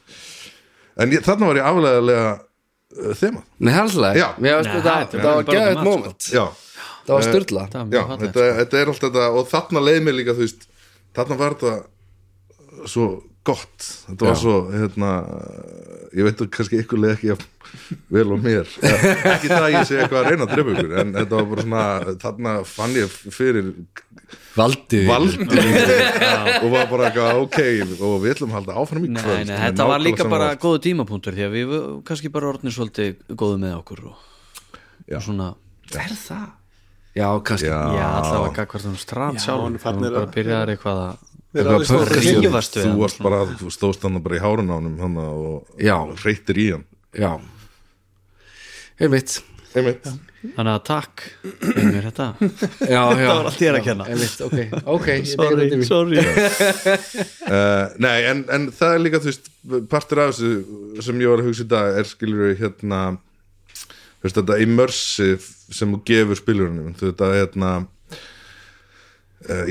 En 1.01 1.13
ég, 1.15 1.23
þarna 1.27 1.51
var 1.51 1.61
ég 1.61 1.69
aflegaðlega 1.69 2.31
uh, 2.33 3.13
þema, 3.21 3.43
nei, 3.61 3.73
helstilega 3.77 4.19
Já. 4.19 4.27
Varst 4.31 4.41
Nei, 4.41 4.51
þetta, 4.51 4.97
þetta 5.13 5.21
þetta 5.21 5.61
var 5.61 5.73
sko. 5.75 5.85
moment. 5.87 6.29
Já, 6.35 6.45
Það 7.07 7.15
var 7.17 7.25
styrla 7.27 7.63
það 7.73 7.81
var 7.81 7.81
já 7.81 7.89
mjög 7.91 8.09
fallegt 8.11 8.25
þetta, 8.27 8.57
þetta 8.61 8.81
er 8.81 8.91
allt 8.93 9.05
þetta 9.07 9.29
og 9.35 9.47
þarna 9.51 9.83
leið 9.87 10.01
mér 10.07 10.17
líka, 10.19 10.35
þú 10.37 10.45
veist 10.45 10.67
þarna 11.17 11.39
var 11.41 11.57
þetta 11.57 12.89
svo 12.91 13.07
gott 13.49 13.85
þetta 14.07 14.27
var 14.27 14.35
Já. 14.37 14.41
svo, 14.43 14.55
hérna 14.75 15.11
ég 16.13 16.27
veit 16.27 16.41
að 16.45 16.51
kannski 16.53 16.81
ykkur 16.83 17.01
leið 17.01 17.13
ekki 17.15 17.31
jafn 17.31 17.47
vel 18.13 18.27
og 18.35 18.43
mér 18.45 18.67
ekki 18.67 19.49
það 19.49 19.65
að 19.65 19.75
ég 19.77 19.87
sé 19.89 19.99
eitthvað 20.03 20.21
að 20.21 20.29
reyna 20.33 20.47
að 20.47 20.53
drepa 20.55 20.75
ykkur 20.75 20.95
en 21.05 21.13
þetta 21.17 21.39
var 21.39 21.49
bara 21.53 21.65
svona, 21.65 21.85
þarna 22.25 22.55
fann 22.69 22.97
ég 22.99 23.15
fyrir 23.33 23.71
Valdi 24.55 25.01
valdi 25.07 25.47
og 25.47 26.69
var 26.75 26.87
bara 26.91 27.09
eitthvað 27.09 27.41
ok 27.45 27.59
og 28.03 28.15
við 28.23 28.35
ætlum 28.35 28.53
að 28.53 28.57
halda 28.61 28.77
áfram 28.83 29.07
í 29.07 29.11
Nei, 29.15 29.23
kvöld 29.23 29.41
nei, 29.41 29.51
Með 29.55 29.65
þetta 29.65 29.87
var 29.91 30.03
líka 30.05 30.27
bara 30.31 30.51
vald. 30.53 30.61
góðu 30.67 30.83
tímapunktur 30.87 31.37
því 31.39 31.47
að 31.47 31.57
við 31.57 31.75
kannski 32.11 32.31
bara 32.35 32.51
orðin 32.53 32.75
svolítið 32.75 33.21
góðu 33.41 33.59
með 33.65 33.77
okkur 33.81 34.05
og, 34.11 34.25
Já. 35.11 35.17
og 35.19 35.25
svona, 35.27 35.49
Er 35.91 36.15
það? 36.15 36.47
Já, 37.19 37.27
kannski 37.43 37.67
Já. 37.71 37.79
já, 37.99 38.07
allavega 38.21 38.55
gagvart 38.61 38.87
um 38.93 38.99
strat 39.01 39.35
Já, 39.39 39.43
sjálf, 39.49 39.81
farnir 39.83 40.13
bara 40.15 40.27
að- 40.29 40.35
byrjaðar 40.37 40.75
eitthvað 40.77 41.01
að 41.09 41.27
Rífast 41.51 42.77
við 42.79 42.85
þú 42.87 42.97
varst 43.01 43.23
bara, 43.25 43.43
þú 43.59 43.71
stóðst 43.75 44.05
hann 44.07 44.21
bara 44.23 44.39
í 44.39 44.43
hárun 44.43 44.71
á 44.71 44.79
hann 44.79 45.17
og 45.19 45.81
Já. 45.83 45.97
reytir 46.23 46.61
í 46.63 46.67
hann. 46.77 46.85
Já. 47.19 47.33
Einmitt. 49.01 49.41
Einmitt. 49.75 50.07
Þannig 50.41 50.73
að 50.73 50.85
takk 50.89 51.25
einhver 51.45 52.07
þetta. 52.07 52.27
Já, 52.95 53.03
já. 53.13 53.27
Það 53.27 53.35
var 53.35 53.49
allt 53.51 53.61
ég 53.61 53.69
er 53.69 53.77
að 53.77 53.85
kenna. 53.85 54.07
Einmitt, 54.09 54.39
ok, 54.47 54.79
ok 54.95 55.09
ég 55.11 55.27
tek 55.29 55.35
sorry, 55.37 55.67
sorry. 55.85 56.23
Uh, 57.45 57.91
nei, 58.07 58.17
en, 58.31 58.45
en 58.49 58.69
það 58.73 58.95
er 58.95 59.03
líka 59.05 59.21
þú 59.21 59.29
veist, 59.29 59.51
partur 59.93 60.23
af 60.25 60.33
þessu 60.39 61.03
sem 61.05 61.21
ég 61.21 61.35
var 61.35 61.43
að 61.43 61.51
hugsa 61.51 61.67
í 61.67 61.71
dag 61.75 61.99
er 62.01 62.09
skilur 62.09 62.55
hérna 62.57 63.01
þú 63.75 64.29
veist, 64.29 64.39
þetta 64.41 64.61
immersive 64.65 65.77
sem 65.77 65.93
þú 65.93 66.01
gefur 66.09 66.41
spilurinn 66.41 66.81
þú 66.81 66.89
veist, 66.89 67.05
þetta 67.11 67.33
hérna 67.37 67.73
uh, 67.83 67.89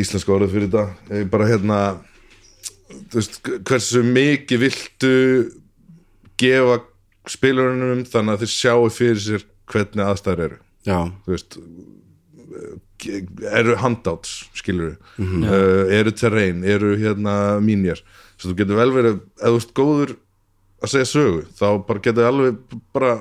íslenska 0.01 0.33
orðið 0.33 0.53
fyrir 0.55 0.69
þetta. 0.69 0.85
Eh, 1.13 1.25
bara 1.29 1.47
hérna 1.49 1.79
veist, 3.13 3.41
hversu 3.67 4.01
mikið 4.05 4.63
viltu 4.65 5.13
gefa 6.39 6.79
spilurinnum 7.29 8.05
þannig 8.09 8.33
að 8.37 8.43
þeir 8.45 8.53
sjáu 8.55 8.89
fyrir 8.93 9.21
sér 9.21 9.43
hvernig 9.69 10.05
aðstæður 10.07 10.45
eru. 10.47 10.59
Veist 11.29 11.59
ge- 12.99 13.21
eru 13.51 13.75
handouts 13.79 14.47
skilur 14.57 14.95
við 15.19 15.45
uh, 15.45 15.93
eru 15.99 16.11
terrain, 16.17 16.63
eru 16.65 16.95
hérna 16.99 17.59
mínjar, 17.63 18.01
svo 18.39 18.51
þú 18.51 18.57
getur 18.63 18.79
vel 18.79 18.89
verið 18.95 19.19
ef 19.19 19.45
þú 19.45 19.53
veist 19.59 19.73
góður 19.77 20.15
að 20.79 20.93
segja 20.95 21.09
sögu 21.11 21.43
þá 21.59 21.65
bara 21.87 22.03
getur 22.07 22.27
alveg 22.31 22.59
bara 22.95 23.13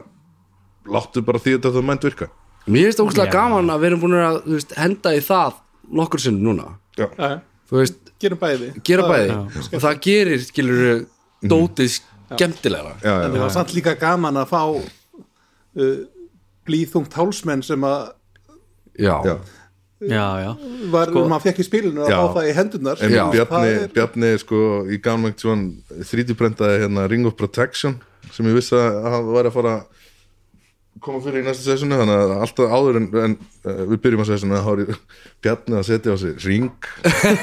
láttu 0.88 1.20
bara 1.26 1.42
því 1.42 1.58
að 1.58 1.68
það 1.74 1.86
mænt 1.90 2.06
virka. 2.08 2.30
Mér 2.68 2.88
finnst 2.88 3.00
ógustlega 3.04 3.28
Já. 3.28 3.34
gaman 3.36 3.70
að 3.72 3.80
við 3.82 3.90
erum 3.90 4.02
búin 4.06 4.16
að 4.22 4.38
veist, 4.48 4.72
henda 4.78 5.12
í 5.16 5.20
það 5.24 5.58
nokkur 5.92 6.20
sinn 6.20 6.42
núna. 6.44 6.74
Já, 6.98 7.08
Já, 7.18 7.40
Þú 7.70 7.76
veist, 7.82 7.98
gerum 8.20 8.38
bæði. 8.40 8.68
gera 8.84 9.02
Það- 9.02 9.12
bæði. 9.14 9.74
og 9.74 9.82
það 9.82 10.00
gerir, 10.06 10.38
skilur 10.48 11.06
dótið 11.44 12.00
skemmtilegra. 12.32 12.94
Já, 13.02 13.14
En 13.24 13.32
það 13.32 13.38
var 13.44 13.50
samt 13.50 13.74
líka 13.76 13.94
gaman 14.00 14.34
að 14.36 14.48
fá 14.48 14.62
uh, 15.76 15.98
blíðþungt 16.66 17.12
hálsmenn 17.16 17.62
sem 17.64 17.80
að 17.86 18.12
Já, 18.98 19.14
já. 19.24 19.36
já, 20.00 20.24
já, 20.42 20.50
var, 20.90 21.12
maður 21.14 21.44
fekk 21.46 21.60
í 21.62 21.66
spilinu 21.68 22.02
að 22.02 22.10
fá 22.10 22.34
það 22.40 22.48
í 22.50 22.54
hendunar 22.56 23.02
En. 23.02 23.12
Bjarni, 23.30 23.68
er- 23.76 23.92
Bjarni 23.94 24.32
sko 24.42 24.62
í 24.90 24.98
Gunmang 25.02 25.36
3D 25.38 26.34
prentaði 26.38 26.80
hérna 26.82 27.06
Ring 27.10 27.26
of 27.26 27.36
Protection 27.38 28.00
sem 28.32 28.46
ég 28.50 28.56
vissi 28.58 28.74
að 28.74 29.06
hann 29.12 29.30
væri 29.32 29.48
að 29.52 29.54
fara 29.54 29.76
að 29.76 29.86
koma 31.04 31.20
fyrir 31.24 31.42
í 31.42 31.46
næsta 31.46 31.64
sessunu 31.66 31.98
þannig 32.00 32.22
að 32.24 32.32
alltaf 32.42 32.72
áður 32.78 32.98
en, 33.00 33.08
en 33.24 33.34
uh, 33.68 33.82
við 33.92 34.00
byrjum 34.04 34.22
að 34.24 34.30
þá 34.66 34.70
er 34.74 34.82
ég- 34.84 35.02
Bjarni 35.44 35.76
að 35.78 35.86
setja 35.88 36.14
á 36.14 36.16
sig 36.18 36.46
ring 36.46 36.70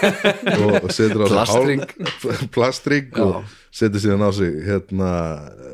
og 0.65 0.89
setur 0.91 1.23
á 1.23 1.27
sig 1.27 1.35
Plastring. 1.35 1.85
hál- 1.85 2.49
plastring 2.55 3.17
og 3.25 3.55
setur 3.75 4.03
síðan 4.03 4.25
á 4.27 4.31
sig 4.35 4.51
hérna 4.67 5.11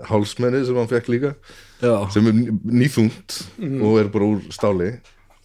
hálsmenni 0.10 0.64
sem 0.68 0.78
hann 0.82 0.90
fekk 0.92 1.10
líka 1.14 1.34
já. 1.82 1.96
sem 2.14 2.28
er 2.30 2.36
ný- 2.38 2.60
nýþungt 2.82 3.40
og 3.82 4.00
er 4.02 4.12
bara 4.14 4.30
úr 4.36 4.42
stáli 4.54 4.92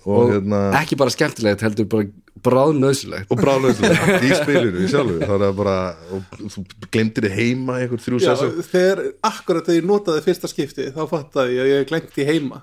og, 0.07 0.15
og 0.17 0.31
hérna 0.31 0.63
ekki 0.81 0.99
bara 0.99 1.13
skemmtilegt 1.13 1.65
heldur 1.67 1.89
bara 1.91 2.07
bráðnöðsulegt 2.47 3.33
og 3.33 3.41
bráðlega 3.41 3.97
í 4.27 4.31
spilinu 4.37 4.85
í 4.85 4.89
sjálfu. 4.91 5.19
Það 5.25 5.45
er 5.49 5.55
bara, 5.57 5.77
og 6.15 6.41
þú 6.53 6.65
glemtir 6.95 7.27
þið 7.27 7.37
heima 7.41 7.79
í 7.81 7.87
einhver 7.87 8.03
þrjú 8.05 8.21
Já, 8.21 8.27
sessum 8.29 8.67
þegar 8.71 9.03
akkurat 9.31 9.69
þegar 9.69 9.81
ég 9.81 9.89
notaði 9.91 10.25
fyrsta 10.27 10.51
skipti 10.53 10.89
þá 10.95 11.03
fattaði 11.11 11.57
ég 11.57 11.65
að 11.65 11.71
ég 11.73 11.89
glemt 11.91 12.19
í 12.21 12.29
heima. 12.29 12.63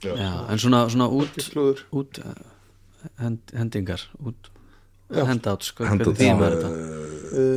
Já. 0.00 0.14
En 0.50 0.60
svona, 0.60 0.84
svona 0.92 1.10
út, 1.12 1.40
út 1.96 2.20
uh, 2.24 2.34
hend, 3.20 3.54
hendingar 3.56 4.04
út, 4.24 4.50
Já. 5.10 5.22
var 6.40 6.56
þetta? 6.56 6.70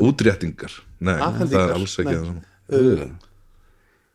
Útréttingar, 0.06 0.76
nei, 1.02 1.16
það 1.18 1.56
er 1.60 1.76
alls 1.80 1.98
ekki 2.04 2.14
nei. 2.14 2.18
það 2.20 2.28
sama 2.30 3.12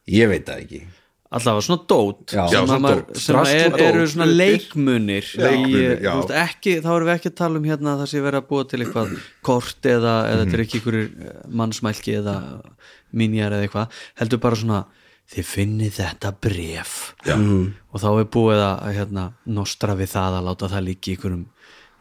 Ég 0.09 0.31
veit 0.31 0.47
það 0.49 0.63
ekki 0.65 0.83
allavega 1.29 1.65
svona 1.67 1.85
dót 1.93 2.33
Já. 2.33 2.45
sem, 2.49 2.67
svona 2.67 2.79
maður, 2.81 3.03
dót. 3.05 3.21
sem 3.21 3.39
er, 3.53 3.75
eru 3.85 4.05
svona 4.09 4.29
leikmunir 4.31 5.27
í, 5.27 5.41
Leikmunir, 5.43 5.97
þú 6.01 6.15
veist, 6.23 6.37
ekki, 6.43 6.77
þá 6.85 6.89
erum 6.95 7.09
við 7.11 7.15
ekki 7.15 7.33
að 7.33 7.39
tala 7.43 7.61
um 7.61 7.67
hérna 7.69 7.91
að 7.93 8.05
það 8.05 8.13
sé 8.13 8.23
verið 8.25 8.41
að 8.41 8.47
búa 8.53 8.69
til 8.69 8.81
eitthvað 8.85 9.13
kort 9.49 9.91
eða, 9.93 10.15
eða 10.31 10.39
þetta 10.45 10.57
er 10.57 10.63
ekki 10.65 10.81
ykkur 10.81 10.99
mannsmælki 11.61 12.17
eða 12.23 12.39
minjar 13.19 13.57
eða 13.57 13.67
eitthvað. 13.67 14.01
Heldur 14.23 14.43
bara 14.45 14.61
svona 14.63 14.81
þið 15.29 15.45
finnið 15.45 15.93
þetta 15.99 16.33
bref 16.41 16.95
já. 17.27 17.37
og 17.37 18.01
þá 18.01 18.09
er 18.15 18.29
búið 18.33 18.63
að 18.65 18.95
hérna, 18.97 19.25
nostra 19.59 19.97
við 19.99 20.15
það 20.15 20.39
að 20.39 20.49
láta 20.49 20.71
það 20.73 20.87
líka 20.87 21.11
í 21.11 21.17
ykkurum 21.19 21.45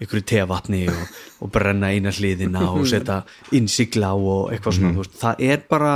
ykkur 0.05 0.21
tevatni 0.29 0.83
og, 0.91 1.15
og 1.43 1.51
brenna 1.51 1.89
eina 1.91 2.13
hliðina 2.13 2.67
og 2.69 2.85
setja 2.87 3.23
innsigla 3.57 4.13
á 4.13 4.15
og 4.15 4.53
eitthvað 4.53 4.77
svona, 4.77 4.93
þú 4.93 5.03
veist, 5.03 5.17
það 5.19 5.43
er 5.49 5.63
bara 5.67 5.93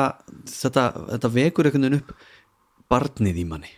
þetta, 0.50 0.86
þetta 1.14 1.32
vekur 1.38 1.70
einhvern 1.70 1.88
veginn 1.88 2.00
upp 2.02 2.16
barnið 2.92 3.40
í 3.42 3.46
manni. 3.48 3.72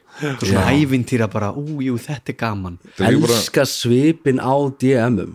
Svona 0.43 0.67
ævintýra 0.78 1.26
bara, 1.34 1.52
ú, 1.58 1.80
jú, 1.82 1.95
þetta 2.02 2.34
er 2.34 2.38
gaman. 2.43 2.76
Elska 3.02 3.63
svipin 3.69 4.38
á 4.41 4.54
DM-um 4.82 5.32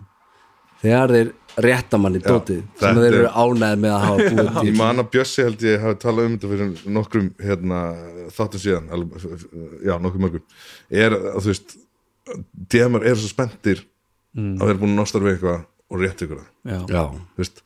þegar 0.83 1.11
þeir 1.17 1.33
rétta 1.59 1.99
manni 1.99 2.21
dótið 2.23 2.61
sem 2.79 2.95
þeir 3.01 3.09
er- 3.09 3.17
eru 3.19 3.31
ánæð 3.35 3.81
með 3.83 3.95
að 3.97 4.05
hafa 4.07 4.29
búið 4.29 4.51
til. 4.61 4.67
Ég 4.69 4.77
man 4.79 5.03
að 5.03 5.09
Bjössi 5.17 5.43
held 5.49 5.65
ég 5.67 5.81
hafi 5.83 5.99
talað 6.05 6.29
um 6.29 6.37
þetta 6.37 6.51
fyrir 6.53 6.93
nokkrum 6.99 7.31
hérna, 7.43 7.81
þáttum 8.37 8.63
síðan 8.63 8.87
já, 9.89 9.95
nokkrum 10.05 10.23
mörgum. 10.29 10.45
Er 10.95 11.17
að 11.19 11.41
þú 11.43 11.51
veist 11.51 11.75
DMR 12.71 13.09
eru 13.11 13.19
svo 13.25 13.33
spenntir 13.33 13.83
að 14.39 14.69
vera 14.69 14.79
búin 14.85 14.95
að 15.03 15.19
við 15.25 15.33
eitthvað 15.35 15.65
og 15.89 16.03
rétt 16.05 16.23
ykkur 16.29 16.45
það. 16.45 16.49
Já, 16.69 16.79
Já, 16.95 17.03
Þú 17.35 17.43
veist, 17.43 17.63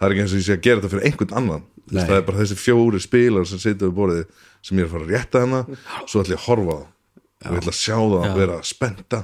það 0.00 0.06
er 0.06 0.14
ekki 0.14 0.24
eins 0.24 0.34
og 0.34 0.40
ég 0.40 0.46
sé 0.46 0.56
að 0.56 0.64
gera 0.66 0.80
þetta 0.80 0.92
fyrir 0.94 1.06
einhvern 1.10 1.36
annan. 1.40 1.66
Nei. 1.90 2.04
það 2.06 2.16
er 2.16 2.26
bara 2.28 2.38
þessi 2.38 2.56
fjóri 2.60 3.00
spilar 3.02 3.46
sem 3.50 3.58
sitja 3.58 3.88
við 3.88 3.96
borðið 3.96 4.20
sem 4.62 4.78
ég 4.78 4.84
er 4.84 4.88
að 4.88 4.92
fara 4.94 5.06
að 5.06 5.14
rétta 5.14 5.40
hennar 5.42 5.80
svo 6.06 6.20
ætla 6.22 6.36
ég 6.36 6.38
að 6.38 6.44
horfa 6.44 6.76
það 6.76 6.84
og 7.40 7.50
ég 7.50 7.60
ætla 7.60 7.72
að 7.72 7.80
sjá 7.80 7.96
það 7.96 8.26
að 8.28 8.36
vera 8.38 8.58
spennta 8.68 9.20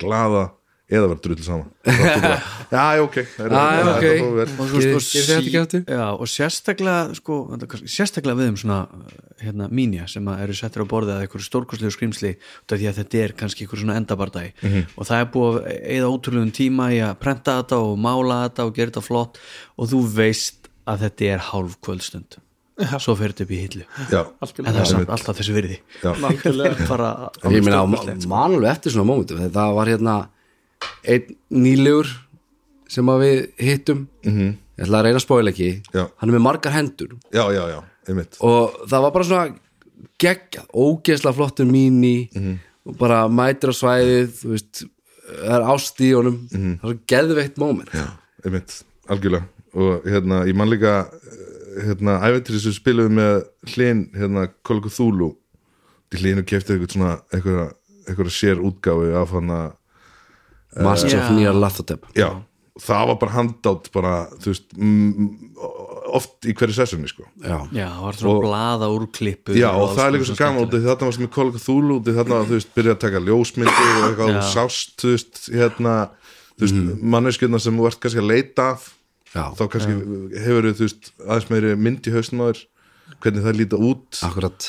glaða 0.00 0.44
eða 0.90 1.10
vera 1.12 1.22
drull 1.24 1.42
saman. 1.44 1.68
Já, 2.74 3.02
ok. 3.02 3.16
Og, 6.20 6.26
sérstaklega 6.30 7.14
sko, 7.18 7.38
sérstaklega 7.84 8.38
við 8.40 8.52
um 8.52 8.58
svona 8.60 8.80
hérna, 9.40 9.70
mínja 9.72 10.08
sem 10.10 10.26
að 10.30 10.44
eru 10.46 10.58
settir 10.58 10.84
á 10.84 10.90
borðið 10.90 11.14
að 11.16 11.24
einhverju 11.24 11.46
stórkurslegu 11.46 11.94
skrimsli 11.94 12.34
því 12.70 12.90
að 12.90 13.00
þetta 13.00 13.22
er 13.24 13.36
kannski 13.38 13.64
einhverju 13.64 13.84
svona 13.84 13.98
endabardagi. 14.02 14.52
Og 14.96 15.08
það 15.08 15.24
er 15.24 15.32
búið 15.34 15.58
að 15.60 15.72
eða 15.96 16.12
ótrúlegum 16.12 16.54
tíma 16.60 16.90
í 16.94 17.00
að 17.06 17.16
prenta 17.22 17.58
þetta 17.62 17.82
og 17.86 17.98
mála 18.02 18.44
þetta 18.48 18.68
og 18.68 18.76
gera 18.76 18.92
þetta 18.92 19.06
flott. 19.06 19.42
Og 19.78 19.90
þú 19.94 20.04
veist 20.18 20.70
að 20.90 21.06
þetta 21.06 21.34
er 21.34 21.50
hálf 21.50 21.78
kvöldstund. 21.84 22.40
Svo 23.00 23.14
fer 23.18 23.34
þetta 23.34 23.44
upp 23.44 23.52
í 23.52 23.60
hillu. 23.60 23.86
En 24.08 24.70
það 24.72 24.80
er 24.80 24.88
samt 24.88 25.10
alltaf 25.12 25.40
þessu 25.40 25.56
virði. 25.56 25.78
Ég 26.00 27.64
stórkostlegt, 27.66 28.22
sko. 28.24 28.30
man 28.32 28.54
alveg 28.56 28.70
eftir 28.72 28.94
svona 28.94 29.08
mómentum. 29.10 29.42
Það 29.52 29.74
var 29.76 29.90
hérna 29.92 30.14
einn 31.04 31.36
nýlegur 31.50 32.10
sem 32.90 33.06
að 33.06 33.22
við 33.24 33.38
hittum. 33.58 34.08
-hmm. 34.32 34.54
ég 34.78 34.84
ætla 34.84 34.98
að 34.98 35.04
reyna 35.04 35.20
að 35.20 35.26
spóila 35.26 35.50
ekki. 35.50 35.82
Já. 35.94 36.04
hann 36.16 36.28
er 36.30 36.34
með 36.34 36.46
margar 36.46 36.72
hendur. 36.72 37.16
Já, 37.32 37.44
já, 37.52 37.82
og 38.40 38.86
það 38.88 39.02
var 39.02 39.12
bara 39.12 39.24
svona 39.24 39.54
geggjað, 40.20 40.66
ógeðslega 40.74 41.36
flottur 41.36 41.66
míní 41.66 42.30
og 42.86 42.96
bara 42.98 43.28
mætir 43.28 43.72
á 43.72 43.74
svæðið 43.76 44.30
þú 44.40 44.52
veist, 44.54 44.82
það 45.30 45.56
er 45.56 45.66
ást 45.74 46.00
í 46.00 46.12
honum. 46.14 46.38
Það 46.50 46.60
er 46.60 46.78
svo 46.80 46.96
geðveitt 47.12 47.60
moment. 47.60 47.92
Já, 47.94 48.06
einmitt, 48.44 48.84
algjörlega. 49.08 49.44
Og 49.74 50.06
hérna, 50.08 50.44
ég 50.48 50.56
man 50.58 50.70
líka 50.70 50.94
eh, 51.06 51.84
hérna, 51.86 52.18
æventir 52.26 52.58
sem 52.58 52.74
spilum 52.74 53.14
með 53.14 53.44
hlinn, 53.74 54.08
hérna, 54.16 54.48
of 54.66 54.82
Cthulhu 54.90 55.36
til 56.10 56.24
hlinu 56.24 56.42
kefti 56.42 56.74
eitthvað 56.74 56.96
svona 56.96 57.12
eitthvað 57.30 58.32
sér 58.34 58.58
útgáfi 58.58 59.12
af 59.14 59.30
hann 59.36 59.52
að 59.54 59.68
Masters 60.76 61.16
of 61.16 61.26
Já. 61.26 61.34
Near 61.34 61.56
Lathotep 61.56 62.06
já, 62.14 62.28
það 62.80 63.06
var 63.10 63.18
bara 63.24 63.34
handátt 63.34 63.88
bara, 63.94 64.12
þú 64.38 64.52
veist 64.52 64.76
mm, 64.76 65.30
oft 66.14 66.46
í 66.46 66.54
hverju 66.56 66.76
sessunni, 66.76 67.10
sko 67.10 67.26
já, 67.42 67.58
já, 67.74 67.88
það 67.88 68.04
var 68.06 68.20
svona 68.20 68.36
Og- 68.36 68.44
blaða 68.46 68.90
úrklippu 68.94 69.56
Já, 69.58 69.70
og 69.74 69.96
það 69.96 70.04
er 70.04 70.14
líka 70.16 70.28
svo 70.30 70.38
gaman 70.38 70.64
út 70.66 70.76
þarna 70.76 71.10
varst 71.10 71.22
með 71.24 71.32
Call 71.34 71.50
of 71.50 71.58
Cthulhu 71.58 71.98
út 71.98 72.06
af 72.06 72.12
því 72.12 72.16
þarna, 72.20 72.40
þú 72.46 72.56
veist, 72.58 72.72
byrja 72.78 72.94
að 72.94 73.02
taka 73.04 73.24
ljósmyndir 73.26 73.90
og 73.90 74.06
eitthvað, 74.08 74.32
Já. 74.32 74.38
þú 74.38 74.54
sást, 74.54 74.96
þú 75.02 75.12
veist, 75.14 75.42
hérna 75.50 75.96
þú 76.54 76.66
veist, 76.66 76.78
mm. 76.78 77.04
manneskjöldna 77.14 77.62
sem 77.62 77.78
þú 77.80 77.90
ert 77.90 78.02
kannski 78.04 78.22
að 78.22 78.30
leita 78.30 78.68
af 78.76 78.88
Já. 79.34 79.44
þá 79.54 79.64
kannski 79.70 79.94
hefur 80.44 80.70
þú 80.70 80.86
veist 80.86 81.12
aðeins 81.26 81.50
meiri 81.50 81.74
mynd 81.78 82.06
í 82.06 82.14
þér 82.14 82.64
hvernig 83.20 83.44
það 83.44 83.58
líta 83.58 83.78
út 83.78 84.20
akkurat 84.26 84.66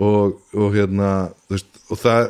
og, 0.00 0.40
og 0.56 0.74
hérna 0.74 1.10
þú 1.46 1.56
veist, 1.56 1.73
og 1.92 1.98
það 2.00 2.20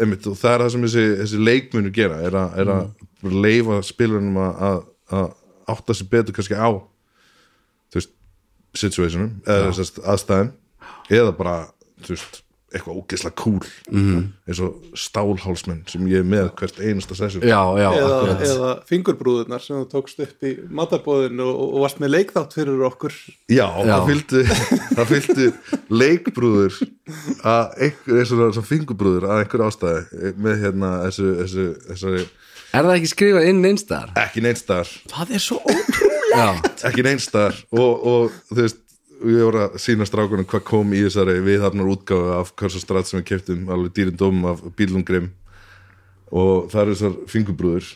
einmitt, 0.00 0.26
og 0.30 0.36
það 0.40 0.52
er 0.54 0.62
það 0.64 0.70
sem 0.74 0.84
þessi, 0.86 1.04
þessi 1.22 1.40
leikmunur 1.44 1.92
gera 1.96 2.20
er, 2.24 2.36
a, 2.36 2.46
er 2.56 2.72
að 2.76 2.86
Mm. 3.26 3.32
leifa 3.42 3.78
spilunum 3.82 4.36
að, 4.38 4.58
að, 4.66 4.76
að 5.16 5.28
átta 5.72 5.94
sig 5.96 6.08
betur 6.12 6.34
kannski 6.36 6.54
á 6.54 6.68
þú 7.90 7.96
veist 7.96 8.10
situationum, 8.76 9.30
eða 9.48 9.70
þessast 9.72 9.98
aðstæðum 10.04 10.50
eða 11.16 11.32
bara, 11.38 11.54
þú 12.04 12.12
veist 12.12 12.42
eitthvað 12.76 13.00
ógeðslega 13.00 13.36
cool. 13.40 13.60
Mhm. 13.90 14.22
eins 14.46 14.60
og 14.62 14.96
stálhálsmenn 14.96 15.82
sem 15.90 16.06
ég 16.10 16.22
er 16.22 16.28
með 16.28 16.50
hvert 16.60 16.78
einasta 16.80 17.16
já, 17.42 17.60
eða, 17.82 18.36
eða 18.46 18.70
fingurbrúðurnar 18.88 19.64
sem 19.64 19.80
þú 19.80 19.88
tókst 19.90 20.22
upp 20.22 20.46
í 20.46 20.54
matarbóðinu 20.70 21.46
og, 21.46 21.62
og 21.76 21.84
varst 21.86 22.00
með 22.02 22.14
leikþátt 22.14 22.56
fyrir 22.56 22.86
okkur. 22.88 23.16
Já, 23.50 23.66
Já. 23.66 23.88
það 23.92 24.08
fylgdu 24.12 24.44
það 24.96 25.12
fylgdu 25.12 25.50
leikbrúður 25.90 26.80
að 27.46 27.78
einhver, 27.86 28.20
eins 28.22 28.58
og 28.62 28.66
fingurbrúður 28.66 29.28
að 29.30 29.44
einhver 29.44 29.66
ástæði 29.66 30.34
með 30.38 30.60
hérna 30.64 30.92
þessu, 31.06 31.30
þessu, 31.42 31.68
þessu 31.90 32.14
er 32.76 32.84
það 32.84 32.96
ekki 32.98 33.12
skrifað 33.12 33.48
inn 33.50 33.64
einstar? 33.70 34.10
ekki 34.20 34.42
neinstar. 34.44 34.90
Það 35.12 35.36
er 35.36 35.44
svo 35.44 35.60
ótrúlega 35.64 36.16
já, 36.36 36.48
ekki 36.90 37.04
neinstar 37.06 37.60
og, 37.72 38.06
og 38.10 38.34
þú 38.50 38.58
veist 38.60 38.82
ég 39.32 39.46
voru 39.46 39.62
að 39.64 39.78
sína 39.82 40.06
strákunum 40.08 40.48
hvað 40.48 40.64
kom 40.68 40.92
í 40.94 41.02
þessari 41.06 41.38
viðhafnar 41.44 41.92
útgáfu 41.94 42.34
af 42.36 42.52
Strahd 42.80 43.08
sem 43.08 43.20
við 43.20 43.28
keftum 43.30 43.70
alveg 43.72 43.94
dýrindóm 43.96 44.44
af 44.52 44.62
Bílungrim 44.78 45.30
og 46.30 46.68
það 46.72 46.82
eru 46.82 46.94
þessar 46.96 47.16
fingurbrúður 47.32 47.90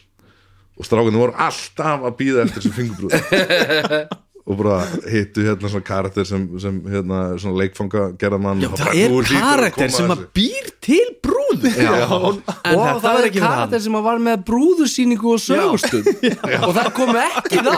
og 0.80 0.88
strákunum 0.88 1.22
voru 1.24 1.38
alltaf 1.46 2.08
að 2.08 2.18
býða 2.22 2.46
eftir 2.46 2.64
þessar 2.64 2.78
fingurbrúður 2.80 4.10
og 4.50 4.56
bara 4.58 4.80
hittu 5.06 5.44
hérna 5.46 5.70
svona 5.70 5.86
karakter 5.86 6.26
sem, 6.26 6.46
sem 6.62 6.80
hérna 6.90 7.20
svona 7.38 7.60
leikfanga 7.60 8.06
gerðamann 8.18 8.64
Já, 8.64 8.70
það 8.80 9.02
er 9.04 9.28
karakter 9.30 9.92
sem 9.94 10.10
að 10.10 10.24
býr 10.34 10.70
til 10.82 11.04
brúðu 11.22 11.70
já. 11.70 11.92
en 11.94 12.80
og 12.80 13.02
það 13.02 13.04
var 13.04 13.20
er 13.20 13.28
fyrir 13.28 13.44
hann 13.44 13.54
karakter 13.54 13.84
sem 13.84 13.98
að 14.00 14.06
var 14.08 14.24
með 14.26 14.42
brúðusýningu 14.48 15.34
og 15.34 15.42
sögustund. 15.44 16.10
Og 16.66 16.72
það 16.76 16.90
kom 16.96 17.12
ekki 17.20 17.62
þá. 17.66 17.76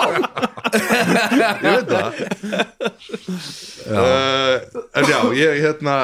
Ég 1.43 1.67
veit 1.67 1.93
það. 1.93 2.23
Uh, 3.83 4.81
en 4.97 5.09
já, 5.11 5.19
ég 5.37 5.61
hérna 5.67 5.97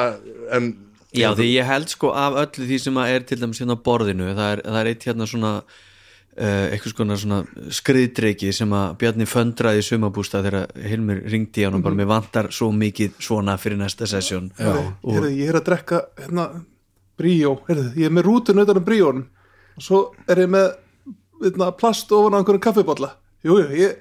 en 0.53 0.71
Já, 1.15 1.31
því 1.33 1.45
ég 1.55 1.65
held 1.65 1.89
sko 1.89 2.11
af 2.13 2.35
öllu 2.37 2.67
því 2.69 2.77
sem 2.83 2.97
að 3.01 3.11
er 3.15 3.23
til 3.25 3.39
dæmis 3.41 3.61
hérna 3.63 3.73
á 3.73 3.81
borðinu 3.81 4.27
það 4.37 4.51
er, 4.53 4.59
það 4.67 4.79
er 4.81 4.89
eitt 4.91 5.05
hérna 5.09 5.25
svona 5.29 5.53
eitthvað 6.39 6.93
skona 6.93 7.17
svona 7.19 7.39
skriðdreiki 7.75 8.51
sem 8.55 8.71
að 8.75 8.95
Bjarni 9.01 9.27
föndraði 9.27 9.81
í 9.81 9.85
sumabústa 9.85 10.41
þegar 10.45 10.69
Hilmir 10.87 11.23
ringdi 11.27 11.63
í 11.63 11.65
hann 11.67 11.79
og 11.79 11.83
bara 11.83 11.99
mér 11.99 12.09
vantar 12.09 12.51
svo 12.55 12.69
mikið 12.75 13.17
svona 13.19 13.57
fyrir 13.59 13.79
næsta 13.81 14.07
sessjón 14.09 14.51
ég 14.55 15.49
er 15.49 15.59
að 15.59 15.65
drekka 15.67 16.03
hérna, 16.21 16.49
bríó, 17.19 17.57
heyrðu, 17.67 17.89
ég 17.99 18.07
er 18.07 18.15
með 18.15 18.29
rútun 18.29 18.63
utan 18.63 18.79
um 18.79 18.87
bríónum 18.87 19.25
og 19.75 19.83
svo 19.83 20.03
er 20.29 20.45
ég 20.45 20.53
með 20.53 20.69
hérna, 21.43 21.71
plast 21.75 22.11
ofan 22.15 22.35
á 22.35 22.39
einhverjum 22.39 22.63
kaffibotla 22.69 23.13
jújú, 23.43 23.67
ég, 23.75 23.99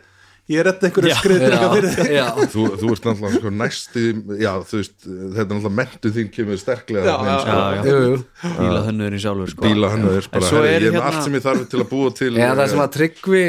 ég 0.49 0.61
er 0.63 0.69
eftir 0.71 0.89
einhverju 0.89 1.15
skriðdreka 1.19 1.69
fyrir 1.75 1.95
þig. 1.95 2.11
Já, 2.17 2.25
þú, 2.55 2.65
þú 2.81 2.91
ert 2.95 3.07
náttúrulega 3.09 3.41
sko 3.41 3.53
næstu 3.53 4.05
já, 4.41 4.51
veist, 4.73 4.95
þetta 5.05 5.43
er 5.43 5.49
náttúrulega 5.51 5.73
mentu 5.79 6.13
þín 6.17 6.31
kemur 6.35 6.61
sterklega 6.63 7.05
Já, 7.09 7.17
já, 7.29 7.35
sko. 7.43 7.57
já, 7.59 7.89
jú, 7.89 7.97
jú. 8.09 8.53
bíla 8.59 8.83
þennurinn 8.89 9.25
sjálfur 9.25 9.53
sko. 9.55 9.67
Er 9.69 9.73
En 9.73 10.07
bara, 10.33 10.45
svo 10.49 10.63
herri, 10.63 10.69
er 10.69 10.87
ég 10.87 10.89
er 10.89 10.97
hérna- 10.99 11.07
allt 11.11 11.27
sem 11.27 11.39
ég 11.39 11.45
þarf 11.49 11.67
til 11.73 11.83
að 11.85 11.89
búa 11.93 12.15
til 12.17 12.31
eða 12.35 12.55
það 12.63 12.71
sem 12.75 12.85
að 12.85 12.93
tryggvi 12.99 13.43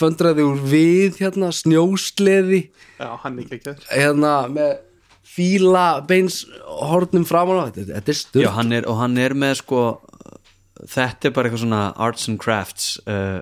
föndraði 0.00 0.46
úr 0.48 0.60
við 0.74 1.22
hérna 1.22 1.50
snjósleði. 1.58 2.62
Já, 2.98 3.08
hann 3.24 3.38
er 3.38 3.46
ekki 3.48 3.58
ekki 3.58 3.76
hérna 3.94 4.34
með 4.52 4.76
fíla 5.28 5.86
beins 6.08 6.42
hornum 6.66 7.26
framan 7.28 7.62
á. 7.62 7.64
Þetta, 7.70 7.98
þetta 7.98 8.14
er 8.14 8.46
Já, 8.46 8.52
er, 8.78 8.88
og 8.90 9.02
hann 9.02 9.18
er 9.22 9.34
með 9.38 9.60
sko 9.62 9.82
þetta 10.86 11.28
er 11.28 11.34
bara 11.34 11.48
eitthvað 11.48 11.64
svona 11.64 11.82
arts 11.98 12.28
and 12.30 12.38
crafts 12.42 12.88
uh, 13.10 13.40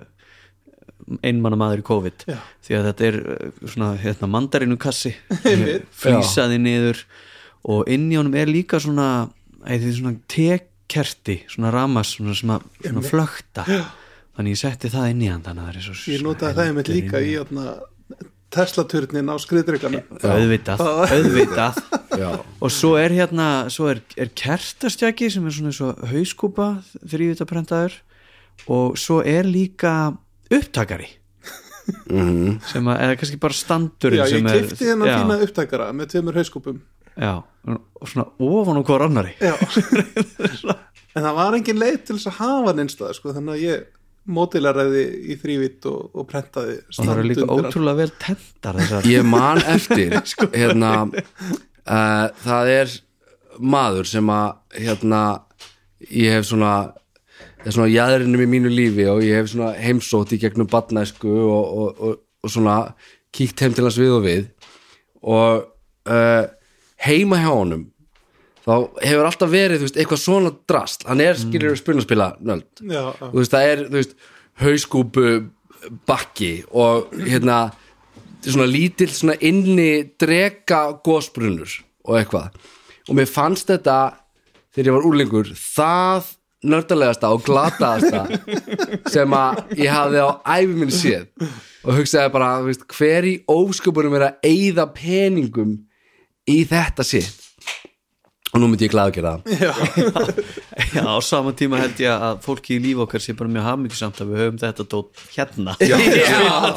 einmanna 1.23 1.59
maður 1.59 1.83
í 1.83 1.87
COVID. 1.87 2.27
Já. 2.27 2.37
því 2.67 2.77
að 2.77 2.87
þetta 2.89 3.07
er 3.07 3.19
uh, 3.21 3.61
svona 3.63 3.91
hérna, 4.01 4.31
mandarinu 4.31 4.77
kassi 4.81 5.13
flýsaði 6.01 6.59
niður 6.63 7.03
og 7.67 7.87
inn 7.91 8.09
í 8.11 8.19
honum 8.19 8.35
er 8.37 8.51
líka 8.51 8.79
svona, 8.83 9.27
svona 9.65 10.15
tekerti, 10.31 11.41
svona 11.51 11.71
ramas 11.73 12.15
svona, 12.17 12.35
svona, 12.37 12.59
svona 12.83 13.05
flökta. 13.05 13.67
Þannig 14.37 14.53
ég 14.53 14.61
setti 14.61 14.91
það 14.93 15.11
inn 15.13 15.21
í 15.25 15.29
hann 15.31 15.45
þannig 15.45 15.63
að 15.63 15.69
það 15.69 15.77
er 15.79 15.85
svo 15.87 16.13
ég 16.13 16.25
notaði 16.25 16.59
það 16.59 16.71
einmitt 16.71 16.91
líka 16.93 17.21
í 17.23 17.31
hérna, 17.33 17.77
Tesla-turnin 18.53 19.27
á 19.27 19.35
skriðdrekana 19.43 20.03
auðvitað, 20.23 20.83
auðvitað. 21.11 21.79
Já, 22.21 22.29
og 22.37 22.71
svo 22.71 22.93
er 22.99 23.13
hérna 23.13 23.47
svo 23.73 23.89
er, 23.91 23.99
er 24.15 24.29
kertastjaki 24.31 25.27
sem 25.33 25.45
er 25.45 25.55
svona 25.55 25.73
eins 25.73 25.81
og 25.83 26.05
hauskúpa 26.13 26.69
þrývita 27.01 27.47
prentaður 27.49 27.97
og 28.71 28.95
svo 29.01 29.19
er 29.27 29.45
líka 29.49 30.13
upptakari. 30.53 31.09
Sem 32.67 32.87
að, 32.89 32.97
eða 32.99 33.17
kannski 33.19 33.37
bara 33.39 33.55
standurinn 33.55 34.19
já, 34.19 34.25
ég 34.27 34.33
sem 34.35 34.49
er 34.51 34.57
kifti 34.65 34.89
hennan 34.89 35.07
já, 35.07 35.17
fína 35.21 35.37
upptækara 35.45 35.91
með 35.95 36.09
tveimur 36.13 36.39
hauskúpum. 36.41 36.81
Já, 37.17 37.33
og 37.67 38.09
svona 38.11 38.27
ofan 38.43 38.81
og 38.81 38.89
hver 38.89 39.07
annari 39.07 39.33
já. 39.41 39.55
En 41.17 41.23
það 41.25 41.37
var 41.39 41.55
engin 41.57 41.79
leið 41.81 41.95
til 42.05 42.15
þess 42.17 42.29
að 42.29 42.35
hafa 42.43 42.73
neinstað 42.77 43.15
sko, 43.17 43.31
þannig 43.33 43.55
að 43.55 43.63
ég 43.63 43.85
mótilaræði 44.37 45.03
í 45.31 45.37
þrývitt 45.39 45.87
og, 45.89 46.11
og 46.13 46.27
prentaði 46.29 46.75
og 46.83 46.99
það 46.99 47.11
eru 47.13 47.25
líka 47.31 47.47
ótrúlega 47.47 47.99
vel 48.01 48.09
tendar 48.21 48.79
þessar. 48.81 49.07
Ég 49.09 49.25
man 49.25 49.61
eftir 49.63 50.15
hérna 50.61 50.91
uh, 51.07 52.27
það 52.43 52.73
er 52.75 52.95
maður 53.57 54.11
sem 54.11 54.29
að 54.29 54.81
hérna 54.83 55.21
ég 56.11 56.37
hef 56.37 56.49
svona 56.51 56.73
er 57.65 57.73
svona 57.73 57.89
jæðrinum 57.91 58.43
í 58.43 58.49
mínu 58.51 58.71
lífi 58.71 59.07
og 59.11 59.23
ég 59.25 59.41
hef 59.41 59.51
svona 59.51 59.73
heimsótt 59.79 60.33
í 60.35 60.41
gegnum 60.41 60.69
badnæsku 60.71 61.31
og, 61.31 61.65
og, 61.81 62.01
og, 62.01 62.19
og 62.43 62.53
svona 62.53 62.77
kíkt 63.35 63.63
heim 63.63 63.75
til 63.75 63.87
hans 63.87 63.99
við 63.99 64.15
og 64.17 64.25
við 64.25 64.47
og 65.27 65.67
uh, 66.09 66.43
heima 67.03 67.41
hjá 67.41 67.51
honum 67.51 67.87
þá 68.67 68.73
hefur 69.01 69.27
alltaf 69.29 69.51
verið 69.51 69.81
þú 69.81 69.87
veist, 69.87 69.99
eitthvað 69.99 70.23
svona 70.23 70.53
drast 70.69 71.05
hann 71.07 71.23
er 71.23 71.39
skilur 71.39 71.73
mm. 71.73 71.81
spilnaspila 71.81 72.29
nöld 72.39 72.67
já, 72.81 73.03
já. 73.09 73.25
þú 73.25 73.35
veist, 73.39 73.53
það 73.53 73.71
er, 73.71 73.83
þú 73.87 73.99
veist, 73.99 74.15
hauskúpu 74.61 75.27
bakki 76.09 76.53
og 76.73 77.11
hérna 77.15 77.59
svona 78.41 78.67
lítill 78.69 79.11
svona 79.11 79.37
inni 79.43 79.91
drega 80.19 80.87
gósbrunnur 81.05 81.77
og 82.07 82.19
eitthvað 82.19 82.57
og 83.07 83.17
mér 83.17 83.29
fannst 83.29 83.71
þetta 83.71 83.97
þegar 84.75 84.89
ég 84.89 84.97
var 84.97 85.07
úrlingur 85.09 85.53
það 85.57 86.33
nördalegasta 86.65 87.29
og 87.35 87.43
glataðasta 87.45 88.23
sem 89.13 89.35
að 89.37 89.75
ég 89.77 89.91
hafði 89.93 90.23
á 90.25 90.29
æfi 90.57 90.77
minn 90.77 90.93
séð. 90.93 91.27
Og 91.87 91.99
hugsaði 91.99 92.33
bara, 92.33 92.53
veist, 92.65 92.87
hver 92.97 93.27
í 93.29 93.35
ósköpunum 93.51 94.17
er 94.17 94.29
að 94.29 94.49
eyða 94.49 94.87
peningum 94.95 95.77
í 96.49 96.63
þetta 96.67 97.05
sitt 97.07 97.43
og 98.57 98.61
nú 98.63 98.69
myndi 98.71 98.87
ég 98.87 98.93
glæða 98.93 99.11
að 99.11 99.15
gera 99.17 99.31
það. 99.37 100.37
Já, 100.95 101.03
á 101.03 101.17
sama 101.25 101.53
tíma 101.57 101.81
held 101.81 101.99
ég 102.01 102.23
að 102.27 102.39
fólki 102.45 102.77
í 102.77 102.81
líf 102.81 103.01
okkar 103.03 103.23
sé 103.23 103.35
bara 103.37 103.51
mjög 103.51 103.67
hafmyggsamt 103.67 104.21
að 104.23 104.31
við 104.31 104.41
höfum 104.43 104.61
þetta 104.61 104.85
tótt 104.93 105.25
hérna. 105.35 105.75
Já, 105.83 105.97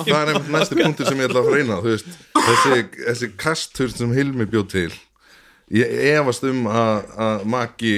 það 0.02 0.32
er 0.34 0.40
næstu 0.50 0.80
punktur 0.80 1.08
sem 1.08 1.22
ég 1.22 1.30
ætla 1.30 1.44
að 1.44 1.52
reyna 1.54 1.78
þú 1.80 1.94
veist, 1.94 2.10
þessi, 2.36 2.82
þessi 2.98 3.30
kastur 3.40 3.94
sem 3.94 4.12
Hilmi 4.16 4.48
bjóð 4.50 4.66
til 4.74 4.90
ég 5.74 5.92
efast 6.16 6.44
um 6.48 6.64
að, 6.70 7.04
að 7.26 7.44
maki 7.52 7.92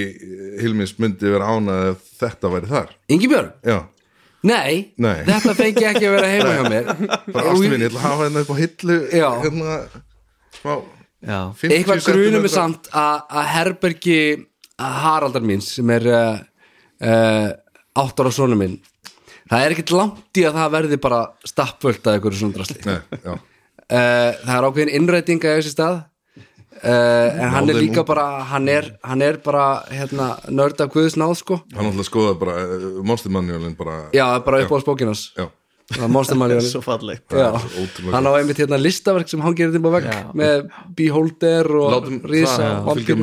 Hilmis 0.61 0.95
myndi 1.01 1.31
vera 1.33 1.49
ánað 1.55 1.89
ef 1.93 2.07
þetta 2.21 2.51
væri 2.53 2.69
þar. 2.71 2.93
Ingi 3.15 3.29
Björn, 3.31 3.51
já, 3.65 3.77
nei, 4.45 4.93
Nei. 5.01 5.23
þetta 5.27 5.55
fengi 5.57 5.85
ekki 5.89 6.07
að 6.09 6.15
vera 6.17 6.31
heima 6.33 6.53
hjá 6.57 6.63
mér. 6.69 6.91
Bara 7.33 7.53
ástuminn, 7.53 7.81
ég 7.81 7.89
ætla 7.89 8.01
að 8.01 8.07
hafa 8.09 8.27
hérna 8.27 8.43
upp 8.43 8.53
á 8.53 8.57
hillu 8.61 8.97
Já. 9.09 9.27
hérna 9.45 9.77
smá 10.59 10.73
já, 11.23 11.39
50 11.63 11.75
eitthvað 11.77 12.07
grunum 12.11 12.47
er 12.49 12.51
samt 12.51 12.89
að 12.91 13.21
að 13.39 13.51
herbergi 13.55 14.17
Haraldar 14.83 15.45
míns 15.45 15.69
sem 15.77 15.89
er 15.95 16.07
uh, 16.11 16.39
uh, 17.05 17.49
áttar 18.03 18.27
á 18.27 18.31
sonu 18.35 18.57
minn 18.59 18.73
það 19.47 19.63
er 19.63 19.75
ekkert 19.75 19.93
langt 19.95 20.39
í 20.39 20.43
að 20.47 20.57
það 20.59 20.73
verði 20.75 20.97
bara 21.03 21.19
stappvöld 21.47 22.01
að 22.07 22.17
eitthvað 22.17 22.37
svona 22.39 22.57
drasli. 22.57 22.79
Uh, 22.83 22.89
Nei, 22.89 23.19
já, 23.23 23.33
það 23.93 24.53
er 24.57 24.67
ákveðin 24.67 24.93
innræting 24.97 25.43
að 25.45 25.57
þessi 25.59 25.73
stað 25.75 25.97
uh, 26.83 27.41
en 27.43 27.49
hann 27.55 27.69
er 27.71 27.79
líka 27.79 28.03
út. 28.03 28.07
bara 28.07 28.27
hann 28.51 28.69
er, 28.71 28.91
hann 29.03 29.21
er 29.25 29.39
bara 29.43 29.65
hérna, 29.91 30.29
nörd 30.49 30.81
af 30.83 30.91
Guðsnáð 30.93 31.35
sko. 31.39 31.59
Hann 31.75 31.91
ætla 31.91 32.05
að 32.05 32.09
skoða 32.09 32.37
bara 32.39 32.55
uh, 32.63 32.87
Monster 33.07 33.33
Manualin 33.33 33.75
bara 33.79 33.99
já, 34.15 34.25
bara 34.45 34.63
upp 34.63 34.73
á 34.75 34.77
spókinas 34.83 35.25
já, 35.37 35.47
það 35.93 36.11
Monster 36.15 36.39
Manual 36.39 36.65
svo 36.73 36.83
fallegt 36.85 37.31
Já, 37.31 37.51
svo 37.55 37.85
ótrúlega 37.85 38.17
hann 38.17 38.27
á 38.27 38.31
einmitt 38.39 38.59
hérna 38.63 38.81
listaverk 38.81 39.31
sem 39.31 39.45
hann 39.45 39.55
gerir 39.57 39.79
vegg 39.79 40.09
Já. 40.09 40.19
með 40.33 40.67
Beholder 40.97 41.71
og 41.79 41.95
látum 41.97 42.19
Risa 42.27 42.69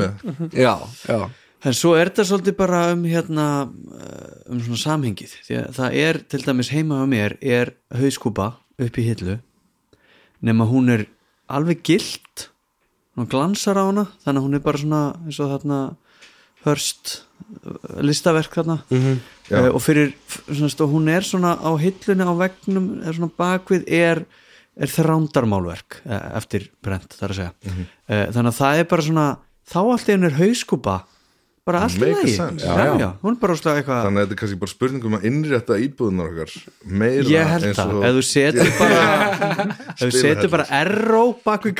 Já, 0.66 0.74
já, 1.08 1.20
En 1.60 1.76
svo 1.76 1.92
er 1.92 2.08
þetta 2.08 2.24
svolítið 2.24 2.54
bara 2.56 2.86
um 2.94 3.02
hérna 3.04 3.46
uh, 3.68 4.28
um 4.48 4.62
svona 4.64 4.80
samhengið. 4.80 5.34
Því 5.44 5.58
að 5.60 5.74
það 5.76 5.96
er 6.06 6.18
til 6.32 6.40
dæmis 6.46 6.70
heima 6.72 7.02
á 7.02 7.04
mér 7.04 7.34
er 7.44 7.74
hauskúpa 7.92 8.54
upp 8.80 8.96
í 8.96 9.04
hillu 9.04 9.36
nema 10.40 10.66
hún 10.68 10.88
er 10.92 11.04
alveg 11.50 11.82
gilt 11.84 12.49
hún 13.20 13.28
glansar 13.30 13.76
á 13.78 13.84
hana 13.86 14.06
þannig 14.24 14.40
að 14.40 14.46
hún 14.46 14.54
er 14.58 14.64
bara 14.64 14.80
svona 14.80 15.00
eins 15.26 15.40
og 15.44 15.50
þarna 15.52 15.78
hörst 16.64 17.14
uh, 17.64 18.00
listaverk 18.04 18.52
þarna 18.58 18.78
Mhm. 18.90 19.20
uh, 19.52 19.70
og 19.74 19.80
fyrir 19.82 20.12
svona, 20.50 20.88
hún 20.92 21.08
er 21.08 21.22
svona 21.24 21.54
á 21.56 21.70
hillunni 21.80 22.24
á 22.26 22.34
veggnum 22.36 22.88
er 23.04 23.12
svona 23.16 23.32
bakvið 23.38 23.84
er, 23.88 24.24
er 24.80 24.86
þrándarmálverk 24.88 26.00
eh, 26.06 26.36
eftir 26.38 26.68
brent 26.82 27.16
þar 27.18 27.30
að 27.34 27.38
segja 27.40 27.52
Mhm. 27.64 27.86
uh, 28.08 28.26
þannig 28.32 28.52
að 28.52 28.60
það 28.60 28.78
er 28.78 28.84
bara 28.84 29.02
svona 29.02 29.26
þá 29.70 29.78
allt 29.84 30.06
henni 30.08 30.26
er 30.26 30.38
hauskúpa 30.40 30.96
bara 31.68 31.78
allt 31.84 31.96
í 31.98 32.00
lagi. 32.00 32.14
er 33.76 33.84
þannig 34.06 34.20
að 34.20 34.24
þetta 34.24 34.34
er 34.34 34.38
kannski 34.40 34.58
bara 34.62 34.72
spurningum 34.72 35.16
að 35.18 35.24
innrétta 35.28 35.72
íbúðunar 35.84 36.26
okkar 36.32 36.50
meira 37.00 37.28
ég 37.30 37.44
held 37.50 37.64
eins 37.68 37.78
það, 37.78 37.88
og 37.96 38.02
ef 38.08 38.12
þú 38.16 38.22
setur 38.30 38.68
bara 38.78 39.00
ef 39.90 40.00
þú 40.00 40.10
setur 40.16 40.48
bara 40.54 40.66
erró 40.80 41.24
bak 41.44 41.60
við 41.68 41.74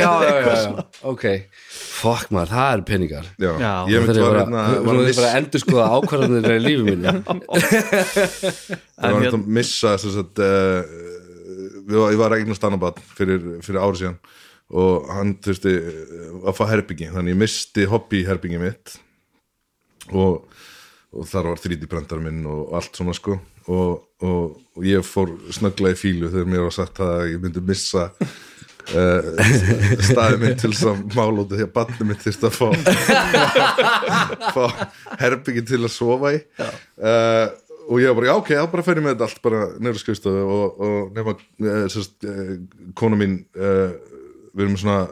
já, 0.00 0.12
ok. 1.12 1.24
Fuck 1.96 2.26
maður, 2.32 2.50
það 2.52 2.68
er 2.72 2.80
peningar. 2.88 3.24
Já, 3.40 3.50
Já. 3.60 3.72
ég 3.90 3.96
það 4.00 4.06
myndi 4.06 4.22
bara, 4.24 4.38
hérna 4.42 4.60
þú 4.66 4.70
var 4.86 4.86
að 4.86 4.86
þurfir 4.86 5.06
missa, 5.06 5.20
bara 5.22 5.36
endur 5.40 5.60
skoða 5.62 5.86
ákvarðanir 5.96 6.44
í 6.52 6.54
lífi 6.64 6.82
mínu. 6.86 7.06
Ég 7.12 7.16
var 9.12 9.20
hérna 9.20 9.36
að 9.36 9.40
missa 9.60 9.90
þess 10.00 10.16
að 10.22 10.30
við 11.86 12.00
var, 12.00 12.12
ég 12.12 12.20
var 12.20 12.34
eignast 12.36 12.66
annabat 12.66 13.00
fyrir, 13.16 13.40
fyrir 13.64 13.80
ári 13.82 14.00
síðan 14.00 14.18
og 14.74 15.10
hann 15.14 15.36
þurfti 15.44 15.74
eh, 15.78 16.30
að 16.46 16.56
fá 16.58 16.64
herbyggi 16.72 17.10
þannig 17.14 17.36
ég 17.36 17.42
misti 17.44 17.86
hobbyherbyggi 17.90 18.62
mitt. 18.62 18.96
Og, 20.14 20.42
og 21.14 21.28
þar 21.30 21.52
var 21.52 21.62
3D 21.62 21.86
brendar 21.90 22.22
minn 22.22 22.42
og 22.50 22.74
allt 22.78 22.98
svona 22.98 23.14
sko. 23.16 23.38
Og, 23.66 24.02
og, 24.22 24.58
og 24.78 24.86
ég 24.86 25.06
fór 25.06 25.32
snöggla 25.54 25.94
í 25.94 25.98
fílu 25.98 26.30
þegar 26.30 26.50
mér 26.50 26.66
var 26.68 26.74
sagt 26.74 27.00
að 27.02 27.32
ég 27.32 27.40
myndi 27.42 27.62
missa 27.66 28.04
uh, 28.14 29.46
staði 30.08 30.38
minn 30.42 30.58
til 30.60 30.70
þess 30.70 30.86
að 30.92 31.00
mála 31.16 31.42
út 31.42 31.54
því 31.54 31.66
að 31.66 31.72
barnið 31.74 32.10
mitt 32.12 32.22
þyrst 32.22 32.46
að 32.46 32.58
fá 32.60 32.68
fá 34.56 34.66
herbyggi 35.22 35.66
til 35.66 35.82
að 35.82 35.94
sofa 35.94 36.34
í. 36.36 36.42
Uh, 36.62 37.46
og 37.86 38.02
ég 38.02 38.10
var 38.10 38.18
bara, 38.18 38.30
já 38.30 38.34
ok, 38.34 38.50
þá 38.50 38.70
bara 38.70 38.86
fer 38.86 38.98
ég 38.98 39.04
með 39.06 39.12
þetta 39.14 39.26
allt 39.28 39.42
bara 39.46 39.64
nefnir 39.78 40.02
skrifstofu 40.02 40.46
og, 40.56 40.80
og 40.82 41.18
nefna 41.18 41.74
sérst, 41.90 42.16
uh, 42.26 42.54
kona 42.98 43.18
mín 43.18 43.40
uh, 43.58 43.94
við 44.56 44.66
erum 44.66 44.80
svona 44.80 45.04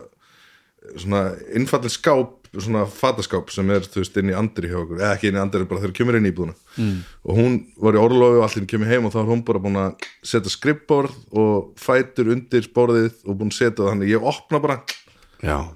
svona 1.01 1.27
innfallin 1.57 1.93
skáp 1.93 2.45
svona 2.61 2.85
fataskáp 2.87 3.51
sem 3.53 3.71
er 3.75 3.87
þú 3.87 4.03
veist 4.03 4.19
inn 4.21 4.31
í 4.31 4.37
andri 4.37 4.71
hjá 4.71 4.79
okkur, 4.79 5.01
eða 5.01 5.13
ekki 5.17 5.31
inn 5.31 5.39
í 5.39 5.43
andri 5.43 5.67
bara 5.69 5.83
þegar 5.83 5.95
kemur 5.99 6.19
inn 6.19 6.29
í 6.29 6.33
íbúðuna 6.33 6.55
mm. 6.55 6.99
og 7.27 7.39
hún 7.39 7.57
var 7.83 7.97
í 7.97 8.03
orlofi 8.03 8.41
og 8.41 8.45
allir 8.47 8.67
kemur 8.71 8.91
heim 8.91 9.09
og 9.09 9.15
þá 9.15 9.19
var 9.21 9.31
hún 9.33 9.45
bara 9.49 9.63
búin 9.65 9.81
að 9.81 10.07
setja 10.23 10.53
skrippborð 10.53 11.17
og 11.41 11.73
fætur 11.81 12.31
undir 12.35 12.69
borðið 12.77 13.17
og 13.25 13.41
búin 13.41 13.51
að 13.51 13.59
setja 13.59 13.81
það 13.81 13.91
þannig. 13.91 14.13
Ég 14.13 14.29
opna 14.31 14.61
bara 14.63 14.79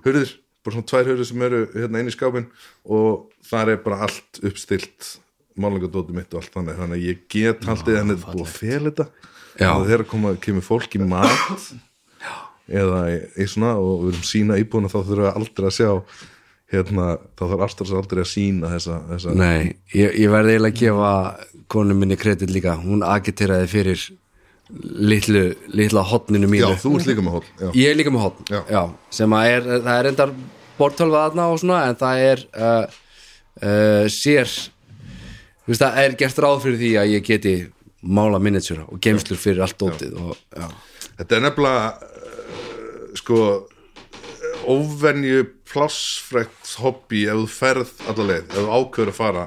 hurðir, 0.04 0.36
bara 0.64 0.76
svona 0.76 0.90
tvær 0.92 1.10
hurðir 1.10 1.30
sem 1.30 1.48
eru 1.48 1.64
hérna 1.74 2.02
inn 2.04 2.12
í 2.12 2.14
skápin 2.14 2.46
og 2.84 3.26
þar 3.48 3.74
er 3.74 3.82
bara 3.88 4.02
allt 4.06 4.42
uppstilt 4.44 5.16
málingadóti 5.58 6.14
mitt 6.14 6.30
og 6.34 6.44
allt 6.44 6.54
þannig. 6.54 6.78
Þannig 6.78 7.00
að 7.00 7.08
ég 7.08 7.26
get 7.34 7.66
haldið 7.66 8.00
henni 8.02 8.20
búið 8.22 8.46
að 8.46 8.54
fel 8.54 8.80
þetta. 8.86 9.10
Og 9.74 9.88
þegar 9.88 10.06
koma, 10.06 10.36
kemur 10.38 10.62
fólk 10.62 10.92
í 10.94 11.02
mat 11.02 11.72
eða 12.68 13.04
í, 13.12 13.46
svona 13.48 13.74
og 13.80 14.04
við 14.04 14.12
erum 14.14 14.26
sína 14.28 14.58
íbúinu 14.60 14.90
þá 14.92 14.98
þurfum 14.98 15.24
við 15.24 15.30
aldrei 15.32 15.68
að 15.68 15.76
sjá 15.78 15.90
hérna, 16.68 17.06
þá 17.38 17.42
þarf 17.46 17.64
Astros 17.64 17.92
aldrei 17.96 18.22
að 18.22 18.30
sína 18.32 18.72
þessa, 18.74 19.00
þessa 19.08 19.34
nei 19.38 19.76
ég, 19.96 20.16
ég 20.20 20.32
verði 20.32 20.56
eiginlega 20.56 20.74
að 20.74 20.80
gefa 20.82 21.12
konu 21.72 21.96
minni 21.96 22.18
kredit 22.20 22.52
líka, 22.52 22.76
hún 22.80 23.04
agiteraði 23.06 23.70
fyrir 23.72 24.04
litlu, 25.08 25.44
litla 25.72 26.04
hotninu 26.04 26.48
já, 26.48 26.52
mínu 26.52 26.80
þú 26.82 26.94
ert 26.98 27.08
líka 27.08 27.24
með 27.24 27.38
já. 27.40 27.68
ég 27.72 27.92
er 27.92 27.96
líka 27.96 28.12
með 28.12 28.26
hotn, 28.26 28.48
Já. 28.52 28.60
já. 28.68 28.82
sem 29.16 29.36
að 29.38 29.52
er, 29.54 29.68
það 29.86 29.94
er 29.94 30.10
endar 30.12 30.34
bortölva 30.78 31.24
þarna 31.28 31.48
og 31.54 31.62
svona, 31.62 31.80
en 31.88 31.98
það 31.98 32.24
er 32.26 32.44
uh, 32.52 32.98
uh, 33.62 34.04
sér 34.12 34.52
þú 34.52 35.72
veist, 35.72 35.82
það 35.86 36.02
er 36.04 36.18
gert 36.20 36.44
ráð 36.44 36.60
fyrir 36.66 36.80
því 36.82 36.92
að 37.00 37.14
ég 37.14 37.26
geti 37.32 37.56
mála 38.04 38.38
miniatúra 38.42 38.84
og 38.92 39.00
geimslur 39.02 39.40
fyrir 39.40 39.64
allt 39.64 39.80
dótið 39.80 40.20
og 40.20 40.36
já, 40.52 40.68
Þetta 41.18 41.34
er 41.34 41.42
nefnilega 41.42 42.17
sko 43.18 43.42
óvenju 44.68 45.46
plássfrækt 45.68 46.76
hobby 46.82 47.26
ef 47.28 47.42
þú 47.42 47.50
ferð 47.52 47.90
alla 48.08 48.28
leið, 48.32 48.46
ef 48.48 48.62
þú 48.62 48.68
ákveður 48.78 49.12
að 49.12 49.18
fara 49.18 49.44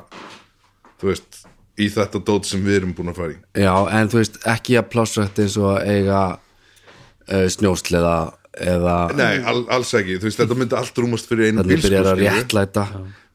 þú 1.01 1.09
veist, 1.09 1.39
í 1.81 1.87
þetta 1.91 2.21
dót 2.27 2.49
sem 2.49 2.61
við 2.65 2.81
erum 2.81 2.93
búin 2.97 3.11
að 3.11 3.21
fara 3.21 3.33
í. 3.33 3.39
Já, 3.63 3.73
en 3.97 4.11
þú 4.11 4.21
veist 4.21 4.37
ekki 4.49 4.77
að 4.79 4.91
plássrætt 4.93 5.41
eins 5.41 5.57
og 5.61 5.79
eiga 5.81 6.21
uh, 6.35 7.47
snjósleða 7.55 8.15
eða 8.51 8.95
Nei, 9.15 9.39
al, 9.47 9.63
alls 9.71 9.93
ekki, 9.97 10.19
þú 10.19 10.27
veist, 10.27 10.41
þetta 10.43 10.59
myndi 10.59 10.77
allt 10.77 11.01
rúmast 11.01 11.29
fyrir 11.29 11.49
einu 11.49 11.63
þannig 11.63 11.85
byrjar 11.87 12.11
að 12.11 12.23
réttlæta. 12.25 12.87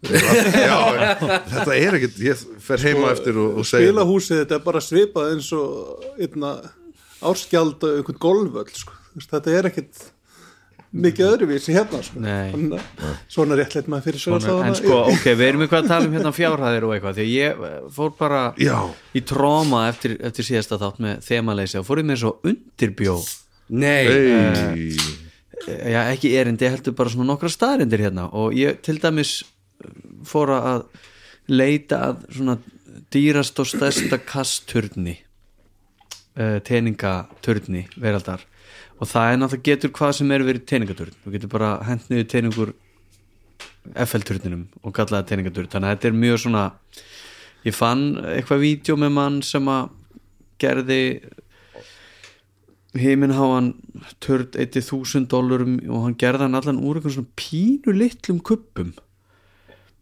Já, 0.07 0.77
þetta 1.51 1.73
er 1.75 1.97
ekkit 1.99 2.19
ég 2.23 2.43
fer 2.63 2.83
heima 2.85 3.15
eftir 3.15 3.39
og, 3.41 3.63
og 3.63 3.67
segja 3.67 3.89
Spilahúsið 3.89 4.43
þetta 4.43 4.59
er 4.59 4.67
bara 4.67 4.83
svipað 4.85 5.31
eins 5.33 5.49
og 5.57 6.05
einna, 6.21 6.53
árskjald 7.27 7.81
og 7.81 7.97
einhvern 8.03 8.21
golföll 8.23 8.77
sko. 8.77 8.95
Þetta 9.17 9.55
er 9.57 9.71
ekkit 9.71 10.05
mikið 11.05 11.29
öðruvísi 11.31 11.75
hérna 11.77 12.01
sko. 12.05 12.23
Að 12.23 12.77
svona 13.33 13.59
réttleitt 13.59 13.91
maður 13.91 14.07
fyrir 14.09 14.23
sig 14.23 14.37
Svona, 14.37 14.69
en 14.69 14.79
sko, 14.79 15.01
ok, 15.13 15.27
við 15.33 15.45
erum 15.49 15.65
eitthvað 15.65 15.83
að 15.85 15.91
tala 15.93 16.09
um 16.09 16.17
hérna 16.17 16.33
fjárhæðir 16.37 16.87
og 16.87 16.95
eitthvað, 16.97 17.19
því 17.21 17.27
ég 17.33 17.65
eh, 17.69 17.77
fór 17.97 18.15
bara 18.19 18.43
Já. 18.61 18.77
í 19.17 19.23
tróma 19.27 19.83
eftir, 19.91 20.17
eftir 20.25 20.49
síðasta 20.51 20.79
þátt 20.83 21.03
með 21.05 21.27
þemaleysi 21.27 21.81
og 21.81 21.89
fór 21.89 22.03
ég 22.03 22.09
með 22.11 22.23
svo 22.23 22.35
undirbjó 22.53 23.19
nei, 23.77 24.07
Hey. 25.67 25.91
já, 25.91 26.01
ekki 26.13 26.31
erindi, 26.39 26.67
ég 26.67 26.77
heldur 26.77 26.95
bara 26.95 27.11
svona 27.11 27.33
nokkra 27.33 27.51
staðrindir 27.51 28.05
hérna 28.07 28.29
og 28.37 28.55
ég 28.55 28.79
til 28.87 28.99
dæmis 29.03 29.41
fór 30.27 30.53
að 30.55 30.85
leita 31.51 32.03
að 32.11 32.27
svona 32.37 32.59
dýrast 33.13 33.59
og 33.63 33.69
stærsta 33.71 34.19
kasturni 34.23 35.17
uh, 36.39 36.59
teningaturni 36.67 37.87
veraldar 37.97 38.45
og 38.97 39.11
það 39.11 39.31
er 39.31 39.41
náttúrulega 39.41 39.69
getur 39.71 39.95
hvað 39.99 40.13
sem 40.19 40.33
er 40.33 40.45
verið 40.47 40.67
teningaturn, 40.73 41.17
þú 41.25 41.35
getur 41.35 41.53
bara 41.53 41.71
hent 41.87 42.11
niður 42.11 42.29
teningur 42.33 42.75
FL-turninum 44.07 44.67
og 44.83 44.95
kallaði 44.97 45.31
teningaturn, 45.31 45.71
þannig 45.73 45.91
að 45.91 45.97
þetta 45.97 46.11
er 46.11 46.21
mjög 46.25 46.43
svona 46.43 46.65
ég 47.67 47.77
fann 47.77 48.05
eitthvað 48.35 48.63
vídeo 48.65 48.99
með 49.01 49.17
mann 49.17 49.41
sem 49.47 49.69
að 49.71 49.91
gerði 50.63 51.01
heiminháan 52.97 53.75
törd 54.25 54.57
1000 54.57 55.27
dólarum 55.31 55.77
og 55.91 56.07
hann 56.07 56.17
gerði 56.19 56.47
hann 56.47 56.59
allan 56.59 56.81
úr 56.81 56.99
eitthvað 56.99 57.19
svona 57.19 57.37
pínu 57.39 57.97
litlum 57.97 58.41
kuppum 58.41 58.95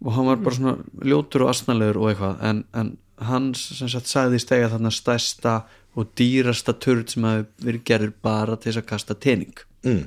og 0.04 0.12
hann 0.12 0.28
var 0.28 0.42
bara 0.44 0.59
svona 0.59 0.76
ljótur 1.07 1.46
og 1.46 1.54
asnalegur 1.54 2.02
og 2.02 2.11
eitthvað. 2.11 2.37
En, 2.44 2.62
en 2.76 2.92
hann 3.24 3.52
sem 3.57 3.88
sagt 3.90 4.11
sagði 4.11 4.40
stega 4.42 4.68
þarna 4.72 4.92
stærsta 4.92 5.54
og 5.94 6.11
dýrasta 6.18 6.74
törd 6.83 7.09
sem 7.12 7.24
hafi 7.28 7.46
verið 7.68 7.85
gerður 7.90 8.12
bara 8.24 8.57
til 8.57 8.72
þess 8.72 8.83
að 8.83 8.90
kasta 8.90 9.14
tening. 9.14 9.54
Mm. 9.85 10.04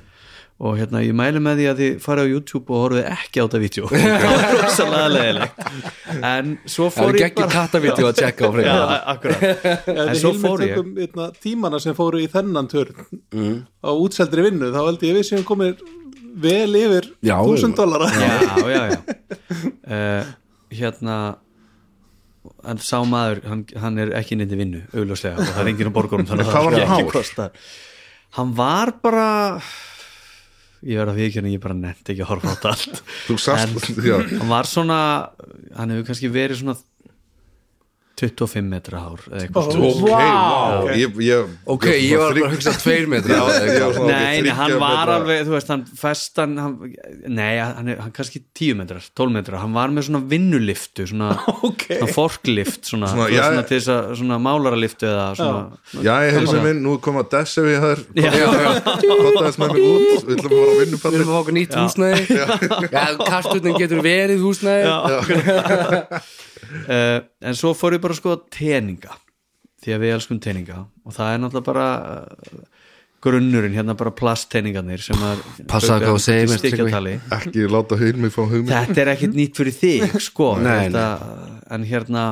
og 0.58 0.74
hérna 0.80 1.04
ég 1.06 1.14
mæli 1.14 1.38
með 1.38 1.60
því 1.60 1.66
að 1.70 1.80
þið 1.84 1.98
farið 2.02 2.26
á 2.26 2.32
YouTube 2.34 2.74
og 2.74 2.80
horfið 2.82 3.04
ekki 3.12 3.38
á 3.38 3.44
þetta 3.46 3.60
vídeo. 3.62 3.90
Það 3.94 4.24
var 4.26 4.56
rosalega 4.64 5.10
leðilegt 5.14 5.60
en 6.32 6.48
svo 6.66 6.88
það 6.90 6.96
fór 6.98 7.12
er 7.12 7.20
ég 7.20 7.26
ekki 7.28 7.44
bara 7.44 7.54
kattavídeó 7.54 8.08
að 8.10 8.18
tjekka 8.18 8.50
á 8.50 8.82
akkurat. 9.14 9.46
En 9.94 10.02
en 10.10 10.18
svo 10.18 10.32
fór 10.34 10.64
ég. 10.66 10.72
tökum, 10.74 10.90
einna, 11.06 11.28
tímana 11.46 11.82
sem 11.84 11.94
fóru 12.00 12.24
í 12.24 12.26
þennan 12.34 12.72
törn 12.74 13.06
Mm. 13.38 13.60
á 13.86 13.90
útseldri 13.94 14.48
vinnu 14.48 14.72
þá 14.74 14.80
held 14.88 15.02
ég 15.06 15.14
að 15.14 15.20
við 15.20 15.26
séum 15.30 15.46
komið 15.46 15.86
vel 16.42 16.74
yfir 16.82 17.06
Já, 17.22 17.36
þúsund 17.44 17.78
dólara 17.78 18.08
já, 18.18 18.34
já, 18.58 18.82
já. 18.96 19.00
Uh, 19.86 20.24
hérna 20.80 21.18
en 22.66 22.80
sá 22.82 22.98
maður, 23.06 23.44
hann, 23.50 23.66
hann 23.78 24.00
er 24.02 24.14
ekki 24.18 24.38
nýtti 24.40 24.58
vinnu 24.60 24.82
augljóslega 24.94 25.38
og 25.38 25.52
það 25.52 25.62
er 25.64 25.72
enginn 25.74 25.92
á 25.92 25.98
borgurum 25.98 26.30
þannig 26.30 26.48
að 26.48 26.56
það 26.56 26.66
hann 26.68 26.80
ekki 26.80 26.94
hár? 26.94 27.12
kostar. 27.14 27.68
Hann 28.38 28.56
var 28.58 28.94
bara 29.04 29.28
ég 30.88 31.00
verð 31.00 31.14
að 31.14 31.22
ekki 31.28 31.54
ég 31.54 31.64
bara 31.64 31.78
nefnt 31.78 32.12
ekki 32.14 32.26
að 32.26 32.32
horfa 32.32 32.50
á 32.50 32.54
þetta 32.56 32.74
allt. 32.74 33.02
Sast, 33.42 33.90
já, 34.06 34.18
hann 34.18 34.52
var 34.52 34.70
svona 34.70 35.00
hann 35.78 35.94
hefur 35.94 36.10
kannski 36.12 36.32
verið 36.34 36.62
svona 36.62 36.78
25 38.18 38.66
metra 38.66 39.00
hár 39.04 39.22
eða 39.30 39.44
eitthvað 39.46 39.68
Ó, 39.78 39.88
ok, 39.88 40.00
wow 40.08 40.88
ég, 40.98 41.18
ég, 41.22 41.52
ok, 41.70 41.86
ég 41.94 42.18
var 42.18 42.32
bara 42.34 42.48
að 42.48 42.56
hugsa 42.56 42.72
tveir 42.82 43.06
metri 43.14 43.36
Já, 43.36 43.44
já, 43.78 43.86
svona, 43.94 44.08
Nei, 44.16 44.40
nei, 44.42 44.54
hann 44.58 44.74
var 44.82 44.96
metra- 44.96 45.18
alveg, 45.20 45.42
þú 45.46 45.54
veist, 45.54 45.70
hann 45.74 45.84
festan 46.02 46.56
hann, 46.58 46.74
Nei, 47.38 47.52
hann 47.62 47.92
er 47.94 48.02
hann 48.02 48.14
kannski 48.16 48.42
10 48.58 48.80
metrar, 48.80 49.06
12 49.18 49.36
metrar. 49.36 49.60
Hann 49.62 49.76
var 49.78 49.94
með 49.94 50.08
svona 50.10 50.24
vinnuliftu 50.32 51.06
Svona, 51.12 51.30
Ok. 51.70 51.86
svona 51.94 52.10
forklift 52.16 52.90
Svona, 52.90 53.12
Svona, 53.14 53.30
já, 53.36 53.44
svona 53.52 53.66
til 53.70 53.78
þess 53.78 53.94
að 53.94 54.10
Svona 54.24 54.40
málaraliftu 54.48 55.06
eða 55.12 55.28
svona 55.38 56.02
Já, 56.08 56.14
ég 56.26 56.34
hefði 56.40 56.52
sem 56.56 56.66
minn, 56.72 56.82
nú 56.88 56.98
komið 57.04 57.22
að 57.28 57.30
dessa 57.38 57.64
við 57.68 57.78
þær. 57.86 58.02
Já, 58.18 58.32
já, 58.34 58.48
Kottaðist 58.98 59.62
með 59.62 59.76
mig 59.78 59.86
út, 59.88 60.26
við 60.28 60.36
ætlum 60.36 60.52
að 60.52 60.58
fara 60.58 60.66
að 60.66 60.74
við 60.74 60.82
vinnupalli 60.84 61.18
erum 61.22 61.30
að 61.30 61.36
fá 61.36 61.40
okkur 61.44 61.56
nýtt 61.58 61.78
húsnæði. 61.78 62.22
Já, 62.92 63.04
kasturnin 63.30 63.78
getur 63.80 64.02
verið 64.06 64.44
húsnæði 64.44 64.84
uh, 66.64 67.20
En 67.42 67.58
svo 67.58 67.74
fór 67.78 67.98
ég 67.98 68.04
bara 68.04 68.16
að 68.16 68.22
skoða 68.22 68.42
teninga 68.54 69.16
því 69.84 69.94
að 69.96 70.04
við 70.04 70.16
elskum 70.18 70.42
teininga 70.44 70.82
og 71.06 71.16
það 71.16 71.34
er 71.34 71.42
náttúrulega 71.44 71.70
bara 71.70 71.88
uh, 72.18 72.66
grunnurinn, 73.24 73.76
hérna 73.76 73.96
bara 73.98 74.14
plastteiningarnir 74.16 75.02
sem 75.02 75.22
að 75.26 75.42
ekki 77.40 77.66
láta 77.72 77.98
heilmi 78.00 78.30
fá 78.34 78.44
hugmynd. 78.44 78.70
Þetta 78.72 79.04
er 79.04 79.12
ekkit 79.16 79.38
nýtt 79.38 79.62
fyrir 79.62 79.76
þig 79.76 80.18
sko, 80.28 80.52
Nei, 80.62 80.88
þetta, 80.88 81.06
en 81.74 81.88
hérna 81.90 82.26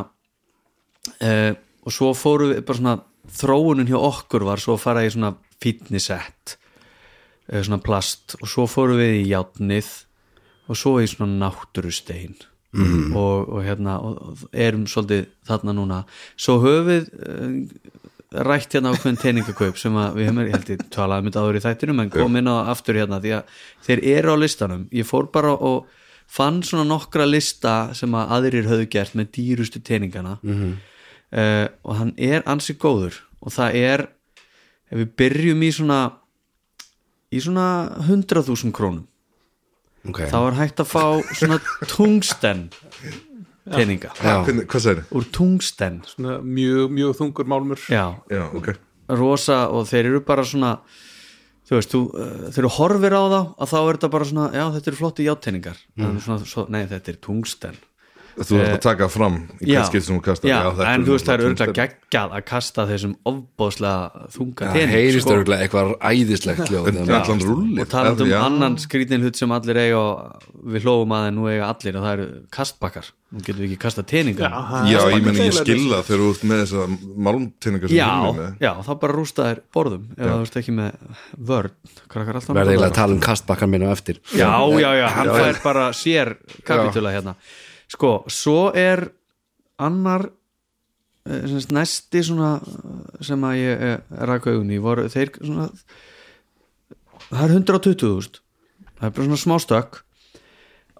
uh, 1.16 1.52
og 1.86 1.96
svo 1.96 2.14
fóru 2.18 2.52
við 2.54 2.62
bara 2.68 2.82
svona 2.82 2.98
þróunin 3.36 3.90
hjá 3.90 3.98
okkur 3.98 4.46
var 4.48 4.62
svo 4.62 4.78
að 4.78 4.84
fara 4.86 5.06
í 5.06 5.12
svona 5.14 5.34
fitnessett 5.64 6.58
uh, 6.60 7.62
svona 7.62 7.82
plast. 7.84 8.38
Og 8.42 8.50
svo 8.50 8.68
fóru 8.70 9.00
við 9.02 9.24
í 9.24 9.30
játnið 9.34 9.92
og 10.70 10.80
svo 10.80 11.00
í 11.02 11.10
svona 11.10 11.48
náttúrustein 11.48 12.38
mm. 12.76 13.18
og, 13.18 13.50
og 13.50 13.66
hérna 13.66 13.98
og, 14.04 14.46
erum 14.52 14.86
svolítið 14.90 15.28
þarna 15.48 15.76
núna. 15.78 16.00
Svo 16.38 16.58
höfum 16.64 16.90
við 16.90 17.12
uh, 17.16 18.42
rætt 18.46 18.76
hérna 18.76 18.94
ákveðin 18.96 19.22
teiningakaup 19.22 19.80
sem 19.80 19.96
að 20.00 20.20
við 20.20 20.30
hefum, 20.30 20.42
ég 20.44 20.58
held 20.58 20.74
ég 20.74 20.88
talaði 20.94 21.24
um 21.24 21.30
þetta 21.30 21.46
áður 21.46 21.60
í 21.60 21.64
þættinum 21.66 22.02
en 22.04 22.16
kom 22.16 22.42
inn 22.42 22.52
á 22.52 22.56
aftur 22.74 23.00
hérna 23.00 23.22
því 23.24 23.38
að 23.38 23.62
þeir 23.88 24.04
eru 24.16 24.36
á 24.36 24.38
listanum, 24.42 24.90
ég 24.96 25.08
fór 25.08 25.30
bara 25.34 25.54
og 25.56 25.86
fann 26.26 26.60
svona 26.66 26.88
nokkra 26.90 27.28
lista 27.30 27.94
sem 27.96 28.12
að 28.18 28.36
aðrir 28.40 28.68
höfðu 28.68 28.90
gert 28.92 29.16
með 29.16 29.32
dýrustu 29.38 29.82
teiningana 29.86 30.40
mm 30.42 30.76
og 31.36 31.98
hann 31.98 32.14
er 32.16 32.46
ansi 32.48 32.78
góður. 32.80 33.18
Og 33.44 33.52
það 33.52 33.74
er 33.76 34.04
ef 34.88 35.02
við 35.02 35.10
byrjum 35.20 35.64
í 35.66 35.72
svona 35.76 36.00
í 37.34 37.42
svona 37.44 37.66
100.000 38.06 38.72
krónum 38.76 39.06
okay. 40.10 40.30
þá 40.32 40.38
er 40.42 40.60
hægt 40.62 40.84
að 40.84 40.92
fá 40.92 41.06
svona 41.36 41.60
tungsten 41.90 42.68
segir 43.66 45.02
úr 45.10 45.26
tungsten. 45.34 46.04
Svona 46.06 46.38
mjög, 46.46 46.92
mjög 46.94 47.16
þungur 47.18 47.50
málmur. 47.50 47.82
Já, 47.90 48.14
já, 48.30 48.44
ok. 48.54 48.76
Rosa 49.10 49.66
og 49.74 49.88
þeir 49.90 50.12
eru 50.12 50.22
bara 50.26 50.46
svona 50.46 50.76
þú 51.66 51.80
veist, 51.80 51.94
þú, 51.94 52.02
uh, 52.14 52.46
þegar 52.54 52.68
þú 52.68 52.72
horfir 52.78 53.18
á 53.18 53.24
þá 53.26 53.40
að 53.42 53.72
þá 53.72 53.78
er 53.80 53.98
þetta 53.98 54.12
bara 54.16 54.30
svona, 54.30 54.48
já 54.54 54.66
þetta 54.76 54.92
eru 54.92 55.00
flotti 55.02 55.26
játeiningar 55.26 55.82
mm. 55.98 56.18
svona, 56.26 56.50
svo, 56.50 56.66
nei 56.74 56.84
þetta 56.90 57.14
er 57.14 57.20
tungsten 57.26 57.80
þú 58.36 58.58
ert 58.60 58.74
að 58.76 58.82
taka 58.84 59.08
fram 59.12 59.36
í 59.64 59.70
já, 59.72 59.78
hvert 59.80 59.90
skipt 59.92 60.06
sem 60.08 60.18
þú 60.18 60.24
kastar. 60.26 60.50
já, 60.52 60.58
þetta 60.76 60.88
en 60.92 61.02
er 61.02 61.06
þú 61.08 61.14
veist 61.16 61.26
það 61.30 61.36
er 61.36 61.44
örgulega 61.46 61.76
geggjað 61.80 62.34
að 62.36 62.46
kasta 62.52 62.86
þessum 62.90 63.14
ofbóðslega 63.32 64.24
þunga 64.36 64.66
Það 64.66 64.76
tening 64.76 64.96
heyrist 64.96 65.26
sko. 65.26 65.36
örgulega 65.40 65.66
eitthvað 65.68 65.92
æðislegt 66.12 66.64
hljóð 66.70 66.90
En 66.92 66.98
allan 67.16 67.44
rúllið. 67.46 67.82
Og 67.86 67.92
talað 67.96 68.24
um 68.26 68.32
Já. 68.34 68.38
annan 68.46 68.76
skrítin 68.84 69.24
hlut 69.24 69.40
sem 69.40 69.52
allir 69.56 69.80
eiga 69.86 70.00
og 70.02 70.50
við 70.76 70.88
hlófum 70.88 71.16
að 71.16 71.28
en 71.30 71.38
nú 71.40 71.48
eiga 71.52 71.70
allir 71.72 71.96
og 72.00 72.04
það 72.08 72.14
eru 72.18 72.28
kastbakkar. 72.56 73.12
Nú 73.36 73.42
getum 73.44 73.64
við 73.64 73.70
ekki 73.72 73.80
kasta 73.82 74.04
teningar 74.08 74.54
Já, 74.88 75.00
ég 75.12 75.24
meni 75.26 75.48
ég 75.50 75.56
skilða 75.58 76.04
þegar 76.06 76.22
þú 76.22 76.28
ert 76.36 76.44
með 76.52 76.62
þessa 76.62 76.84
málmtinningar 77.26 77.90
sem 77.92 77.98
já, 77.98 78.06
þú 78.06 78.28
erum 78.30 78.38
með. 78.40 78.52
já, 78.64 78.72
þá 78.86 78.92
bara 79.02 79.16
rústa 79.18 79.48
þér 79.50 79.62
borðum 79.76 80.06
ef 80.16 80.30
þú 80.30 80.38
ert 80.46 80.58
ekki 80.62 80.76
með 80.78 81.16
vörn. 81.50 81.74
Krakkar 82.14 82.40
alltaf 82.40 82.56
Verði 82.56 82.76
eiginlega 82.76 82.92
að 82.94 82.98
tala 83.00 83.18
um 83.18 83.24
kastbakkan 83.26 83.72
minn 83.74 83.88
á 83.88 83.90
eftir. 83.92 84.22
Já, 84.38 84.52
já, 84.80 84.90
já, 85.02 85.08
hann 85.18 85.32
fær 85.36 85.60
bara 85.66 85.88
sér 85.98 86.36
kapitula 86.64 87.12
hérna 87.18 87.36
sko, 87.92 88.16
svo 88.32 88.72
er 88.76 89.08
annar 89.82 90.28
eh, 91.28 91.60
næsti 91.76 92.24
svona 92.26 92.56
eh, 92.62 93.22
sem 93.26 93.46
að 93.48 93.62
ég 93.62 93.86
eh, 93.90 94.18
rak 94.30 94.48
augun 94.50 94.74
í 94.74 94.82
voru 94.82 95.08
þeir 95.12 95.34
svona 95.42 95.70
það 97.30 97.46
er 97.46 97.56
120.000 97.60 98.42
það 98.96 99.08
er 99.08 99.16
bara 99.16 99.28
svona 99.28 99.42
smá 99.42 99.56
stökk. 99.62 100.02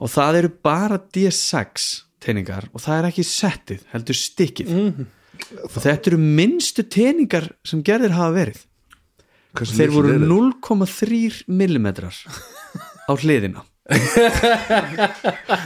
Og 0.04 0.12
það 0.12 0.42
eru 0.42 0.52
bara 0.66 0.98
D6 1.00 1.84
teiningar 2.24 2.68
og 2.74 2.82
það 2.84 2.98
er 2.98 3.10
ekki 3.12 3.24
settið 3.28 3.86
heldur 3.94 4.18
stikkið 4.20 4.74
og 4.76 5.78
þetta 5.78 6.12
eru 6.12 6.20
minnstu 6.20 6.84
teiningar 6.92 7.48
sem 7.68 7.84
gerðir 7.86 8.16
hafa 8.16 8.34
verið. 8.36 8.60
Hversu 9.56 9.78
þeir 9.78 9.94
voru 9.94 10.12
litlir 10.12 10.26
eru? 10.26 10.40
0,3 10.60 11.46
millimetrar 11.48 12.18
á 13.08 13.14
hliðina 13.16 13.64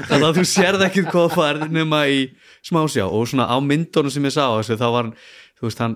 þannig 0.10 0.26
að 0.28 0.38
þú 0.40 0.46
sérð 0.48 0.82
ekki 0.90 1.06
hvað 1.08 1.36
færð 1.38 1.70
nema 1.72 2.02
í 2.12 2.26
smásjá 2.68 3.06
og 3.08 3.30
svona 3.32 3.48
á 3.48 3.56
myndunum 3.64 4.12
sem 4.12 4.26
ég 4.28 4.36
sá 4.36 4.44
þessu 4.58 4.76
þá 4.80 4.88
var 4.90 5.04
hann 5.06 5.16
þú 5.60 5.68
veist, 5.68 5.80
hann, 5.84 5.96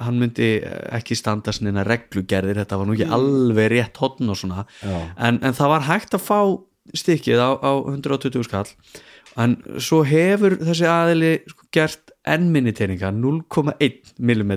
hann 0.00 0.18
myndi 0.20 0.48
ekki 0.92 1.16
standa 1.16 1.52
svona 1.56 1.84
reglugerðir, 1.88 2.60
þetta 2.60 2.80
var 2.80 2.88
nú 2.88 2.96
ekki 2.96 3.08
alveg 3.16 3.70
rétt 3.72 4.00
hotn 4.00 4.28
og 4.32 4.36
svona. 4.36 4.66
En, 4.84 5.38
en 5.40 5.56
það 5.56 5.72
var 5.72 5.86
hægt 5.88 6.16
að 6.18 6.26
fá 6.26 6.40
stikkið 7.00 7.40
á, 7.40 7.50
á 7.64 7.72
120 7.88 8.44
skall. 8.44 8.68
En 9.40 9.56
svo 9.80 10.02
hefur 10.04 10.58
þessi 10.60 10.88
aðili 10.90 11.32
sko, 11.48 11.64
gert 11.72 12.12
enn 12.28 12.50
minni 12.52 12.74
teininga 12.76 13.08
0,1 13.16 14.12
mm 14.20 14.52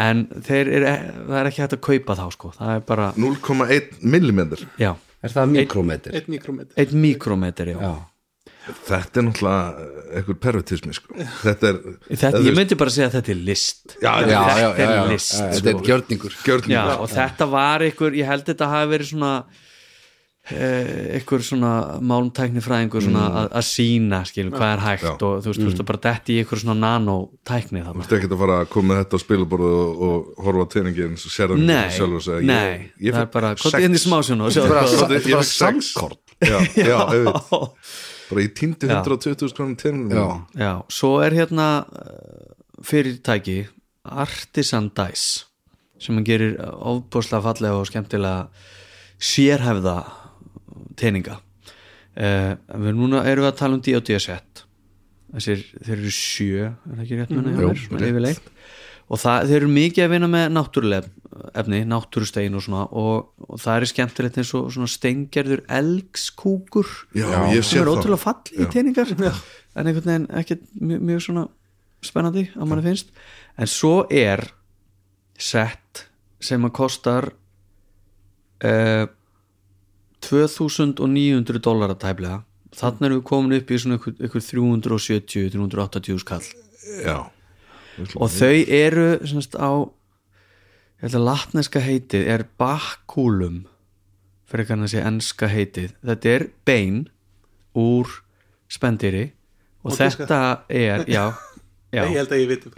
en 0.00 0.24
þeir 0.42 0.70
er, 0.72 0.86
það 1.28 1.38
er 1.38 1.48
ekki 1.50 1.62
hægt 1.62 1.76
að 1.76 1.82
kaupa 1.84 2.16
þá 2.18 2.24
sko, 2.32 2.50
það 2.56 2.70
er 2.74 2.84
bara 2.88 3.08
0,1 3.20 3.98
millimetr 4.00 4.62
já, 4.80 4.94
Er 5.22 5.34
það 5.34 5.52
mikrometer? 5.56 6.16
Einn 6.18 6.32
mikrometr 6.34 6.82
einn 6.82 6.98
mikrometer 7.04 7.74
já. 7.74 7.78
Já 7.82 7.92
Þetta 8.62 9.18
er 9.18 9.24
náttúrulega 9.26 9.86
einhver 10.18 10.36
pervertismi 10.38 10.94
sko. 10.94 11.16
Þetta 11.42 11.70
er 11.72 11.78
Þetta, 12.12 12.40
ég 12.46 12.54
myndi 12.54 12.76
bara 12.78 12.92
að 12.92 12.94
segja 12.94 13.08
að 13.08 13.16
þetta 13.16 13.32
er 13.34 13.40
list 13.48 13.94
Já, 13.96 14.12
Já, 14.12 14.28
já, 14.28 14.38
já, 14.38 14.68
Þetta 14.76 14.84
er 14.84 14.92
já, 14.94 15.02
list, 15.10 15.32
já, 15.32 15.38
sko. 15.40 15.54
Þetta 15.56 15.72
er 15.72 15.88
gjörningur 15.88 16.36
gjörning 16.46 16.74
Já, 16.76 16.82
og 16.94 17.10
þetta 17.10 17.48
var 17.50 17.84
einhver, 17.88 18.18
ég 18.20 18.30
held 18.30 18.46
þetta 18.52 18.68
hafi 18.70 18.90
verið 18.92 19.10
svona 19.10 19.32
einhver 20.50 21.42
svona 21.46 21.70
málmtækni 22.02 22.58
fræðingur 22.64 23.04
svona 23.04 23.26
að, 23.30 23.44
að 23.60 23.66
sína 23.68 24.18
skilum 24.26 24.54
hvað 24.56 24.72
er 24.74 24.80
hægt 24.82 25.04
Já. 25.06 25.10
og 25.14 25.36
þú 25.44 25.52
veist, 25.52 25.60
þú 25.60 25.66
veist, 25.68 25.82
bara 25.86 26.00
detti 26.08 26.34
í 26.34 26.38
einhver 26.42 26.58
svona 26.58 26.74
nanotækni 26.82 27.82
Þú 27.82 27.86
þarna 27.86 28.02
ert 28.02 28.14
ekki 28.16 28.30
að 28.32 28.40
fara 28.40 28.56
að 28.64 28.70
koma 28.72 28.88
með 28.90 28.98
þetta 29.04 29.14
á 29.14 29.22
spilaborðu 29.22 29.68
og, 29.78 30.00
og 30.08 30.40
horfa 30.46 30.64
teiningin 30.74 31.14
og 31.14 31.22
sér 31.36 31.54
hann 31.54 31.62
Nei, 31.68 31.84
sjálf 31.94 32.18
og 32.18 32.24
segja 32.26 32.48
nei, 32.50 32.72
ég, 32.72 32.88
ég 33.06 33.14
það 33.14 33.22
er 33.22 33.30
bara, 33.36 33.52
er 33.54 33.86
inn 33.86 33.94
í 33.94 34.00
smásjónu 34.02 34.48
og 34.48 34.56
sjá 34.56 34.64
þetta 34.66 35.20
ég 35.20 35.36
er 35.38 35.46
sex. 35.46 35.60
samkort 35.62 36.34
Já, 36.42 36.58
já, 36.74 36.96
auðvitað. 36.98 37.94
Bara 38.32 38.42
ég 38.42 38.54
týndi 38.58 38.88
Já. 38.90 38.96
120.000 38.98 39.54
krónum 39.54 39.76
teiningin 39.78 40.18
Já, 40.18 40.26
já, 40.58 40.72
svo 40.90 41.12
er 41.22 41.36
hérna 41.38 41.68
eh, 42.02 42.50
fyrirtæki 42.82 43.60
Artisan 44.10 44.90
Dice 44.90 45.46
sem 46.02 46.18
hann 46.18 46.26
gerir 46.26 46.56
ofbúslega 46.66 47.44
fallega 47.44 47.78
og 47.78 47.86
skemmtilega 47.86 48.48
sérhæfða 49.22 50.00
teininga 51.02 51.38
uh, 52.16 52.52
við 52.84 52.94
núna 52.98 53.24
erum 53.28 53.46
við 53.46 53.50
að 53.52 53.58
tala 53.60 53.78
um 53.78 53.82
D&D 53.84 54.20
set. 54.22 54.64
Þessir, 55.32 55.64
þeir 55.80 55.96
eru 55.96 56.12
sjö 56.12 56.64
er 56.68 56.72
það 56.90 57.04
ekki 57.06 57.18
rétt 57.18 57.32
Jú, 57.32 57.42
mm, 57.42 58.02
yfirleitt. 58.04 58.48
og 59.08 59.20
það, 59.22 59.46
þeir 59.48 59.58
eru 59.62 59.70
mikið 59.72 60.04
að 60.04 60.12
vinna 60.12 60.28
með 60.28 60.44
náttúruleg 60.52 61.06
efni, 61.56 61.80
náttúrustein 61.88 62.58
og 62.58 62.64
svona 62.66 62.82
og, 63.00 63.30
og 63.48 63.62
það 63.62 63.78
er 63.78 63.88
skemmtilegt 63.88 64.38
eins 64.42 64.52
og 64.58 64.68
svona 64.74 64.90
steingerður 64.92 65.64
elgskúkur. 65.72 66.92
Já, 67.16 67.30
sem 67.64 67.80
er 67.80 67.92
ótrúlega 67.94 68.20
fall 68.20 68.52
í 68.52 68.68
teiningar 68.72 69.14
en 69.16 69.88
einhvern 69.88 70.10
veginn 70.10 70.28
ekki 70.42 70.58
mjög, 70.76 71.04
mjög 71.08 71.24
svona 71.24 71.46
spennandi 72.04 72.44
að 72.52 72.68
manni 72.68 72.84
finnst. 72.84 73.16
En 73.56 73.70
svo 73.70 74.02
er 74.12 74.44
sett 75.40 76.06
sem 76.42 76.68
að 76.68 76.74
kostar 76.76 77.30
uh, 78.66 79.06
2900 80.26 81.62
dólar 81.64 81.94
að 81.94 82.02
tæplega. 82.06 82.38
Þannig 82.72 83.08
erum 83.08 83.18
við 83.18 83.26
komin 83.28 83.56
upp 83.58 83.70
í 83.72 83.78
svona 83.80 83.98
ykkur, 83.98 84.14
ykkur 84.28 84.44
370-380 84.46 86.22
skall 86.22 86.46
Já, 87.02 87.18
og 88.16 88.30
þau 88.32 88.54
eru 88.72 89.04
semst 89.28 89.58
á 89.60 89.84
ég 89.84 91.04
held 91.04 91.18
að 91.18 91.26
latneska 91.26 91.82
heitið 91.84 92.30
er 92.32 92.46
bakkúlum 92.60 93.60
fyrir 94.48 94.68
kannan 94.68 94.88
að 94.88 94.94
sé 94.94 95.04
enska 95.04 95.48
heitið. 95.52 95.92
Þetta 96.00 96.32
er 96.32 96.46
bein 96.68 97.04
úr 97.76 98.08
spendýri 98.72 99.30
og 99.82 99.92
Og 99.92 99.98
þetta 99.98 100.40
er 100.68 101.04
já, 101.10 101.24
já, 101.96 102.02
Ég 102.06 102.18
held 102.22 102.32
að 102.32 102.44
ég 102.44 102.52
viti 102.54 102.72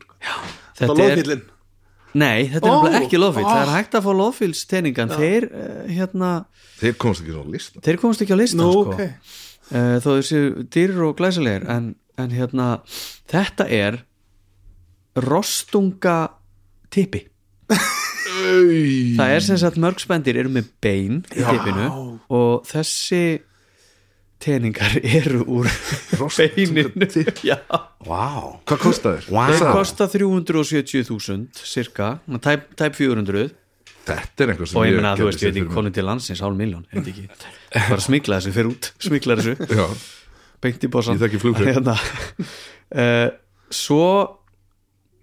þetta 0.74 1.10
er 1.10 1.44
nei, 2.14 2.46
þetta 2.52 2.68
er 2.68 2.74
nefnilega 2.74 3.02
ekki 3.02 3.20
loðfýll 3.20 3.46
það 3.48 3.62
er 3.62 3.72
hægt 3.74 3.96
að 3.98 4.06
fá 4.06 4.12
loðfýllsteningan 4.20 5.14
þeir 5.14 5.46
uh, 5.50 5.76
hérna, 5.90 6.30
þeir 6.80 6.96
komast 7.02 7.24
ekki 7.24 7.36
svona 7.36 7.54
lista. 7.56 7.84
Þeir 7.84 8.00
komast 8.02 8.24
ekki 8.24 8.36
á 8.36 8.38
listan 8.40 8.62
Nú, 8.62 8.70
sko. 8.72 8.94
ok. 8.94 9.30
Uh, 9.64 9.94
þó 10.04 10.08
þessi 10.12 10.42
dýrir 10.74 11.04
og 11.08 11.14
glæsilegir 11.18 11.68
en, 11.72 11.92
en 12.20 12.34
hérna 12.34 12.68
þetta 13.32 13.68
er 13.72 14.02
rostunga 15.24 16.18
tippi. 16.94 17.24
Það 19.14 19.30
er 19.30 19.44
sem 19.46 19.58
sagt 19.60 19.78
mörg 19.80 20.02
spendir 20.02 20.36
eru 20.40 20.50
með 20.52 20.68
bein 20.84 21.22
í 21.32 21.42
tippinu 21.42 21.86
og 22.34 22.66
þessi 22.68 23.40
teningar 24.42 24.96
eru 25.02 25.42
úr 25.46 25.68
beininu. 26.36 26.90
Vá. 28.04 28.24
Hvað 28.68 28.80
kostar 28.82 29.18
þér? 29.18 29.28
Vá. 29.32 29.44
þeir 29.50 29.68
kosta 29.78 30.08
370.000 30.12 31.62
cirka, 31.64 32.16
tæp, 32.44 32.72
tæp 32.78 32.98
400 32.98 33.52
Þetta 34.04 34.44
er 34.44 34.50
einhver 34.52 34.68
sem 34.68 34.80
og 34.80 34.84
ég 34.84 34.98
meina 34.98 35.14
að 35.14 35.22
þú 35.22 35.28
veist, 35.30 35.40
ég 35.40 35.48
veit 35.48 35.62
ekki 35.62 35.76
konið 35.78 35.94
til 35.96 36.04
landsins 36.04 36.42
hálf 36.44 36.58
miljón, 36.58 36.84
ég 36.90 36.98
veit 36.98 37.06
ekki? 37.14 37.24
Bara 37.94 38.04
smikla 38.04 38.40
þessu, 38.40 38.52
fyrir 38.52 38.68
út, 38.74 38.90
smikla 39.00 39.36
þessu. 39.40 39.88
Beint 40.64 40.84
í 40.84 40.90
bósan 40.92 41.20
hérna, 41.20 41.96
uh, 41.96 43.30
svo 43.84 44.04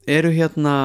eru 0.10 0.34
hérna 0.34 0.76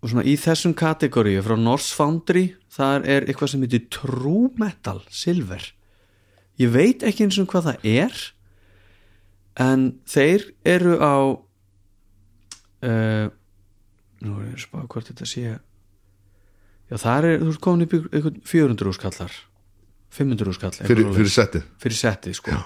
svona 0.00 0.24
í 0.26 0.34
þessum 0.40 0.74
kategoríu 0.78 1.42
frá 1.44 1.54
Norse 1.60 1.94
Foundry 1.94 2.48
þar 2.72 3.06
er 3.06 3.28
eitthvað 3.28 3.52
sem 3.52 3.64
heitir 3.66 3.86
True 3.92 4.50
Metal 4.58 5.02
Silver 5.12 5.62
ég 6.60 6.72
veit 6.74 7.04
ekki 7.06 7.26
eins 7.26 7.40
og 7.40 7.50
hvað 7.50 7.70
það 7.70 7.90
er 7.90 8.22
en 9.60 9.86
þeir 10.08 10.46
eru 10.68 10.96
á 11.00 11.16
uh, 12.86 13.26
nú 14.20 14.38
er 14.38 14.48
ég 14.50 14.56
að 14.56 14.64
spá 14.66 14.80
hvort 14.84 15.10
þetta 15.10 15.28
sé 15.28 15.44
já 16.90 16.96
það 16.98 17.30
er, 17.30 17.38
þú 17.44 17.52
ert 17.54 17.64
komin 17.64 17.86
upp 17.86 17.94
einhvern 18.00 18.42
400 18.46 18.98
skallar 18.98 19.38
500 20.10 20.56
skall 20.56 20.72
eitthvað 20.72 20.90
fyrir, 20.90 21.12
fyrir 21.14 21.32
settið? 21.34 21.66
Fyrir 21.78 21.98
settið 22.00 22.36
sko. 22.40 22.56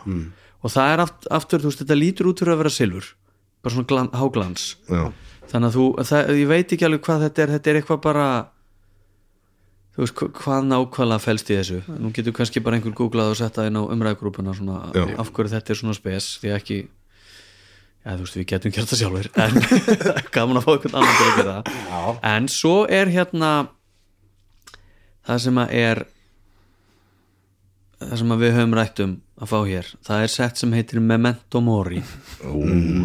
Og 0.64 0.72
það 0.72 0.94
er 0.94 1.02
aft, 1.04 1.26
aftur, 1.38 1.60
þú 1.60 1.70
veist, 1.70 1.82
þetta 1.82 1.98
lítur 1.98 2.30
út 2.30 2.40
fyrir 2.40 2.54
að 2.54 2.62
vera 2.62 2.72
silfur 2.72 3.10
bara 3.64 3.72
svona 3.74 3.88
glan, 3.88 4.08
háglans. 4.12 4.64
Já, 4.92 5.02
þannig 5.48 5.68
að 5.70 5.76
þú, 5.76 5.84
það, 6.10 6.32
ég 6.40 6.48
veit 6.50 6.72
ekki 6.76 6.86
alveg 6.88 7.04
hvað 7.04 7.22
þetta 7.26 7.44
er 7.44 7.52
þetta 7.54 7.70
er 7.70 7.78
eitthvað 7.80 8.00
bara 8.04 8.26
þú 9.94 10.02
veist, 10.02 10.14
hva- 10.18 10.32
hvað 10.40 10.68
nákvæmlega 10.70 11.22
felst 11.22 11.50
í 11.50 11.56
þessu? 11.58 11.80
Nú 12.00 12.10
getur 12.14 12.34
kannski 12.34 12.62
bara 12.64 12.78
einhver 12.78 12.94
googlað 12.98 13.30
og 13.34 13.38
setta 13.38 13.66
inn 13.68 13.78
á 13.78 13.82
umræðgrúpuna 13.86 14.54
af 14.54 15.30
hverju 15.30 15.52
þetta 15.54 15.70
er 15.74 15.80
svona 15.80 15.94
spes 15.94 16.32
því 16.42 16.54
ekki 16.56 16.78
já, 18.04 18.16
þú 18.16 18.24
veist, 18.24 18.38
við 18.40 18.48
getum 18.52 18.74
gert 18.74 18.90
það 18.90 19.00
sjálfur 19.02 19.30
en 19.44 19.60
það 19.60 20.32
gaman 20.34 20.60
að 20.60 20.66
fá 20.66 20.72
einhvern 20.74 20.98
annan 21.00 21.14
til 21.20 21.28
að 21.28 21.38
gera 21.38 21.54
það. 21.62 22.18
En 22.34 22.50
svo 22.52 22.74
er 22.90 23.12
hérna 23.14 23.52
það 25.24 25.40
sem 25.46 25.62
að 25.62 25.76
er 25.84 26.02
það 28.04 28.18
sem 28.20 28.34
að 28.34 28.42
við 28.44 28.54
höfum 28.58 28.76
rætt 28.76 29.04
um 29.06 29.14
að 29.34 29.50
fá 29.50 29.56
hér. 29.66 29.88
Það 30.04 30.24
er 30.26 30.30
sett 30.34 30.60
sem 30.60 30.74
heitir 30.76 31.00
Memento 31.02 31.60
Mori. 31.64 32.02
Ó, 32.44 32.52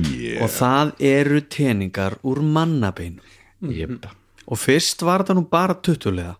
yeah. 0.10 0.44
og 0.44 0.52
það 0.54 0.92
eru 1.10 1.42
teningar 1.50 2.18
úr 2.28 2.42
mannabein 2.44 3.22
Jep. 3.66 4.06
og 4.48 4.60
fyrst 4.60 5.02
var 5.04 5.24
þetta 5.24 5.36
nú 5.38 5.46
bara 5.52 5.76
tuttulega 5.84 6.36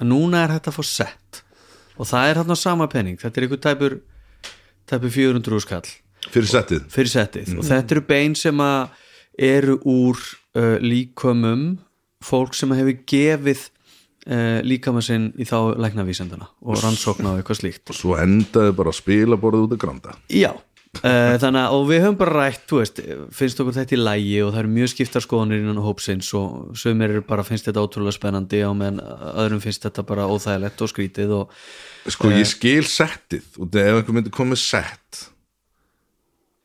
en 0.00 0.10
núna 0.10 0.44
er 0.44 0.56
þetta 0.56 0.72
að 0.72 0.78
fá 0.78 0.88
sett. 0.90 1.42
Og 1.94 2.08
það 2.10 2.30
er 2.30 2.40
hérna 2.40 2.56
sama 2.58 2.88
penning 2.90 3.20
þetta 3.20 3.40
er 3.40 3.46
einhver 3.46 3.62
tæpur 3.62 3.98
tæpur 4.90 5.14
400 5.14 5.62
skall 5.64 5.86
fyrir 6.32 6.50
settið? 6.50 6.88
Fyrir 6.92 7.12
settið. 7.12 7.54
Og 7.58 7.68
þetta 7.68 7.96
eru 7.96 8.04
bein 8.08 8.34
sem 8.38 8.60
að 8.64 9.00
eru 9.34 9.78
úr 9.90 10.18
uh, 10.56 10.76
líkömum 10.82 11.64
fólk 12.24 12.54
sem 12.56 12.72
hefur 12.76 13.00
gefið 13.10 13.64
uh, 14.30 14.60
líkama 14.64 15.02
sinn 15.04 15.30
í 15.36 15.46
þá 15.48 15.74
læknavísendana 15.84 16.48
og 16.62 16.80
rannsókna 16.82 17.34
og 17.34 17.42
eitthvað 17.42 17.60
slíkt. 17.60 17.94
Svo 17.96 18.16
endaði 18.20 18.76
bara 18.78 18.94
að 18.94 19.00
spila 19.00 19.40
borðið 19.40 19.66
út 19.68 19.76
að 19.76 19.82
granda. 19.84 20.16
Já, 20.32 20.52
þannig 21.00 21.60
að 21.60 21.76
og 21.76 21.86
við 21.88 22.02
höfum 22.04 22.18
bara 22.20 22.34
rætt, 22.44 22.64
þú 22.70 22.80
veist, 22.80 23.00
finnst 23.34 23.62
okkur 23.62 23.76
þetta 23.78 23.96
í 23.96 24.00
lægi 24.00 24.36
og 24.44 24.52
það 24.52 24.60
eru 24.62 24.72
mjög 24.76 24.92
skiptar 24.92 25.24
skoðanir 25.24 25.62
innan 25.64 25.82
hópsins 25.84 26.30
og 26.38 26.76
sögumir 26.78 27.14
eru 27.16 27.24
bara 27.26 27.46
finnst 27.46 27.70
þetta 27.70 27.84
ótrúlega 27.84 28.18
spennandi 28.18 28.62
og 28.68 28.76
meðan 28.80 29.02
öðrum 29.34 29.64
finnst 29.64 29.86
þetta 29.86 30.06
bara 30.06 30.28
óþægilegt 30.30 30.84
og 30.84 30.92
skrítið 30.92 31.34
og 31.40 31.58
sko 32.14 32.30
ég 32.34 32.48
skil 32.48 32.84
settið 32.88 33.58
og 33.58 33.80
ef 33.80 33.98
einhver 33.98 34.18
myndi 34.18 34.34
komið 34.34 34.62
sett 34.62 35.24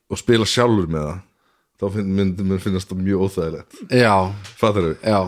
og 0.09 0.19
spila 0.19 0.47
sjálfur 0.49 0.89
með 0.89 1.09
það 1.09 1.25
þá 1.79 2.01
myndi 2.03 2.43
mér 2.43 2.59
finnast 2.63 2.89
það 2.91 3.05
mjög 3.05 3.21
óþægilegt. 3.27 3.77
Já, 3.95 4.15
fattar 4.59 4.89
við, 4.89 4.97
já. 5.05 5.19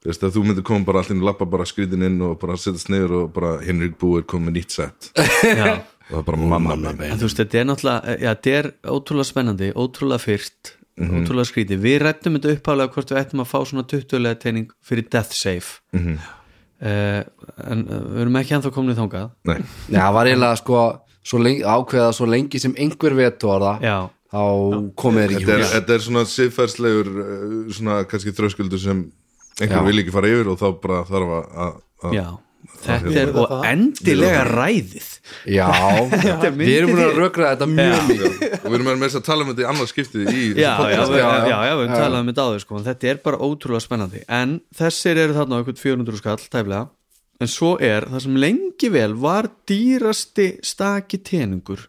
Veist 0.00 0.22
þú 0.24 0.42
myndi 0.46 0.64
koma 0.64 0.86
bara 0.88 1.02
allir 1.04 1.22
lappa 1.22 1.46
bara 1.46 1.66
skrítin 1.68 2.06
inn 2.06 2.20
og 2.24 2.38
bara 2.40 2.56
setjast 2.58 2.88
niður 2.90 3.16
og 3.18 3.32
bara 3.36 3.58
Henrik 3.62 3.98
Búi 4.00 4.22
er 4.22 4.26
komið 4.28 4.56
nýtt 4.56 4.76
sett. 4.78 5.10
Já, 5.44 5.82
og 6.10 6.16
það 6.16 6.20
er 6.20 6.26
bara 6.28 6.50
manna 6.66 6.92
með 6.92 7.06
en 7.12 7.18
þú 7.22 7.28
veist, 7.28 7.40
þetta 7.40 7.58
er 7.62 7.68
náttúrulega 7.70 8.16
já, 8.18 8.28
þetta 8.34 8.54
er 8.58 8.68
ótrúlega 8.96 9.28
spennandi, 9.30 9.70
ótrúlega 9.78 10.24
fyrt 10.26 10.74
ótrúlega 11.00 11.48
skrítið, 11.48 11.78
við 11.80 11.98
rættum 12.02 12.36
þetta 12.36 12.54
uppálega 12.58 12.92
hvort 12.92 13.10
við 13.14 13.20
ættum 13.22 13.40
að 13.44 13.48
fá 13.48 13.58
svona 13.70 13.86
20 13.88 14.34
teining 14.42 14.66
fyrir 14.84 15.06
Death 15.08 15.32
Safe. 15.38 15.80
Mm 15.96 16.18
en 16.80 17.82
uh, 17.84 17.96
við 18.14 18.20
erum 18.24 18.36
ekki 18.40 18.54
ennþá 18.56 18.70
komin 18.72 18.94
í 18.94 18.96
þangað. 18.96 19.26
Nei, 19.50 19.58
það 19.92 20.14
var 20.16 20.28
eiginlega 20.30 20.56
sko 20.62 20.78
svo 21.30 21.40
lengi, 21.44 21.60
ákveða 21.68 22.12
svo 22.16 22.28
lengi 22.30 22.60
sem 22.62 22.72
einhver 22.80 23.12
vetu 23.18 23.50
var 23.50 23.60
það 23.66 23.84
Já, 23.84 23.96
þá 24.32 24.44
komið 25.02 25.34
ekki 25.36 25.50
er, 25.52 25.64
þetta 25.74 25.96
er 25.98 26.04
svona 26.06 26.22
siðferðslegur 26.32 27.10
svona 27.76 27.98
kannski 28.08 28.32
þröskuldur 28.38 28.80
sem 28.80 29.02
einhver 29.60 29.76
Já. 29.82 29.86
vil 29.90 30.00
ekki 30.00 30.14
fara 30.14 30.30
yfir 30.32 30.48
og 30.54 30.56
þá 30.62 30.66
bara 30.80 31.02
þarf 31.10 31.34
að- 31.36 31.50
að 31.66 31.74
að- 32.08 32.16
já 32.16 32.24
Þetta 32.80 33.12
er 33.20 33.30
og 33.36 33.50
endilega 33.68 34.44
ræðið. 34.48 35.08
Já, 35.52 35.66
er 36.46 36.54
við 36.56 36.70
erum 36.78 36.94
búin 36.94 37.02
að 37.04 37.18
rökra 37.18 37.50
þetta 37.52 37.68
mjög 37.70 38.06
mikið. 38.08 38.46
Og 38.56 38.64
við 38.64 38.76
erum 38.78 38.88
með 38.88 39.02
þess 39.04 39.18
að 39.20 39.26
tala 39.26 39.44
um 39.44 39.50
þetta 39.50 39.64
í 39.64 39.68
annað 39.72 39.90
skiptið 39.90 40.30
í 40.32 40.46
já, 40.62 40.70
þessu 40.78 40.88
já, 40.88 40.96
já, 40.96 41.20
já, 41.20 41.26
já, 41.26 41.50
já. 41.50 41.58
já, 41.68 41.74
við 41.80 41.92
talaðum 41.92 42.22
um 42.22 42.30
þetta 42.30 42.46
áður 42.46 42.64
sko, 42.64 42.78
en 42.78 42.88
þetta 42.88 43.12
er 43.12 43.20
bara 43.26 43.42
ótrúlega 43.44 43.84
spennandi. 43.84 44.24
En 44.40 44.56
þessir 44.80 45.22
eru 45.26 45.36
þarna 45.36 45.52
á 45.52 45.58
einhvern 45.60 45.80
400 45.82 46.20
skall 46.22 46.40
tæflega, 46.46 46.82
en 47.40 47.52
svo 47.52 47.70
er 47.84 48.08
það 48.08 48.26
sem 48.26 48.42
lengi 48.46 48.92
vel 48.96 49.14
var 49.20 49.50
dýrasti 49.68 50.48
staki 50.72 51.22
teningur 51.24 51.86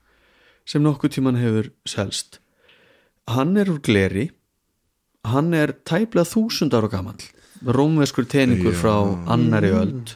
sem 0.68 0.84
nokkuð 0.84 1.18
tíman 1.18 1.40
hefur 1.40 1.72
selst. 1.88 2.42
Hann 3.32 3.56
er 3.60 3.72
úr 3.72 3.80
gleri. 3.84 4.30
Hann 5.32 5.54
er 5.56 5.76
tæplega 5.88 6.28
þúsund 6.28 6.76
ára 6.76 6.90
gamall. 6.92 7.22
Rómveskur 7.62 8.26
teningur 8.26 8.74
frá 8.74 8.96
annari 9.30 9.70
öld 9.78 10.16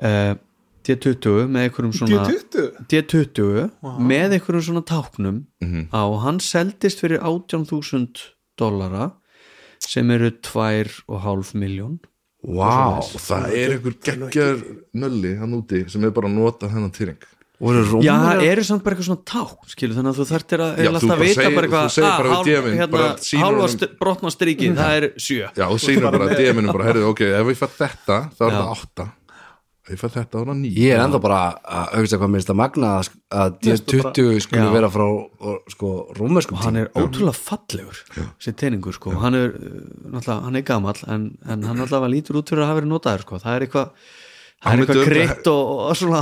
uh, 0.00 0.34
D20 0.82 1.46
með 1.52 1.66
einhverjum 1.68 1.92
svona 1.94 2.22
D20? 2.26 2.86
D20 2.90 3.98
með 4.02 4.36
einhverjum 4.38 4.64
svona 4.66 4.82
táknum. 4.88 5.42
Á 5.94 6.00
og 6.08 6.16
hann 6.24 6.40
seldist 6.42 7.02
fyrir 7.04 7.20
18.000 7.22 8.24
dollara 8.58 9.10
sem 9.82 10.10
eru 10.14 10.30
2,5 10.42 11.54
miljón 11.58 11.98
Vá, 12.42 12.98
og 12.98 13.20
það 13.22 13.52
er 13.54 13.72
einhver 13.76 13.94
geggjar 14.02 14.58
nölli 14.98 15.36
hann 15.38 15.54
úti 15.54 15.84
sem 15.90 16.02
er 16.02 16.10
bara 16.14 16.26
að 16.26 16.34
nota 16.40 16.66
hennan 16.72 16.90
týring 16.94 17.22
Já, 18.02 18.14
það 18.18 18.40
eru 18.50 18.62
samt 18.66 18.82
bara 18.82 18.96
eitthvað 18.96 19.06
svona 19.06 19.22
tákn 19.30 19.70
skilur, 19.70 19.94
þannig 19.94 20.10
að 20.10 20.18
þú 20.18 20.24
þarftir 20.32 20.62
að, 20.64 20.70
þú 20.72 20.86
alltaf 20.90 21.10
bara 21.12 21.22
vita 21.22 21.36
segir- 21.38 21.54
bara 21.54 21.66
eitthvað 21.68 21.92
þú 22.26 22.40
DM-in, 22.48 22.78
hérna, 22.80 23.02
hálfa 23.44 23.88
brotna 24.00 24.32
strikið, 24.34 24.72
það 24.80 24.96
er 24.98 25.06
7 25.22 25.36
já 25.60 25.66
og 25.68 25.78
sýnir 25.84 26.08
bara 26.10 26.26
að 26.26 26.34
DM-inu 26.42 26.74
bara 26.74 26.88
herrið 26.90 27.06
ok, 27.12 27.22
ef 27.38 27.52
ég 27.52 27.60
fætt 27.62 27.76
þetta 27.78 28.18
þá 28.34 28.42
er 28.48 28.56
það 28.58 28.72
8 28.74 29.06
ef 29.06 29.21
ég 29.90 29.98
fætt 29.98 30.14
þetta 30.14 30.30
þá 30.30 30.40
er 30.42 30.48
það 30.52 30.58
9 30.62 30.72
Ég 30.78 30.94
er 30.94 31.00
enda 31.02 31.18
bara 31.22 31.38
að 31.58 31.96
auðvitað 31.98 32.20
hvað 32.22 32.32
minnst 32.36 32.50
að 32.52 32.58
magna 32.60 32.90
að- 33.00 33.12
að 33.42 33.54
D20 33.66 34.40
skulle 34.44 34.66
Já. 34.68 34.72
vera 34.76 34.90
frá 34.94 35.04
og, 35.10 35.56
sko, 35.74 35.90
rómverskum 36.18 36.60
hann 36.62 36.76
er 36.84 36.90
ótrúlega 36.94 37.34
fallegur 37.34 38.02
þessi 38.14 38.54
teiningur 38.62 38.94
sko, 38.94 39.14
hann 39.18 39.34
er 39.34 39.48
uh, 39.50 39.78
náttúrulega, 40.12 40.42
hann 40.46 40.56
er 40.60 40.66
gamall 40.70 41.02
en, 41.08 41.30
en 41.48 41.64
hann 41.66 41.80
náttúrulega 41.82 42.12
lítur 42.14 42.38
út 42.42 42.52
fyrir 42.52 42.62
að 42.62 42.70
hafa 42.70 42.80
verið 42.82 42.92
notaður 42.94 43.26
sko, 43.26 43.40
það 43.42 43.56
er 43.58 43.66
eitthvað 43.66 43.88
það 43.92 44.20
Hann 44.62 44.78
er 44.78 44.84
eitthvað 44.86 45.08
krydd 45.08 45.48
og, 45.50 45.70
og 45.90 45.96
svona. 45.98 46.20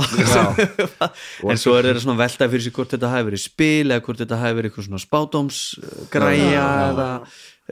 En 1.51 1.59
svo 1.61 1.75
er 1.77 1.85
þeirra 1.85 2.01
svona 2.01 2.17
velta 2.23 2.47
fyrir 2.49 2.63
sig 2.65 2.73
hvort 2.73 2.89
þetta 2.95 3.11
hafi 3.11 3.27
verið 3.27 3.41
spil 3.43 3.91
eða 3.93 4.01
hvort 4.07 4.17
þetta 4.23 4.39
hafi 4.41 4.57
verið 4.57 4.71
eitthvað 4.71 4.87
svona 4.87 5.01
spátómsgræja 5.05 6.63
eða 6.89 7.07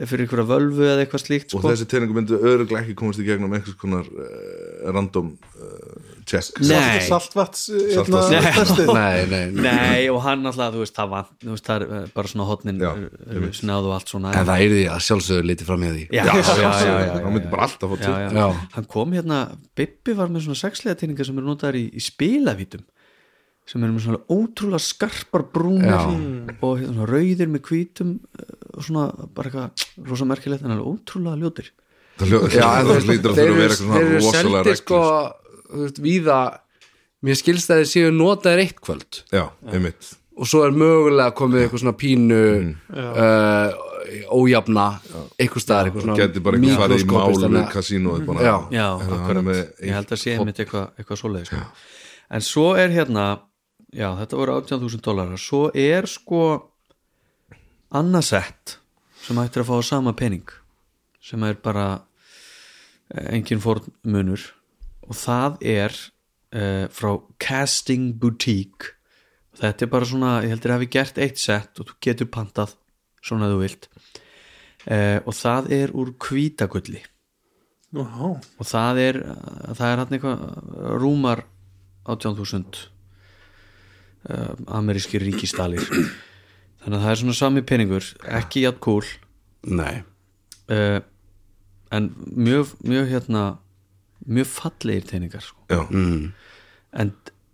fyrir 0.08 0.24
einhverja 0.24 0.46
völvu 0.48 0.86
eða 0.86 1.04
eitthvað 1.04 1.22
slíkt 1.24 1.54
og 1.54 1.60
sko. 1.60 1.72
þessi 1.72 1.86
teiningu 1.90 2.16
myndi 2.16 2.36
öðruglega 2.38 2.80
ekki 2.84 2.94
komast 2.96 3.20
í 3.20 3.26
gegnum 3.26 3.52
einhvers 3.56 3.76
konar 3.80 4.06
uh, 4.08 4.92
random 4.94 5.32
uh, 5.60 6.20
check 6.28 6.60
Nei. 6.64 7.00
Saltvats 7.04 7.66
Nei. 7.72 8.40
testið? 8.54 8.92
Nei, 9.00 9.26
nei, 9.30 9.42
nei. 9.56 10.06
Og 10.12 10.20
hann 10.24 10.46
alltaf, 10.48 10.72
þú 10.74 10.84
veist, 10.84 10.96
það 10.96 11.12
vant 11.14 11.32
þú 11.42 11.56
veist, 11.56 11.66
það 11.68 11.84
er 11.84 12.12
bara 12.14 12.32
svona 12.32 12.46
hotnin 12.48 12.80
snáðu 13.56 13.90
og 13.90 13.96
allt 13.96 14.12
svona. 14.12 14.32
En 14.36 14.48
það 14.48 14.64
er 14.64 14.74
því 14.76 14.84
að 14.94 15.02
sjálfsögur 15.08 15.50
litið 15.50 15.70
fram 15.70 15.84
hjá 15.84 15.92
því. 15.96 16.06
Já, 16.16 16.22
já, 16.22 16.38
já, 16.40 16.70
já, 16.70 16.94
já, 17.08 17.12
hann 17.24 17.36
myndi 17.36 17.52
bara 17.52 17.68
alltaf 17.68 17.96
hann 18.76 18.88
kom 18.90 19.16
hérna 19.16 19.42
Bibbi 19.76 20.14
var 20.16 20.32
með 20.32 20.48
svona 20.48 20.60
sexlega 20.62 20.98
teiningar 21.00 21.28
sem 21.28 21.38
eru 21.40 21.50
notaðar 21.50 21.78
í, 21.80 21.86
í 21.92 22.02
spilavítum 22.04 22.84
sem 23.70 23.84
eru 23.86 23.94
með 23.94 24.04
svona 24.06 24.20
ótrúlega 24.34 24.82
skarpar 24.82 25.44
brúnir 25.54 25.92
Já. 25.92 26.00
og 26.66 26.80
hérna 26.80 27.06
rauðir 27.06 27.50
með 27.52 27.62
hvítum 27.68 28.16
eh, 28.40 28.54
og 28.74 28.82
svona 28.88 29.04
bara 29.36 29.50
eitthvað 29.52 30.08
rosa 30.10 30.26
merkilegt 30.26 30.64
en 30.66 30.74
alveg 30.74 30.88
ótrúlega 30.90 31.38
ljótir. 31.44 31.68
Ljó- 32.20 32.42
Já, 32.52 32.66
það 32.84 33.06
lítur 33.08 33.30
að 33.30 33.38
þeir 33.38 33.44
þurfa 33.44 33.44
að 33.44 33.44
eru- 33.44 33.60
vera 33.60 33.70
eitthvað 33.70 33.70
þeir 33.70 33.76
svona 33.80 34.00
eru 34.00 34.16
rosalega 34.16 34.64
seldir 34.64 34.80
sko, 34.82 35.02
þú 35.70 35.84
veist, 35.86 36.00
víða. 36.04 36.40
Mér 37.20 37.36
skilst 37.36 37.70
að 37.70 37.78
þeir 37.82 37.88
séu 37.92 38.10
notaðir 38.16 38.62
eitt 38.64 38.78
kvöld. 38.80 39.22
Já, 39.30 39.44
einmitt. 39.70 40.10
Og 40.40 40.48
svo 40.48 40.62
er 40.64 40.72
mögulega 40.72 41.34
komið 41.36 41.66
eitthvað 41.66 41.82
svona 41.82 41.96
pínu 42.00 42.38
uh, 42.96 43.72
ójafna 44.32 44.86
eitthvað 45.40 45.64
staðar 45.64 45.90
eitthvað 45.90 46.04
svona 46.06 46.16
geti 46.20 46.42
bara 46.44 46.56
eitthvað 46.60 46.80
farið 46.80 46.96
í 46.96 47.04
mikróskópist, 47.04 47.44
mál 47.44 47.56
við 47.58 47.68
kasínóið 47.74 48.24
bara 48.30 48.46
Já. 48.46 48.54
Já, 48.72 48.86
er 49.34 49.40
með 49.44 49.60
ég 49.84 49.94
held 49.98 50.14
að 50.16 50.22
sé 50.22 50.34
einmitt 50.38 50.62
eitthvað, 50.64 50.86
eitthvað 50.98 51.20
svoleið 51.20 51.50
sko. 51.50 51.60
en 52.38 52.46
svo 52.46 52.66
er 52.80 52.94
hérna 52.94 53.26
já, 53.94 54.08
þetta 54.20 54.38
voru 54.38 54.58
18.000 54.60 55.04
dólarar 55.04 55.40
svo 55.40 55.68
er 55.74 56.08
sko 56.10 56.44
annað 57.90 58.28
sett 58.30 58.76
sem 59.24 59.38
ættir 59.42 59.64
að 59.64 59.72
fá 59.72 59.90
sama 59.90 60.14
pening 60.16 60.48
sem 61.20 61.42
er 61.44 61.58
bara 61.60 61.88
eh, 63.12 63.34
engin 63.34 63.60
fórn 63.62 63.90
munur 64.06 64.46
og 65.10 65.18
það 65.18 65.58
er 65.66 65.96
uh, 66.54 66.86
frá 66.94 67.16
Casting 67.42 68.14
Boutique. 68.20 68.94
Þetta 69.58 69.84
er 69.84 69.90
bara 69.90 70.06
svona, 70.06 70.34
ég 70.44 70.54
heldur 70.54 70.72
að 70.72 70.78
hafi 70.78 70.90
gert 70.94 71.18
eitt 71.18 71.40
sett 71.42 71.80
og 71.82 71.90
þú 71.90 71.96
getur 72.06 72.30
pantað 72.30 72.76
svona 73.26 73.50
þú 73.50 73.58
vilt. 73.64 73.88
Uh, 74.86 75.18
og 75.26 75.34
það 75.36 75.72
er 75.76 75.94
úr 75.98 76.14
hvítagulli. 76.22 77.02
Nú, 77.90 78.04
og 78.06 78.66
það 78.70 79.02
er 79.02 79.16
það 79.74 79.86
er 79.88 80.00
hann 80.00 80.14
eitthvað 80.14 80.42
rúmar 81.02 81.42
18.000 82.06 82.84
uh, 84.28 84.52
amerískir 84.76 85.22
ríkistalir 85.24 85.80
þannig 85.86 86.96
að 86.96 87.02
það 87.04 87.10
er 87.14 87.20
svona 87.22 87.38
sami 87.40 87.62
peningur 87.66 88.06
ekki 88.40 88.66
jafn 88.66 88.80
cool 88.84 89.06
Nei. 89.68 90.02
Uh, 90.70 91.00
en 91.92 92.06
mjög, 92.32 92.70
mjög 92.86 93.10
hérna 93.10 93.42
mjög 94.30 94.46
fallegir 94.48 95.04
teiningar 95.08 95.42
sko. 95.44 95.58
Já, 95.72 95.82
en 96.92 97.10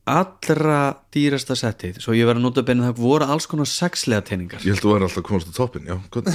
allra 0.07 0.81
dýrasta 1.15 1.57
settið 1.59 1.97
svo 2.05 2.15
ég 2.15 2.29
var 2.29 2.39
að 2.39 2.45
nota 2.45 2.63
benni 2.63 2.85
það 2.87 3.01
voru 3.03 3.27
alls 3.27 3.49
konar 3.51 3.67
sexlega 3.67 4.23
teiningar 4.29 4.63
ég 4.63 4.71
held 4.77 4.79
að 4.79 4.85
þú 4.85 4.93
væri 4.93 5.07
alltaf 5.09 5.25
komast 5.27 5.51
á 5.51 5.55
toppin 5.57 5.89
Já, 5.91 5.97
gott. 6.15 6.31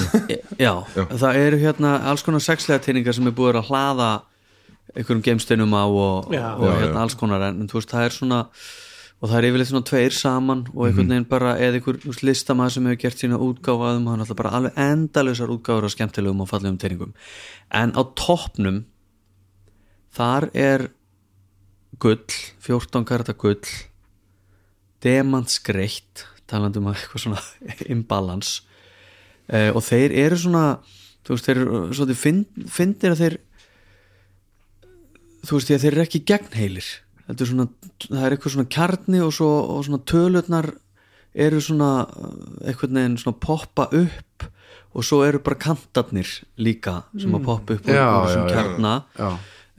Já, 0.59 0.73
það 1.21 1.39
eru 1.39 1.59
hérna 1.61 1.93
alls 2.11 2.25
konar 2.27 2.43
sexlega 2.43 2.83
teiningar 2.83 3.15
sem 3.15 3.29
er 3.31 3.35
búið 3.37 3.61
að 3.61 3.69
hlaða 3.71 4.09
einhverjum 4.91 5.23
gemsteinum 5.23 5.71
á 5.71 5.83
og, 5.87 6.33
Já. 6.35 6.49
og 6.59 6.67
Já, 6.67 6.73
hérna 6.81 6.97
já. 6.97 7.01
alls 7.05 7.15
konar 7.21 7.45
en, 7.47 7.61
en 7.63 7.71
þú 7.71 7.79
veist 7.79 7.93
það 7.95 8.07
er 8.09 8.17
svona 8.17 8.39
og 9.21 9.29
það 9.29 9.37
er 9.37 9.45
yfirleitt 9.51 9.69
svona 9.69 9.85
tveir 9.85 10.13
saman 10.17 10.61
og 10.73 10.75
Mhm. 10.81 10.87
einhvern 10.87 11.09
veginn 11.13 11.29
bara 11.29 11.51
eða 11.57 11.77
einhver 11.79 11.97
listamaður 12.25 12.71
sem 12.73 12.85
hefur 12.89 13.01
gert 13.03 13.19
sína 13.21 13.37
útgáfaðum 13.37 14.07
hann 14.09 14.19
er 14.19 14.25
alltaf 14.25 14.37
bara 14.37 14.49
alveg 14.57 14.73
endalausar 14.77 15.47
útgáfur 15.53 15.83
og 15.85 15.91
skemmtilegum 15.93 16.41
og 16.41 16.49
fallegum 16.49 16.77
teiningum 16.81 17.13
en 17.71 17.91
á 17.93 18.01
toppnum 18.17 18.83
þar 20.17 20.49
er 20.55 20.87
gull 21.99 22.17
14 22.65 23.05
karata 23.05 23.33
gull 23.37 23.61
demantskreitt 25.03 26.25
talandi 26.49 26.79
um 26.81 26.89
eitthvað 26.91 27.23
svona 27.23 27.41
imbalans. 27.93 28.61
Uh, 29.51 29.71
og 29.75 29.81
þeir 29.83 30.13
eru 30.15 30.37
svona 30.39 30.65
þú 31.25 31.33
veist, 31.35 31.45
þeir 31.47 31.57
eru 31.61 31.79
svona 31.95 32.15
finn- 32.15 32.67
finnir 32.71 33.13
að 33.15 33.21
þeir 33.23 33.37
þú 35.45 35.57
veist, 35.57 35.71
þeir 35.71 35.91
eru 35.91 36.03
ekki 36.05 36.21
gegnheilir 36.29 36.87
þetta 37.27 37.43
er 37.45 37.49
svona, 37.51 37.67
það 38.07 38.23
er 38.27 38.35
eitthvað 38.35 38.55
svona 38.55 38.71
kjarni 38.77 39.21
og, 39.25 39.33
svo, 39.35 39.49
og 39.75 39.83
svona 39.87 40.01
tölurnar 40.11 40.71
eru 41.31 41.61
svona 41.63 41.91
uh, 42.07 42.31
einhvern 42.67 42.97
veginn 42.99 43.19
svona 43.21 43.39
poppa 43.39 43.87
upp 43.95 44.47
og 44.91 45.05
svo 45.07 45.21
eru 45.23 45.39
bara 45.43 45.55
kantarnir 45.61 46.31
líka 46.59 46.97
sem 47.15 47.31
að 47.37 47.45
poppa 47.47 47.77
upp 47.77 47.85
úr, 47.87 47.95
Já, 47.95 48.07
úr 48.09 48.25
þessum 48.27 48.41
já, 48.41 48.47
já. 48.47 48.55
kjarna. 48.57 48.93
Já. 49.15 49.29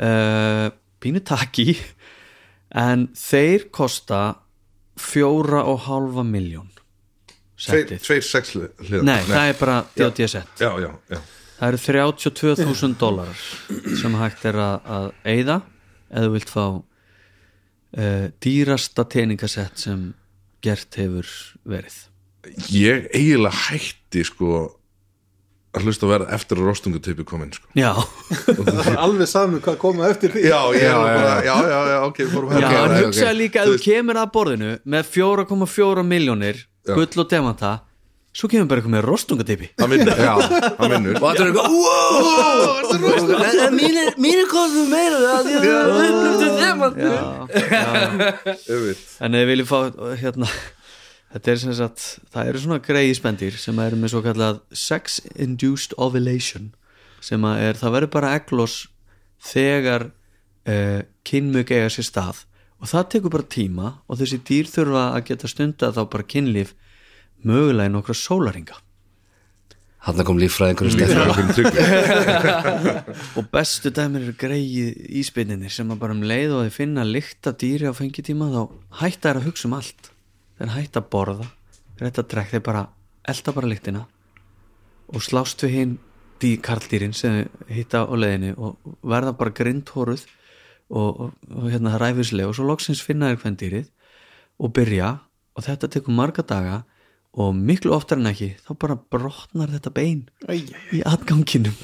uh, 0.06 0.66
pínu 1.02 1.20
taki 1.28 1.66
en 2.82 3.08
þeir 3.18 3.66
kosta 3.74 4.22
fjóra 4.96 5.64
og 5.68 5.84
halva 5.88 6.24
miljón 6.24 6.68
Tveir, 7.62 7.92
tveir 8.02 8.24
sex 8.26 8.56
hliðar. 8.56 9.04
Nei, 9.06 9.20
það 9.28 9.48
er 9.52 9.58
bara 9.60 9.74
D.O.D. 9.94 10.26
sett 10.32 10.62
Já, 10.64 10.72
já, 10.82 10.88
já. 11.12 11.18
Það 11.60 11.68
eru 11.68 11.78
32.000 11.84 12.96
dólarar 12.98 13.42
sem 14.00 14.16
hægt 14.18 14.46
er 14.50 14.56
að, 14.58 14.88
að 14.96 15.04
eyða 15.30 15.58
eða 16.10 16.32
vilt 16.32 16.50
fá 16.50 16.64
uh, 17.98 18.28
dýrasta 18.42 19.04
teiningasett 19.08 19.80
sem 19.80 20.12
gert 20.62 20.94
hefur 21.00 21.28
verið? 21.68 21.98
Ég 22.74 23.08
eiginlega 23.14 23.54
hætti 23.68 24.24
sko 24.26 24.62
að 25.72 25.86
hlusta 25.86 26.04
að 26.04 26.10
vera 26.12 26.26
eftir 26.36 26.58
að 26.60 26.66
rostungutypi 26.68 27.24
komin 27.24 27.52
sko. 27.54 27.68
Já, 27.78 27.92
það 28.58 28.80
er 28.92 28.98
alveg 29.00 29.30
sami 29.30 29.60
hvað 29.64 29.78
koma 29.80 30.10
eftir 30.12 30.34
því. 30.34 30.42
Já, 30.50 30.58
Já, 30.76 30.82
já, 30.82 31.22
já, 31.46 31.54
já, 31.70 31.78
já, 31.92 31.96
ok, 32.08 32.20
fórum 32.32 32.52
já 32.52 32.58
hérna 32.66 32.82
en 32.82 32.96
ok, 32.98 33.06
hugsaði 33.06 33.38
líka 33.38 33.62
að 33.62 33.70
þú 33.72 33.78
kemur 33.86 34.20
að 34.20 34.34
borðinu 34.36 34.74
með 34.84 35.08
4,4 35.14 36.04
miljónir 36.10 36.60
Já. 36.60 36.92
gull 36.98 37.22
og 37.24 37.30
demanta 37.30 37.72
svo 38.32 38.48
kemur 38.50 38.68
bara 38.70 38.80
eitthvað 38.80 38.94
með 38.96 39.06
rostungateipi. 39.06 39.70
Það 39.80 39.90
minnur, 39.92 40.12
Já. 40.16 40.34
það 40.78 40.86
Og 41.20 41.26
allir 41.30 41.46
eitthvað 41.48 41.66
Wow 41.72 43.62
En 43.62 43.74
mínir, 43.76 44.12
mínir 44.20 44.46
kostum 44.50 44.88
meira 44.92 45.18
það 45.22 45.50
upplöftu 45.62 46.48
þeim 46.60 46.78
Einmitt. 48.52 49.02
En 49.20 49.36
ef 49.36 49.42
þið 49.42 49.50
viljum 49.52 49.68
fá 49.68 49.78
hérna 50.22 50.48
Þetta 51.32 51.48
er 51.48 51.60
sem 51.62 51.72
sagt, 51.76 52.02
það 52.32 52.48
eru 52.50 52.60
svona 52.60 52.82
greiði 52.84 53.12
spendir 53.16 53.54
sem 53.56 53.78
eru 53.80 53.96
með 53.96 54.12
svo 54.12 54.20
kallað 54.24 54.58
sex 54.76 55.14
induced 55.32 55.94
ovulation 55.96 56.74
sem 57.24 57.44
að 57.48 57.62
er, 57.64 57.78
það 57.80 57.94
verður 57.94 58.10
bara 58.12 58.32
eglos 58.36 58.74
þegar 59.48 60.10
uh, 60.10 61.00
kynmug 61.24 61.72
eiga 61.72 61.88
sér 61.94 62.04
stað. 62.04 62.42
Og 62.82 62.90
það 62.90 63.08
tekur 63.14 63.32
bara 63.32 63.48
tíma 63.48 63.94
og 64.10 64.20
þessi 64.20 64.42
dýr 64.44 64.68
þurfa 64.68 65.06
að 65.14 65.24
geta 65.30 65.48
stunda 65.48 65.92
þá 65.96 66.02
bara 66.12 66.28
kynlíf 66.34 66.74
mögulega 67.48 67.90
í 67.90 67.94
nokkra 67.94 68.16
sólaringa 68.16 68.78
Hanna 70.02 70.24
kom 70.26 70.38
líffræðingur 70.42 70.88
í 70.88 70.94
Það 70.96 71.12
stefn 71.14 71.68
er 72.42 72.96
og 73.38 73.50
bestu 73.52 73.92
dæmir 73.94 74.24
eru 74.26 74.32
greið 74.34 74.96
íspinninir 75.20 75.70
sem 75.70 75.92
að 75.94 76.00
bara 76.00 76.16
um 76.16 76.24
leið 76.26 76.56
og 76.56 76.64
þeir 76.64 76.74
finna 76.74 77.04
lykta 77.06 77.52
dýri 77.54 77.86
á 77.86 77.94
fengitíma 77.94 78.48
þá 78.50 78.62
hætta 78.98 79.28
þær 79.28 79.38
að 79.38 79.46
hugsa 79.46 79.68
um 79.68 79.76
allt. 79.78 80.10
Þeir 80.58 80.74
hætta 80.74 81.04
að 81.04 81.08
borða 81.14 81.46
þeir 81.94 82.08
hætta 82.08 82.24
að 82.24 82.30
drekka, 82.34 82.56
þeir 82.56 82.66
bara 82.66 82.82
elda 83.30 83.54
bara 83.54 83.70
lyktina 83.70 84.04
og 85.12 85.22
slást 85.22 85.62
við 85.62 85.76
hinn 85.76 85.96
dý, 86.42 86.56
karldýrin 86.58 87.14
sem 87.14 87.38
þeir 87.38 87.74
hitta 87.78 88.02
á 88.02 88.14
leiðinni 88.18 88.56
og 88.58 88.96
verða 89.06 89.36
bara 89.38 89.54
grindhóruð 89.54 90.26
og, 90.90 91.10
og, 91.28 91.28
og 91.46 91.68
hérna 91.70 91.94
ræfislega 92.02 92.50
og 92.50 92.58
svo 92.58 92.66
loksins 92.66 93.04
finna 93.06 93.30
þeir 93.30 93.44
hvern 93.44 93.60
dýrið 93.62 93.92
og 94.58 94.74
byrja 94.74 95.12
og 95.54 95.68
þetta 95.68 95.94
tekur 95.94 96.18
marga 96.18 96.42
daga 96.42 96.82
og 97.32 97.54
miklu 97.56 97.94
oftar 97.96 98.20
en 98.20 98.28
ekki 98.32 98.52
þá 98.60 98.74
bara 98.84 98.98
brotnar 99.14 99.72
þetta 99.72 99.92
bein 99.96 100.26
í 100.92 101.00
atganginum. 101.08 101.76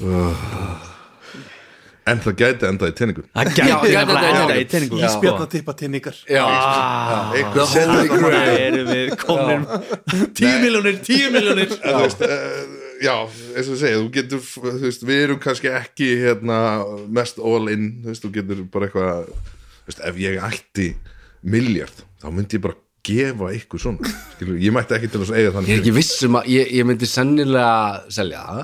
En 2.09 2.21
það 2.23 2.35
gæti 2.39 2.65
endað 2.65 2.89
í 2.89 2.93
teiningu 2.97 3.23
Það 3.35 3.49
gæti 3.59 3.89
enda 3.99 4.55
í 4.57 4.63
teiningu 4.71 4.97
Já. 4.97 5.03
Íspjarna 5.11 5.45
tippa 5.51 5.75
tinningar 5.77 6.15
Já, 6.25 6.41
Eitthvað 7.37 7.73
The 7.75 7.83
Holy 7.91 8.07
setur 8.07 8.33
Það 8.33 8.61
erum 8.63 8.89
við 8.89 9.11
komin 9.21 9.65
Tíu 10.39 10.53
miljónir, 10.63 10.97
tíu 11.05 11.29
miljónir 11.35 11.75
uh, 11.75 12.79
já, 13.03 13.13
eins 13.55 13.69
og 13.69 13.75
ég 13.75 13.79
segi, 13.83 13.99
þú 13.99 14.09
getur, 14.15 14.41
þú 14.43 14.73
veist, 14.83 15.05
við 15.07 15.23
erum 15.25 15.39
kannski 15.43 15.71
ekki 15.71 16.09
hérna 16.23 16.59
mest 17.19 17.39
all 17.39 17.71
in, 17.71 17.85
þú 18.03 18.11
veist, 18.11 18.25
þú 18.25 18.31
getur 18.35 18.63
bara 18.73 18.89
eitthvað, 18.89 19.29
þú 19.29 19.91
veist, 19.91 20.03
ef 20.09 20.19
ég 20.23 20.39
ætti 20.49 20.87
miljard, 21.47 22.03
þá 22.19 22.27
myndi 22.35 22.59
ég 22.59 22.65
bara 22.65 22.77
gefa 23.05 23.49
ykkur 23.55 23.81
svona, 23.81 24.11
skilur, 24.35 24.57
ég 24.61 24.73
mætti 24.75 24.95
ekki 24.97 25.09
til 25.13 25.21
að 25.23 25.31
eiga 25.33 25.43
Ég 25.49 25.53
þannig 25.55 25.73
er 25.75 25.81
ekki 25.83 25.93
viss 25.95 26.23
um 26.27 26.37
að 26.39 26.49
ég, 26.53 26.71
ég 26.79 26.87
myndi 26.89 27.07
sennilega 27.09 27.73
selja 28.13 28.41
það. 28.47 28.63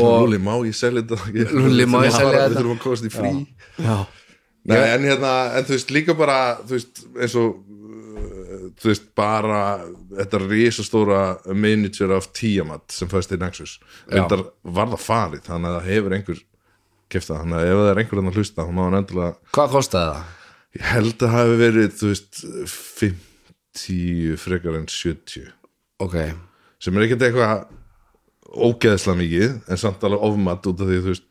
Og 0.00 0.20
Lúli, 0.22 0.38
má 0.38 0.52
ég 0.66 0.76
selja 0.78 1.02
þetta? 1.02 1.30
Ég- 1.34 1.52
Lúlli, 1.56 1.86
má 1.90 1.98
ég 2.06 2.14
selja 2.14 2.44
þetta? 2.44 2.48
Við 2.52 2.58
þurfum 2.60 2.76
að 2.76 2.82
komast 2.84 3.06
í 3.08 3.12
frí. 3.14 3.32
Já, 3.80 3.96
Nei, 4.70 4.76
en 4.92 5.06
hérna, 5.08 5.30
en 5.56 5.64
þú 5.66 5.72
veist, 5.74 5.90
líka 5.96 6.14
bara 6.18 6.36
þú 6.60 6.74
veist, 6.76 7.00
eins 7.16 7.34
og 7.40 7.54
uh, 7.56 8.66
þú 8.82 8.90
veist, 8.90 9.06
bara 9.16 9.60
þetta 10.18 10.40
risastóra 10.44 11.20
miniature 11.56 12.18
af 12.20 12.28
Tiamat 12.36 12.92
sem 12.92 13.08
fæst 13.10 13.32
í 13.34 13.38
Nexus. 13.40 13.78
Reyndar 14.12 14.44
var 14.62 14.92
það 14.92 15.02
farið, 15.06 15.42
þannig 15.48 15.70
að 15.72 15.78
það 15.78 15.88
hefur 15.94 16.16
einhver 16.18 16.42
keft 17.10 17.30
það, 17.32 17.40
þannig 17.40 17.56
að 17.58 17.70
ef 17.72 17.80
það 17.80 17.88
er 17.94 18.02
einhver 18.04 18.20
að 18.22 18.36
hlusta, 18.38 18.66
þá 18.68 18.74
má 18.76 18.82
hann 18.84 18.98
endilega 19.00 19.32
Hvað 19.56 19.72
kostaði 19.78 20.12
það? 20.12 20.28
Ég 20.78 20.84
held 20.92 21.24
að 21.26 21.34
hafi 21.34 21.56
verið, 21.60 21.90
þú 21.98 22.10
veist 22.12 22.40
50 22.70 24.36
frekar 24.40 24.78
en 24.78 24.86
70 24.90 25.48
Ok, 26.00 26.16
sem 26.80 26.96
er 26.96 27.04
ekkert 27.06 27.26
eitthvað 27.26 27.66
ógeðslega 28.50 29.18
mikið, 29.20 29.50
en 29.70 29.78
samt 29.78 30.04
alveg 30.06 30.22
ofmat 30.26 30.64
út 30.70 30.80
af 30.82 30.88
því, 30.88 31.00
þú 31.04 31.12
veist, 31.12 31.26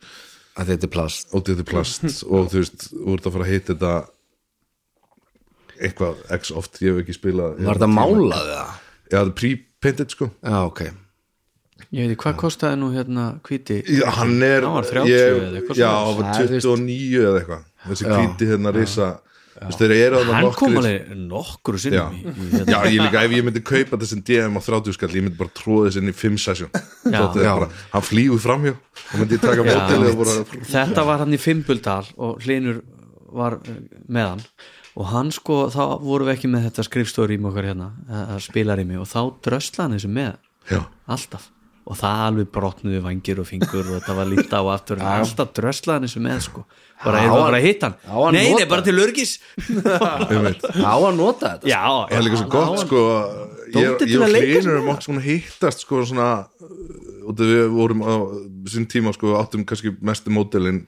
að 0.60 0.70
þetta 0.72 0.86
er 0.86 0.92
plast. 0.94 1.32
þetta 1.34 1.66
plast. 1.68 2.04
Og 2.30 2.46
þú 2.52 2.62
veist, 2.62 2.86
þú 2.94 3.16
ert 3.16 3.26
að 3.28 3.34
fara 3.36 3.46
að 3.48 3.52
hitta 3.54 3.74
þetta 3.74 3.94
eitthvað 5.80 6.22
x 6.36 6.52
oft, 6.60 6.80
ég 6.84 6.92
hef 6.92 7.02
ekki 7.04 7.16
spilað 7.16 7.60
Var 7.64 7.78
þetta 7.80 7.90
málað 7.92 8.48
það? 8.50 8.72
Já, 9.10 9.10
þetta 9.10 9.22
er 9.24 9.32
pre-painted 9.40 10.14
sko. 10.14 10.28
Já, 10.44 10.58
ok. 10.68 10.82
Ég 11.96 12.10
veit 12.12 12.20
hvað 12.20 12.36
kostaði 12.38 12.78
nú 12.78 12.90
hérna 12.92 13.24
hvíti? 13.46 13.80
Já, 13.88 14.04
hann 14.20 14.36
er 14.44 14.66
Hann 14.66 14.76
var 14.76 14.86
30 14.86 15.10
ég, 15.10 15.38
eða 15.40 15.60
eitthvað 15.60 15.80
Já, 15.80 15.88
svoleiðis. 15.90 16.06
hann 16.06 16.20
var 16.20 16.28
Það 16.30 16.42
er 16.44 16.52
29 16.52 17.24
eða 17.24 17.40
eitthvað. 17.40 17.62
Þessi 17.88 18.06
Já. 18.06 18.12
hvíti 18.14 18.48
hérna 18.50 18.72
risa 18.76 19.08
Hann 19.60 20.52
kom 20.56 20.76
alveg 20.78 21.08
nokkru 21.18 21.76
Já, 21.76 21.82
sinnum 21.82 22.14
í, 22.14 22.20
í, 22.22 22.46
hérna. 22.54 22.70
já, 22.70 22.78
ég 22.94 23.02
líka, 23.02 23.22
ef 23.26 23.34
ég 23.34 23.44
myndi 23.44 23.62
kaupa 23.66 23.98
þessi 24.00 24.20
DM 24.30 24.56
á 24.56 24.60
30 24.62 24.96
skall, 24.96 25.10
ég 25.18 25.26
myndi 25.26 25.40
bara 25.40 25.52
tróða 25.58 25.90
þessi 25.90 26.00
inn 26.04 26.12
í 26.12 26.16
5 26.16 26.38
sesjón 26.44 26.70
Já. 27.10 27.22
Já. 27.34 27.54
hann 27.92 28.06
flýgur 28.06 28.40
framhjá 28.40 28.74
og 28.76 29.16
myndi 29.18 29.36
ég 29.36 29.42
taka 29.44 29.66
Já, 29.66 29.74
mótilið 29.74 30.12
og 30.14 30.20
bara 30.22 30.64
Þetta 30.70 31.06
var 31.10 31.24
hann 31.24 31.34
í 31.36 31.40
Fimbuldal 31.42 32.06
og 32.16 32.44
Hlinur 32.46 32.80
var 33.30 33.58
eh, 33.66 33.80
með 34.08 34.28
hann 34.32 34.44
og 35.00 35.06
hann 35.12 35.30
sko, 35.34 35.62
þá 35.70 35.82
vorum 36.02 36.30
við 36.30 36.36
ekki 36.38 36.48
með 36.50 36.64
þetta 36.68 36.86
skrifstóri 36.88 37.36
í 37.38 37.44
okkar 37.50 37.68
hérna, 37.70 37.90
að 38.34 38.40
spilar 38.46 38.80
í 38.82 38.86
mig 38.88 38.98
og 39.02 39.06
þá 39.10 39.20
drösla 39.46 39.86
hann 39.86 39.98
þessu 39.98 40.10
með 40.14 40.32
Já. 40.70 40.82
alltaf 41.10 41.50
og 41.88 41.96
það 41.98 42.20
alveg 42.26 42.48
brotnuði 42.54 43.00
vangir 43.02 43.40
og 43.42 43.46
fingur 43.48 43.80
og 43.86 43.96
þetta 43.96 44.14
var 44.18 44.28
líkt 44.30 44.52
á 44.52 44.60
aftur. 44.74 45.00
En 45.00 45.24
alltaf 45.24 45.52
drösla 45.56 45.96
hann 45.96 46.06
þessu 46.06 46.20
með 46.22 46.42
sko. 46.44 46.64
Bara 47.00 47.22
eða 47.24 47.30
hann- 47.32 47.44
bara 47.46 47.58
að 47.60 47.64
hitta 47.66 47.88
hann. 47.88 48.34
nei, 48.36 48.44
nei, 48.52 48.66
bara 48.68 48.84
til 48.84 48.98
örgis. 49.00 49.38
Á 50.84 50.94
að 51.00 51.16
nota 51.16 51.54
þetta 51.56 51.70
já, 51.70 51.80
það 52.10 52.16
er 52.18 52.24
líka 52.26 52.40
svo 52.42 52.50
gott 52.52 52.82
sko. 52.84 53.02
Ég, 53.70 53.86
og 53.94 54.24
að 54.26 54.32
leika 54.34 54.46
hlinur 54.46 54.64
sér 54.66 54.72
erum 54.74 54.88
átt 54.90 55.04
svona 55.06 55.20
hittast 55.24 55.84
sko 55.84 56.00
svona 56.04 56.28
uh, 56.42 57.28
út 57.30 57.38
af 57.40 57.50
við 57.52 57.68
vorum 57.70 58.00
á 58.02 58.12
sín 58.72 58.86
tíma 58.90 59.12
sko 59.14 59.36
áttum 59.38 59.62
kannski 59.68 59.92
mestu 60.02 60.32
módelin 60.34 60.82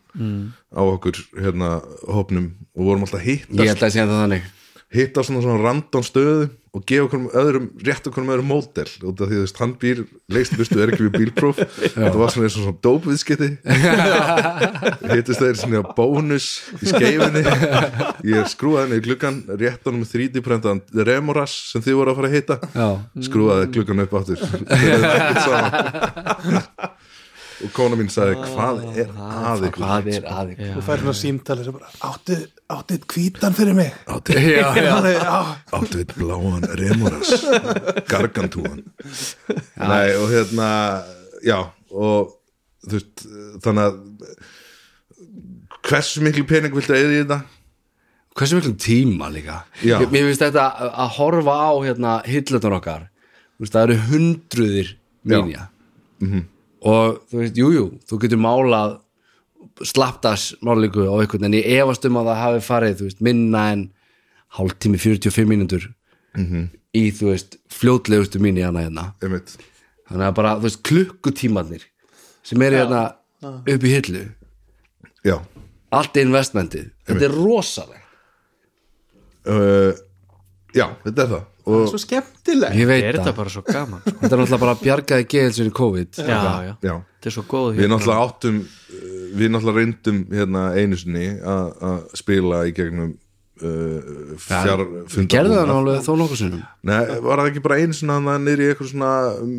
á 0.74 0.82
okkur 0.82 1.20
hérna 1.38 1.76
hópnum 2.11 2.51
og 2.76 2.88
vorum 2.90 3.07
alltaf 3.07 3.22
hittast. 3.22 3.55
Held 3.62 3.86
að 3.86 3.95
sé 3.95 4.03
það 4.03 4.18
þannig. 4.24 4.51
Hitta 4.93 5.24
svona 5.24 5.45
svona 5.47 5.62
random 5.62 6.05
stöðu 6.05 6.51
og 6.73 6.85
gefa 6.89 7.05
okkur 7.05 7.25
öðrum, 7.37 7.66
rétt 7.85 8.07
okkur 8.09 8.25
öðrum 8.33 8.47
módel 8.49 8.87
út 9.05 9.18
af 9.20 9.29
því 9.29 9.41
veist, 9.43 9.59
hann 9.61 9.75
býr 9.81 9.99
leist 10.33 10.55
vistu 10.57 10.79
er 10.81 10.93
ekki 10.95 11.05
við 11.05 11.18
bílpróf. 11.18 11.59
Þetta 11.99 12.12
var 12.16 12.33
svona 12.33 12.49
eins 12.49 12.57
og 12.57 12.64
svona 12.64 12.81
dópviðskiti 12.87 13.49
hittist 15.12 15.43
þeir 15.43 15.61
svona 15.61 15.83
bónus 15.99 16.47
í 16.81 16.89
skeifinni 16.89 17.45
ég 18.33 18.49
skrúaði 18.55 18.87
henni 18.87 19.03
í 19.03 19.05
gluggan 19.05 19.43
rétt 19.61 19.85
honum 19.91 20.09
3D-prentaðan 20.09 20.81
Remoras 21.05 21.59
sem 21.75 21.85
þið 21.85 21.99
voru 22.01 22.14
að 22.14 22.23
fara 22.23 22.33
að 22.33 22.37
hitta. 22.39 22.59
Skrúaði 23.29 23.68
gluggan 23.77 24.05
upp 24.07 24.16
áttur 24.23 24.41
Þeir 24.73 24.89
eru 24.97 25.12
ekkert 25.12 25.45
saman. 25.45 26.93
Og 27.62 27.72
kona 27.76 27.96
mín 27.98 28.08
sagði 28.10 28.34
hvað 28.42 28.80
er 29.02 29.10
að 29.14 29.64
ykkur? 29.68 29.82
hvað 29.84 30.08
er 30.16 30.26
að 30.32 30.52
ykkur? 30.54 30.72
Þú 30.76 30.82
fær 30.88 31.02
svona 31.02 31.14
símtali 31.20 31.64
sem 31.66 31.76
bara 31.76 31.90
Áttu, 32.08 32.36
áttu 32.76 32.98
hvítan 33.12 33.54
fyrir 33.58 33.76
mig? 33.78 33.92
Áttu 34.10 34.36
við 36.00 36.14
bláan 36.16 36.66
Remoras 36.80 37.32
gargantúan. 38.10 38.82
Nei 39.78 40.08
og 40.18 40.28
hérna 40.32 40.68
já 41.46 41.58
og 41.92 42.34
þú 42.88 42.98
veist 42.98 43.26
þannig 43.62 43.84
að 43.88 43.96
hversu 45.88 46.22
miklu 46.24 46.44
pening 46.48 46.74
viltu 46.74 46.94
eða 46.96 47.12
í 47.12 47.20
þetta? 47.22 47.40
Hversu 48.38 48.56
miklum 48.58 48.76
tíma 48.80 49.28
líka? 49.32 49.60
Já. 49.84 49.98
Ég- 50.00 50.10
mér 50.12 50.28
finnst 50.30 50.42
þetta 50.46 50.66
að 50.80 50.92
að 51.04 51.10
horfa 51.18 51.54
á 51.68 51.70
hérna 51.84 52.12
hillutan 52.26 52.76
okkar. 52.78 53.08
Það 53.62 53.82
eru 53.84 53.96
hundruðir 54.08 54.88
mínja 55.24 55.68
Mhm. 56.22 56.40
Og 56.83 57.20
þú 57.30 57.39
veist, 57.43 57.57
jújú 57.59 57.72
jú, 57.78 57.87
þú 58.09 58.18
getur 58.24 58.41
málað 58.43 58.99
slapptas 59.87 60.53
málingu 60.62 61.07
á 61.09 61.14
einhvern 61.22 61.47
en 61.49 61.55
ég 61.59 61.66
efast 61.78 62.05
um 62.09 62.18
að 62.20 62.28
það 62.33 62.41
hafi 62.43 62.62
farið 62.66 63.03
veist, 63.07 63.20
minna 63.24 63.64
en 63.72 63.85
hálftími 64.59 64.99
45 65.01 65.47
mínútur 65.49 65.89
Mhm. 66.37 66.68
í 66.97 67.11
þú 67.12 67.26
veist, 67.33 67.57
fljótlegustu 67.68 68.41
mínu 68.41 68.61
hérna 68.64 68.83
hérna. 68.87 69.03
Einmitt. 69.22 69.57
Þannig 70.09 70.26
að 70.30 70.35
bara, 70.35 70.55
þú 70.57 70.62
veist, 70.66 70.83
klukkutímanir 70.83 71.83
sem 72.43 72.62
eru 72.62 72.76
hérna 72.76 73.03
upp 73.43 73.83
í 73.85 73.93
hillu. 73.93 74.22
Já. 75.24 75.39
Allt 75.93 76.16
investmentið, 76.16 76.91
þetta 77.07 77.24
er 77.28 77.35
rosaleg 77.37 78.01
uh, 79.47 79.93
já 80.77 80.87
þetta 81.05 81.25
er 81.25 81.33
það. 81.33 81.49
Og 81.62 81.83
Svo 81.93 81.99
skemmtileg 82.03 82.75
ég 82.75 82.89
veit 82.91 83.05
er 83.05 83.16
það, 83.16 83.27
þetta 83.27 83.35
bara 83.39 83.55
svo 83.55 83.62
gaman? 83.66 84.01
Sko. 84.03 84.14
þetta 84.18 84.29
er 84.29 84.41
náttúrulega 84.41 84.62
bara 84.64 84.77
bjargaði 84.81 85.27
geðilsinn 85.35 85.70
í 85.70 85.75
COVID. 85.79 86.20
Já, 86.23 86.39
já, 86.43 86.73
já. 86.89 86.95
Þetta 87.16 87.31
er 87.31 87.37
svo 87.37 87.45
góð 87.53 87.68
við 87.79 87.93
náttúrulega 87.93 88.27
áttum 88.27 88.61
uh, 88.62 89.11
við 89.39 89.53
náttúrulega 89.55 89.79
reyndum 89.79 90.23
hérna 90.33 90.64
einu 90.75 90.99
sinni 90.99 91.27
að 91.39 91.66
að 91.91 91.99
spila 92.23 92.62
í 92.66 92.75
gegnum 92.77 93.12
uh, 93.62 94.37
fjár 94.43 94.87
gerðu 95.31 95.59
það 95.61 95.70
nálega 95.70 96.05
þó 96.07 96.12
nokkuð 96.23 96.41
sinnum 96.43 96.64
Nei, 96.83 96.99
var 97.22 97.39
það 97.39 97.49
ekki 97.53 97.61
bara 97.62 97.76
einu 97.78 97.95
svona 97.95 98.16
að 98.18 98.41
niður 98.43 98.61
í 98.64 98.68
eitthvað 98.72 98.89
svona 98.91 99.11
um, 99.39 99.53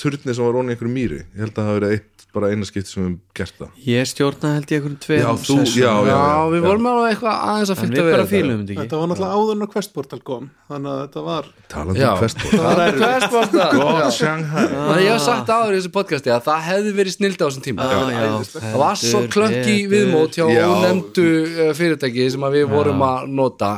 turni 0.00 0.34
sem 0.34 0.42
var 0.48 0.56
onni 0.58 0.72
í 0.72 0.74
einhverju 0.74 0.94
mýri? 0.96 1.20
Ég 1.30 1.44
held 1.44 1.52
að 1.52 1.60
það 1.60 1.68
hafi 1.70 1.78
verið 1.78 1.92
eitt, 1.94 2.24
bara 2.34 2.48
eina 2.50 2.66
skipt 2.66 2.88
sem 2.90 2.98
við 2.98 3.04
höfum 3.06 3.18
gert 3.38 3.60
það. 3.60 3.68
Ég 3.86 4.08
stjórnaði 4.10 4.56
held 4.58 4.72
ég 4.74 4.80
einhverjum 4.80 4.96
tveim 5.04 5.20
Já, 5.22 5.28
þú- 5.44 5.58
já, 5.70 5.84
já, 5.84 6.10
já, 6.10 6.40
við 6.50 6.58
já. 6.58 6.64
vorum 6.66 6.88
alveg 6.90 7.12
eitthvað 7.14 7.36
aðeins 7.52 7.70
að 7.70 7.78
fylgta 7.84 7.94
við 7.94 8.08
við 8.08 8.16
bara 8.16 8.26
þetta. 8.26 8.74
þetta 8.80 8.98
var 8.98 9.10
náttúrulega 9.12 9.38
áður 9.38 9.54
en 9.54 9.62
að 9.68 9.70
Questportal 9.74 10.20
kom 10.26 10.50
Þannig 10.64 10.90
að 10.90 10.98
þetta 11.04 11.22
var 11.28 11.48
talandi 11.70 12.02
um 12.02 12.18
Það 12.64 12.82
er 12.84 12.98
Questportal. 13.04 13.68
God 13.78 14.00
Já. 14.00 14.10
Shanghai. 14.18 14.64
Ég 15.04 15.10
hef 15.14 15.22
sagt 15.28 15.52
áður 15.54 15.74
í 15.74 15.78
þessu 15.78 15.92
podcasti 15.94 16.32
að 16.34 16.42
það 16.48 16.60
hefði 16.72 16.94
verið 16.98 17.14
snild 17.14 17.38
á 17.38 17.44
þessum 17.44 17.64
tíma. 17.68 17.86
Já, 17.86 17.98
já, 18.10 18.34
það 18.54 18.76
var 18.82 18.98
svo 19.04 19.20
betur. 19.22 19.90
viðmót 19.94 20.38
hjá 20.40 20.46
Já. 20.50 20.66
nefndu 20.88 21.26
uh, 21.44 21.72
fyrirtæki 21.78 22.26
sem 22.34 22.46
að 22.48 22.56
við 22.58 22.66
vorum 22.74 23.04
að 23.06 23.28
nota 23.30 23.72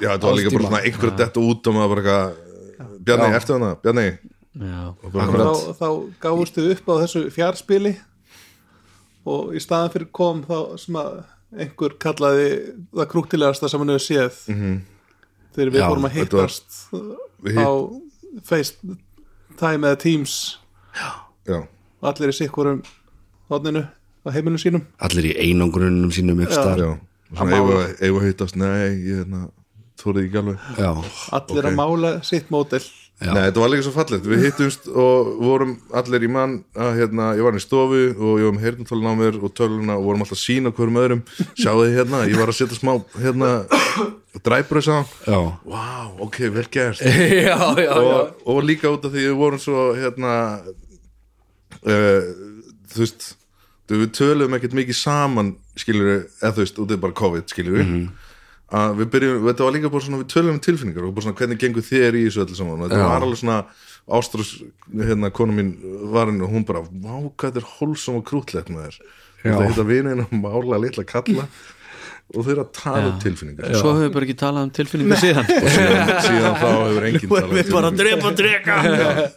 Já, 0.00 0.08
þetta 0.16 0.26
var 0.26 0.38
líka 0.40 0.54
bara 0.56 0.66
svona 0.70 0.82
einhver 0.88 1.14
detta 1.20 1.44
út 1.44 1.70
og 1.70 1.76
maður 1.76 1.94
bara 2.00 2.18
Bjarni, 3.00 3.28
Já. 3.30 3.36
ertu 3.40 3.56
hana? 3.56 3.70
Bjarni? 3.80 4.06
Þá, 4.60 5.76
þá 5.78 5.88
gáfustu 6.20 6.64
upp 6.74 6.88
á 6.90 6.94
þessu 7.04 7.20
fjárspili 7.32 7.92
og 9.30 9.52
í 9.54 9.60
staðan 9.62 9.92
fyrir 9.94 10.08
kom 10.16 10.40
þá 10.48 10.56
sem 10.80 10.96
að 11.00 11.20
einhver 11.64 11.94
kallaði 12.02 12.48
það 12.94 13.08
krúttilegasta 13.12 13.70
sem 13.70 13.82
hann 13.82 13.92
hefur 13.94 14.06
séð. 14.06 14.40
Þegar 15.54 15.72
við 15.74 15.80
Já, 15.80 15.86
fórum 15.88 16.06
að 16.06 16.10
var- 16.10 16.16
hittast 16.18 16.76
við 17.46 17.58
á 17.62 17.70
FaceTime 18.50 19.88
eða 19.90 19.98
Teams. 20.02 20.34
Já, 21.48 21.60
og 22.00 22.10
allir 22.10 22.32
í 22.32 22.36
sikkurum 22.36 22.82
hodninu 23.50 23.82
á 23.86 24.28
heimilinu 24.34 24.60
sínum. 24.62 24.84
Allir 25.02 25.30
í 25.30 25.36
einangrunum 25.46 26.10
sínum 26.14 26.38
eiga 28.02 28.18
að 28.18 28.26
hittast, 28.26 28.56
nei, 28.58 28.90
ég 29.06 29.22
hérna 29.22 29.46
Þórið 30.00 30.24
ekki 30.26 30.40
alveg. 30.40 30.64
Já, 30.80 30.90
allir 31.36 31.64
Ok. 31.64 31.70
að 31.70 31.78
mála 31.82 32.14
sitt 32.24 32.50
mótel 32.50 32.82
Já. 33.20 33.34
Nei, 33.36 33.42
þetta 33.50 33.60
var 33.60 33.68
líka 33.68 33.84
svo 33.84 33.90
fallegt, 33.92 34.24
við 34.24 34.44
hittumst 34.46 34.86
og 34.88 35.26
vorum 35.44 35.74
allir 35.92 36.22
í 36.24 36.28
mann 36.32 36.54
að 36.72 36.94
hérna, 37.02 37.26
ég 37.36 37.44
var 37.44 37.52
í 37.52 37.60
stofu 37.60 37.98
og 38.16 38.38
ég 38.40 38.46
var 38.48 38.54
með 38.56 38.62
heyrnatólun 38.64 39.10
á 39.12 39.14
mér 39.20 39.36
og 39.44 39.52
töluna 39.58 39.96
og 39.98 40.06
vorum 40.06 40.22
alltaf 40.24 40.38
að 40.38 40.40
sína 40.40 40.72
hverjum 40.72 40.96
öðrum. 41.02 41.20
Sjáðu 41.52 41.82
þið 41.84 41.98
hérna, 41.98 42.20
ég 42.30 42.38
var 42.40 42.48
að 42.48 42.56
setja 42.56 42.78
smá 42.78 42.94
hérna, 43.20 43.50
dræbröðs 44.40 44.88
á 44.88 44.98
Vá, 45.68 45.84
ok, 46.16 46.38
vel 46.56 46.64
gert. 46.72 47.04
Já, 47.44 47.58
já, 47.76 47.84
já. 47.84 47.92
og, 48.00 48.40
og 48.48 48.62
líka 48.64 48.88
út 48.88 49.04
af 49.04 49.12
því 49.12 49.26
við 49.28 49.36
vorum 49.36 49.60
svo 49.60 49.84
hérna 50.00 50.32
uh, 51.84 52.24
þú 52.88 53.04
veist 53.04 53.28
þú, 53.84 54.00
við 54.00 54.10
töluðum 54.16 54.56
ekkert 54.56 54.76
mikið 54.80 54.96
saman 54.96 55.52
skilur 55.76 56.10
eða 56.40 56.54
þú 56.56 56.64
veist, 56.64 56.80
út 56.80 56.96
af 56.96 57.04
bara 57.04 57.18
COVID 57.20 57.52
skilur 57.52 57.84
að 58.70 59.00
við 59.00 59.08
byrjum, 59.14 59.46
þetta 59.48 59.66
var 59.66 59.74
líka 59.76 59.90
bara 59.90 60.06
svona 60.06 60.20
við 60.20 60.28
töluðum 60.34 60.56
um 60.56 60.62
tilfinningar 60.66 61.06
og 61.08 61.14
bara 61.16 61.26
svona 61.26 61.38
hvernig 61.40 61.62
gengur 61.62 61.86
þér 61.86 62.18
í 62.20 62.26
þessu 62.28 62.44
öllu 62.44 62.58
saman? 62.58 62.78
Og 62.78 62.86
þetta 62.90 63.00
Já. 63.00 63.08
var 63.10 63.26
alveg 63.26 63.40
svona 63.40 63.58
ástrús, 64.20 64.52
hérna, 64.94 65.32
konu 65.34 65.56
mín 65.56 65.74
var 66.14 66.30
henni 66.30 66.46
og 66.46 66.54
hún 66.54 66.66
bara, 66.68 66.84
vá, 66.86 67.16
hvað 67.34 67.50
þetta 67.50 67.62
er 67.62 67.68
hólsam 67.78 68.20
og 68.20 68.24
krútlegt 68.30 68.70
með 68.70 68.88
þér. 68.88 69.12
Þetta 69.42 69.68
hitta 69.70 69.86
vinina 69.88 70.26
mála 70.30 70.80
litla 70.82 71.06
kalla 71.08 71.48
og 72.30 72.44
þau 72.46 72.50
eru 72.52 72.62
að 72.62 72.68
tala 72.76 73.06
um 73.08 73.16
tilfinningar. 73.22 73.72
Svo 73.74 73.94
höfum 73.96 74.04
við 74.04 74.12
bara 74.14 74.26
ekki 74.28 74.36
talað 74.38 74.66
um 74.66 74.72
tilfinningu 74.76 75.16
síðan. 75.18 75.48
Og 75.56 75.72
síðan, 75.74 76.12
síðan 76.26 76.58
þá 76.60 76.66
hefur 76.68 77.06
enginn 77.08 77.32
talað 77.32 77.48
um 77.48 77.56
við 77.56 77.72
bara 77.74 77.90
tilfinningar. 77.90 77.96
drepa 78.00 78.30
drega 78.38 78.76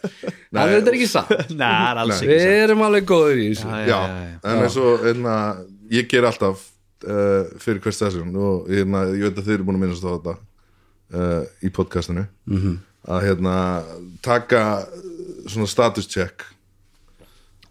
það 0.54 0.62
er 0.62 0.74
þetta 0.76 0.94
ekki 0.94 1.08
satt. 1.10 1.32
Nei, 1.62 1.72
alls 2.04 2.12
Nei. 2.12 2.18
ekki 2.20 2.28
við 2.30 2.60
erum 2.60 2.84
alveg 2.86 3.08
góður 3.10 3.40
í 3.40 3.48
þessu. 3.50 3.72
Já, 3.72 3.80
já, 3.88 3.98
já, 3.98 4.22
já. 4.28 4.38
en 4.52 4.62
eins 4.68 4.78
og 4.84 5.08
einna, 5.10 5.34
ég 5.94 6.08
ger 6.12 6.28
alltaf 6.30 6.62
uh, 7.04 7.52
fyrir 7.60 7.82
hvers 7.84 8.00
þessum 8.00 8.34
og 8.40 8.68
hérna, 8.72 9.04
ég 9.12 9.28
veit 9.28 9.38
að 9.38 9.46
þið 9.46 9.54
eru 9.58 9.68
búin 9.68 9.78
að 9.78 9.84
minnast 9.84 10.06
á 10.06 10.14
þetta 10.14 10.34
uh, 11.14 11.42
í 11.62 11.70
podcastinu. 11.74 12.26
-hmm. 12.48 12.76
að 13.14 13.24
hérna 13.28 13.56
taka 14.22 14.86
svona 15.46 15.68
status 15.68 16.08
check 16.08 16.46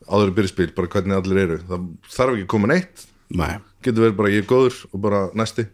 áður 0.07 0.31
að 0.31 0.35
byrja 0.37 0.51
spil, 0.51 0.71
bara 0.75 0.87
hvernig 0.87 1.17
allir 1.17 1.43
eru. 1.43 1.59
Það 1.67 1.87
þarf 2.11 2.35
ekki 2.35 2.45
að 2.45 2.53
koma 2.53 2.67
neitt. 2.67 3.07
Nei. 3.33 3.59
getur 3.83 4.05
verið 4.05 4.17
bara 4.19 4.29
ég 4.31 4.43
er 4.43 4.47
góður 4.47 4.75
og 4.91 5.01
bara 5.03 5.21
næsti. 5.33 5.65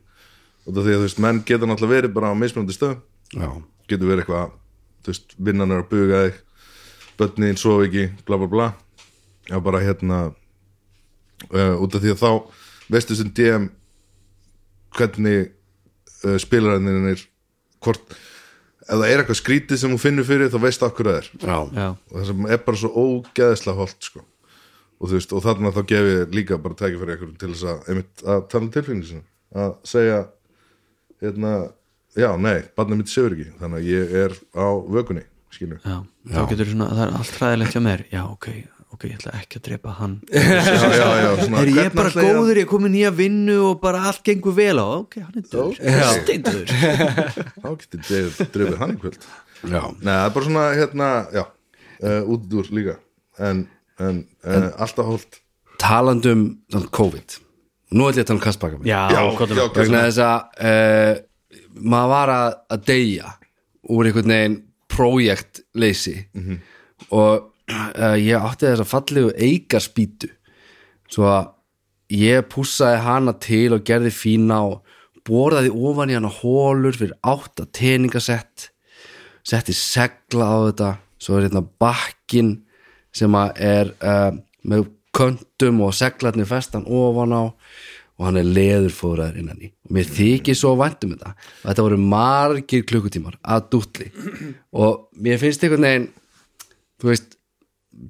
Og 0.66 0.74
það 0.74 0.86
því 0.86 0.94
að 0.94 1.00
þú 1.00 1.06
veist, 1.08 1.20
menn 1.20 1.42
geta 1.46 1.68
náttúrulega 1.70 1.96
verið 1.96 2.14
bara 2.14 2.32
á 2.32 2.36
mismunandi 2.38 2.76
stöðum. 2.76 3.02
Já, 3.34 3.50
getur 3.90 4.10
verið 4.10 4.24
eitthvað 4.24 4.54
þú 5.04 5.14
veist, 5.14 5.36
vinnan 5.38 5.74
er 5.74 5.84
að 5.84 5.90
buga 5.92 6.22
þig 6.26 6.40
börnin 7.20 7.60
svo 7.60 7.76
ekki, 7.84 8.08
bla 8.26 8.40
bla 8.40 8.50
bla. 8.50 8.68
Já 9.50 9.60
bara 9.66 9.84
hérna 9.84 10.20
uh, 11.50 11.76
út 11.82 11.96
af 11.96 12.04
því 12.04 12.14
að 12.16 12.22
þá 12.24 12.32
veistu 12.94 13.18
sem 13.18 13.30
DM 13.36 13.70
hvernig 14.98 15.52
uh, 16.26 16.38
spilarinn 16.42 17.12
er 17.14 17.24
hvort 17.84 18.18
ef 18.90 18.98
það 18.98 19.06
er 19.08 19.22
eitthvað 19.22 19.40
skrítið 19.40 19.82
sem 19.82 19.94
hún 19.94 20.02
finnur 20.02 20.28
fyrir 20.28 20.52
þá 20.52 20.60
veistu 20.64 20.88
okkur 20.88 21.12
það 21.12 21.20
er. 21.22 21.32
Já, 21.38 21.58
já, 21.78 21.88
og 21.94 22.16
það 22.18 22.28
sem 22.32 22.48
er 22.50 22.62
bara 22.66 22.82
svo 22.82 22.92
ógeðslega 23.04 23.84
holt 23.84 24.10
sko. 24.10 24.24
og 25.00 25.08
þú 25.08 25.16
veist, 25.16 25.34
og 25.34 25.44
þarna 25.46 25.74
þá 25.76 25.82
gef 25.88 26.08
ég 26.10 26.34
líka 26.36 26.58
bara 26.60 26.76
tæki 26.76 27.00
fyrir 27.00 27.14
eitthvað 27.16 27.36
til 27.40 27.52
þess 27.54 27.68
að, 27.72 27.84
einmitt, 27.92 28.24
að 28.26 28.42
tala 28.52 28.66
um 28.66 28.72
tilfengið 28.74 29.12
sinni 29.12 29.62
að 29.64 29.76
segja 29.88 30.18
hérna, 31.24 31.54
já, 32.20 32.30
nei, 32.42 32.58
barnið 32.76 33.00
mitt 33.00 33.14
sefur 33.14 33.38
ekki 33.38 33.54
þannig 33.62 33.80
að 33.80 33.88
ég 33.94 34.18
er 34.26 34.36
á 34.60 34.68
vökunni 34.98 35.24
skilur 35.54 35.80
já. 35.80 36.02
þá 36.34 36.42
getur 36.52 36.74
svona, 36.74 36.90
það 36.92 37.06
er 37.06 37.16
allt 37.22 37.40
hræðilegt 37.40 37.78
hjá 37.78 37.82
mér. 37.86 38.06
Já, 38.12 38.22
ok, 38.26 38.50
ok, 39.00 39.06
ég 39.08 39.16
ætla 39.16 39.32
ekki 39.40 39.60
að 39.62 39.66
drepa 39.70 39.94
hann. 39.96 40.16
Já, 40.36 40.90
já, 40.92 41.08
já, 41.24 41.30
svona, 41.40 41.62
er 41.64 41.70
ég 41.72 41.94
bara 41.96 42.10
ætla 42.12 42.24
að- 42.26 42.34
góður, 42.36 42.58
ég 42.60 42.66
er 42.66 42.70
komin 42.70 42.92
nýja 42.92 43.12
vinnu 43.16 43.56
og 43.70 43.78
bara 43.84 44.02
allt 44.10 44.20
gengur 44.28 44.56
vel? 44.58 44.76
Á, 44.76 44.88
ok, 45.00 45.16
hann 45.24 45.40
er 45.40 45.46
döður. 45.48 45.78
Steindur 46.20 46.74
þá 47.64 47.70
getur 47.80 48.12
ég 48.18 48.42
drefið 48.52 48.76
hann 48.84 48.96
í 48.98 49.00
kvöld. 49.00 49.24
Já. 49.64 49.82
nei, 50.04 50.12
það 50.12 50.26
er 50.26 50.34
bara 50.36 50.48
svona, 50.50 50.66
hérna, 50.76 51.08
já 51.36 51.44
uh, 52.04 52.32
út 52.36 52.58
úr 52.60 52.72
líka. 52.76 52.98
En, 53.40 53.64
en, 54.04 54.20
uh, 54.44 54.68
alltaf 54.84 55.08
holt 55.08 55.40
talandum 55.80 56.42
um 56.76 56.88
COVID. 56.92 57.38
Nú 57.96 58.06
ætlum 58.10 58.20
ég 58.20 58.26
að 58.26 58.30
tala 58.30 58.38
um 58.38 58.44
kastbaka 58.44 58.80
já, 58.84 59.00
já, 59.16 59.22
já, 59.24 59.68
vegna 59.80 60.02
þess 60.10 60.20
að 60.28 60.66
uh, 60.70 61.22
maður 61.80 62.12
var 62.12 62.34
að, 62.36 62.58
að 62.76 62.84
deyja 62.92 63.32
úr 63.90 64.10
einhvern 64.12 64.34
veginn 64.36 64.58
projektleysi 64.92 66.18
og 67.16 67.32
uh, 67.32 67.48
ég 68.20 68.36
átti 68.38 68.68
þess 68.68 68.84
að 68.84 68.92
fallegu 68.92 69.32
eigarspýtu 69.38 70.30
svo 71.10 71.28
að 71.30 71.50
ég 72.14 72.48
pússaði 72.50 73.04
hana 73.06 73.36
til 73.42 73.76
og 73.76 73.86
gerði 73.86 74.12
fína 74.14 74.62
og 74.66 74.98
borðaði 75.28 75.72
ofan 75.74 76.12
í 76.12 76.18
hana 76.18 76.32
hólur 76.40 76.98
fyrir 76.98 77.18
átta 77.28 77.68
teningasett 77.76 78.70
setti 79.46 79.76
segla 79.76 80.50
á 80.50 80.58
þetta. 80.70 80.90
Svo 81.20 81.38
er 81.38 81.48
hérna 81.48 81.64
bakkin 81.82 82.54
sem 83.16 83.34
að 83.36 83.62
er 83.66 83.94
uh, 84.06 84.32
með 84.64 84.88
köntum 85.16 85.82
og 85.84 85.96
seglarnir 85.98 86.48
festan 86.48 86.86
ofan 86.86 87.34
á 87.36 87.44
og 88.20 88.26
hann 88.28 88.40
er 88.40 88.48
leðurfóraður 88.48 89.40
innan 89.40 89.62
í. 89.64 89.72
Og 89.88 89.96
mér 89.96 90.10
þykir 90.12 90.58
svo 90.60 90.74
væntum 90.80 91.16
þetta. 91.16 91.34
Þetta 91.64 91.86
voru 91.86 92.00
margir 92.04 92.86
klukkutímar 92.88 93.38
að 93.42 93.70
dútli. 93.74 94.10
Og 94.76 95.08
mér 95.24 95.40
finnst 95.42 95.64
einhvern 95.64 95.88
veginn 95.88 96.10
þú 97.00 97.12
veist, 97.14 97.39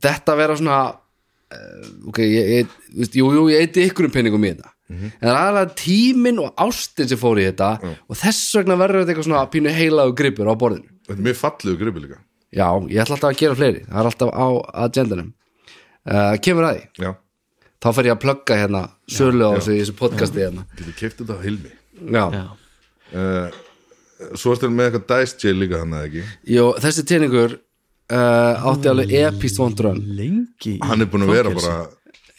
þetta 0.04 0.36
vera 0.40 0.58
svona 0.60 0.80
uh, 0.90 2.10
ok, 2.12 2.20
ég, 2.26 2.52
ég, 2.60 2.76
veist, 2.98 3.16
jú, 3.18 3.32
jú, 3.36 3.48
ég 3.54 3.66
eiti 3.66 3.88
ykkur 3.90 4.10
um 4.10 4.14
penningum 4.14 4.46
í 4.46 4.54
þetta. 4.54 4.74
En 4.90 5.12
það 5.22 5.30
er 5.30 5.38
aðlega 5.38 5.76
tíminn 5.78 6.40
og 6.42 6.62
ástin 6.64 7.10
sem 7.12 7.20
fór 7.22 7.38
í 7.38 7.46
þetta 7.46 7.68
og 8.10 8.18
þess 8.18 8.56
vegna 8.58 8.78
verður 8.80 9.04
þetta 9.04 9.14
eitthvað 9.14 9.28
svona 9.28 9.44
pínu 9.54 9.74
heilaðu 9.76 10.16
gripur 10.18 10.50
á 10.50 10.54
borðinu. 10.58 10.90
Þetta 11.06 11.18
er 11.20 11.26
mjög 11.28 11.38
fallegu 11.44 11.82
gripi 11.84 12.04
líka. 12.06 12.18
Já, 12.50 12.66
ég 12.90 13.04
ætla 13.04 13.18
alltaf 13.18 13.30
að 13.30 13.42
gera 13.44 13.58
fleiri 13.60 13.84
það 13.86 14.00
er 14.02 14.10
alltaf 14.10 14.32
á 14.34 14.48
agendanum. 14.88 15.28
Uh, 16.10 16.34
kemur 16.42 16.66
að 16.66 16.80
því, 16.80 17.06
Já, 17.06 17.12
þá 17.84 17.90
fer 17.94 18.10
ég 18.10 18.16
að 18.16 18.22
plugga 18.24 18.58
hérna 18.58 18.84
sölu 19.14 19.46
á 19.46 19.52
þessu, 19.60 19.76
þessu 19.78 19.98
podcasti 20.00 20.42
hérna. 20.42 20.66
Getur 20.80 20.98
keift 20.98 21.22
þetta 21.22 21.38
á 21.38 21.42
hilmi. 21.46 21.74
Já, 22.10 22.24
Já. 22.34 22.46
uh, 23.14 23.60
Svo 24.36 24.52
ertu 24.52 24.68
með 24.74 24.90
eitthvað 24.90 25.44
jail 25.46 25.60
líka 25.62 25.80
þannig 25.80 26.00
eða 26.00 26.08
ekki? 26.10 26.24
Jó, 26.52 26.64
þessi 26.84 27.06
teiningur 27.08 27.54
uh, 28.10 28.68
átti 28.72 28.92
alveg 28.92 29.14
epist 29.22 29.62
vondrun 29.62 30.02
lengi 30.18 30.78
Hann 30.84 31.06
er 31.06 31.10
búin 31.12 31.28
að 31.28 31.34
vera 31.38 31.54
bara 31.56 31.78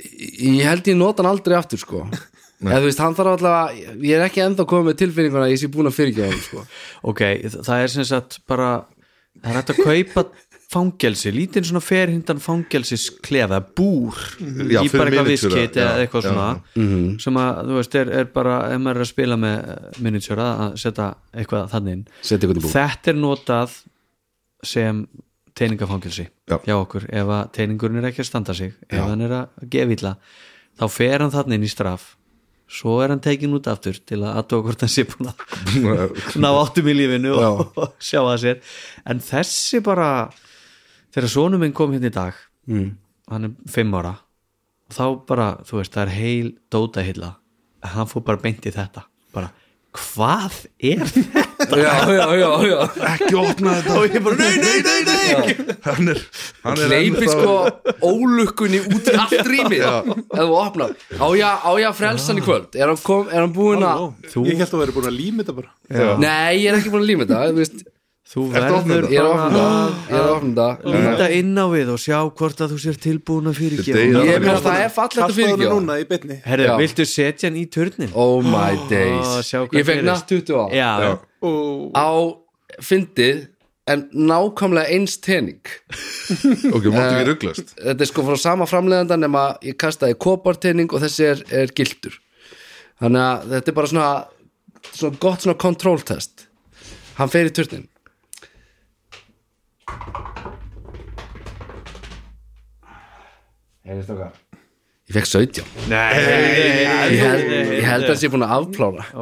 ég 0.01 0.61
held 0.65 0.87
ég 0.89 0.97
nota 0.99 1.23
hann 1.23 1.31
aldrei 1.33 1.57
aftur 1.59 1.81
sko. 1.81 2.05
Eða 2.61 2.83
þú 2.83 2.89
veist, 2.91 3.01
hann 3.01 3.17
þarf 3.17 3.35
alltaf 3.39 3.77
ég 4.05 4.19
er 4.19 4.27
ekki 4.27 4.43
ennþá 4.45 4.67
komið 4.69 4.91
með 4.91 5.01
tilfinninguna 5.01 5.47
að 5.47 5.55
ég 5.55 5.61
sé 5.63 5.69
búin 5.73 5.89
að 5.89 5.97
fyrirgefa 5.97 6.29
hann 6.29 6.43
sko. 6.45 6.65
Ok, 7.09 7.23
það 7.57 7.85
er 7.87 7.93
sem 7.95 8.07
sagt 8.09 8.41
bara 8.51 8.71
það 9.41 9.51
er 9.51 9.59
hægt 9.61 9.73
að 9.73 9.85
kaupa 9.87 10.25
fangelsi 10.71 11.33
lítinn 11.35 11.67
svona 11.67 11.83
ferhindan 11.83 12.39
fangelsis 12.43 13.09
klefa, 13.25 13.59
búr 13.61 14.15
Já, 14.39 14.85
í 14.85 14.91
fyrir 14.93 15.01
bara 15.01 15.09
eitthvað 15.11 15.31
viskit 15.33 15.79
eða 15.81 15.95
já, 15.97 16.03
eitthvað 16.05 16.29
já, 16.29 16.29
svona 16.29 17.17
sem 17.25 17.41
að 17.43 17.63
þú 17.65 17.79
veist 17.81 17.97
er, 17.99 18.13
er 18.21 18.29
bara 18.37 18.59
ef 18.69 18.85
maður 18.85 19.01
er 19.01 19.07
að 19.07 19.11
spila 19.11 19.39
með 19.41 19.73
miniature 20.05 20.47
að 20.67 20.77
setja 20.85 21.09
eitthvað 21.35 21.73
þannig 21.73 22.13
þetta 22.71 23.11
er 23.11 23.19
notað 23.19 23.75
sem 24.71 25.03
teiningafangelsi 25.59 26.29
Já. 26.29 26.57
hjá 26.65 26.77
okkur. 26.77 27.09
Ef 27.09 27.35
að 27.37 27.51
teiningurinn 27.57 28.01
er 28.03 28.11
ekki 28.11 28.25
að 28.25 28.31
standa 28.31 28.57
sig 28.57 28.73
ef 28.89 29.03
hann 29.03 29.27
er 29.27 29.37
að 29.43 29.69
gefa 29.73 29.97
illa 29.97 30.15
þá 30.81 30.87
fer 30.95 31.25
hann 31.25 31.35
þannig 31.35 31.61
inn 31.61 31.69
í 31.69 31.73
straf. 31.73 32.09
Svo 32.71 33.01
er 33.03 33.11
hann 33.11 33.23
tekin 33.23 33.57
út 33.57 33.67
aftur 33.67 33.99
til 34.07 34.21
að 34.23 34.37
aðtóa 34.41 34.65
hvort 34.67 34.85
hann 34.85 34.93
sé 34.93 35.05
búin 35.11 35.33
að 35.33 36.15
ná 36.43 36.51
áttum 36.53 36.91
í 36.91 36.95
lífinu 36.95 37.35
og, 37.35 37.63
og 37.75 37.95
sjá 38.11 38.21
það 38.23 38.41
sér. 38.45 38.65
En 39.11 39.23
þessi 39.27 39.83
bara 39.85 40.09
þegar 41.11 41.33
sonum 41.35 41.65
minn 41.65 41.75
kom 41.77 41.95
hérna 41.97 42.13
í 42.13 42.15
dag 42.15 42.37
mm. 42.71 42.91
hann 43.33 43.51
er 43.51 43.57
fimm 43.75 43.97
ára 43.99 44.21
þá 44.91 45.05
bara, 45.27 45.51
þú 45.67 45.81
veist, 45.81 45.95
það 45.95 46.03
er 46.03 46.15
heil 46.17 46.51
dóta 46.73 47.05
hilla, 47.07 47.35
hann 47.95 48.11
fór 48.11 48.25
bara 48.27 48.43
beint 48.43 48.67
í 48.67 48.75
þetta. 48.75 49.07
Bara, 49.35 49.53
hvað 49.97 50.65
er 50.79 51.07
þetta? 51.07 51.50
Já, 51.79 51.95
já, 52.19 52.27
já, 52.41 52.51
já. 52.71 52.79
Ekki 53.15 53.35
opna 53.41 53.75
þetta. 53.79 53.97
Og 54.01 54.17
ég 54.17 54.25
bara, 54.25 54.37
nei, 54.41 54.57
nei, 54.59 54.79
nei, 54.87 55.01
nei 55.07 55.77
Hann 55.87 56.09
er, 56.15 56.21
hann 56.65 56.79
er 56.85 56.89
hleypi 56.91 57.23
ennþá- 57.23 57.37
sko 57.37 57.55
ólukkunni 58.11 58.81
út 58.91 59.11
í 59.13 59.17
allt 59.21 59.47
rýmið. 59.53 59.87
Ef 59.87 60.41
þú 60.41 60.59
opnar. 60.65 60.97
Á 61.21 61.27
ég, 61.39 61.47
á 61.47 61.71
ég 61.81 61.89
að 61.93 61.97
frelsa 62.01 62.33
hann 62.33 62.43
í 62.43 62.45
kvöld? 62.47 62.75
Er 62.77 62.91
hann, 62.93 63.01
kom, 63.05 63.29
er 63.31 63.41
hann 63.45 63.55
búinn 63.55 63.87
að 63.87 64.11
Þú... 64.31 64.45
Ég 64.51 64.61
held 64.61 64.75
að 64.77 64.85
vera 64.85 64.93
búin 64.99 65.09
að 65.11 65.17
líma 65.21 65.43
þetta 65.45 65.57
bara 65.61 66.19
nei, 66.21 66.61
ég 66.65 66.69
er 66.71 66.79
ekki 66.81 66.93
búinn 66.93 67.03
að 67.07 67.11
líma 67.11 67.27
þetta 67.27 67.49
þú 67.51 67.57
veist, 67.61 67.81
þú 68.31 68.43
Ertu 68.51 68.61
að 68.61 68.77
opna 68.79 68.95
verður 68.95 69.11
ég 69.11 69.19
er 69.21 69.27
að 69.27 69.33
bara 69.33 69.47
opna 69.47 69.63
þetta. 69.63 70.11
Ég 70.11 70.15
er 70.15 70.21
að 70.21 70.35
opna 70.37 70.51
þetta. 70.55 70.93
Líta 71.11 71.29
inn 71.41 71.57
á 71.59 71.67
við 71.73 71.89
og 71.95 71.99
sjá 72.05 72.19
hvort 72.41 72.61
að 72.63 72.75
þú 72.75 72.79
sér 72.85 73.01
tilbúin 73.07 73.51
að 73.51 73.57
Þetta 73.57 73.61
fyrirgefa 73.61 73.99
er- 73.99 74.29
ég 74.31 74.45
meina 74.45 74.61
það 74.61 74.85
er 74.85 74.93
fallegt 74.95 75.17
að 75.17 75.25
Kastaðu 75.25 75.25
hann 75.27 75.39
fyrirgefa 75.41 75.75
núna 75.81 75.97
í 75.99 76.07
bytni 76.13 76.37
Herru, 76.47 76.69
Já. 76.69 76.75
viltu 76.85 77.07
setja 77.11 77.49
hann 77.51 77.59
í 77.59 77.65
turnin? 77.75 78.13
oh 78.15 78.39
my 78.47 78.71
days. 78.93 79.27
Ó, 79.27 79.43
sjá 79.43 79.59
hvað 79.67 79.81
ég 79.81 79.89
fekk 79.91 80.05
gerist. 80.05 80.31
nætt 80.31 80.47
20 80.47 80.55
á 80.55 80.65
Já, 80.71 80.91
Já. 81.09 81.11
Og 81.45 81.97
á 81.97 82.11
fyndið 82.85 83.47
en 83.91 84.05
nákvæmlega 84.15 84.95
eins 84.95 85.19
tening. 85.19 85.63
Ok, 86.77 86.85
máttu 86.93 87.17
ekki 87.17 87.27
rugglast 87.27 87.73
þetta 87.75 88.05
er 88.05 88.09
sko 88.09 88.23
frá 88.23 88.37
sama 88.39 88.67
framleiðanda 88.71 89.17
nema 89.19 89.47
ég 89.67 89.75
kastaði 89.81 90.15
koparteining 90.23 90.93
og 90.95 91.03
þessi 91.03 91.25
er, 91.27 91.41
er 91.51 91.73
gildur 91.75 92.15
þannig 93.01 93.25
að 93.25 93.49
þetta 93.55 93.73
er 93.73 93.79
bara 93.81 93.91
svona, 93.91 94.11
svona 94.93 95.23
gott 95.25 95.47
svona 95.47 95.59
control 95.59 96.05
test. 96.07 96.47
Hann 97.19 97.33
fer 97.33 97.51
í 97.51 97.55
turnin. 97.57 97.89
Heyrðist 103.89 104.15
okkar 104.15 104.39
Ég 105.11 105.17
fekk 105.17 105.27
17 105.27 105.65
Nei, 105.91 106.15
Ég 107.11 107.19
held, 107.19 107.49
ég 107.51 107.83
held 107.83 108.05
að 108.05 108.11
það 108.13 108.19
sé 108.21 108.29
búin 108.31 108.45
að 108.47 108.53
afplára 108.61 109.03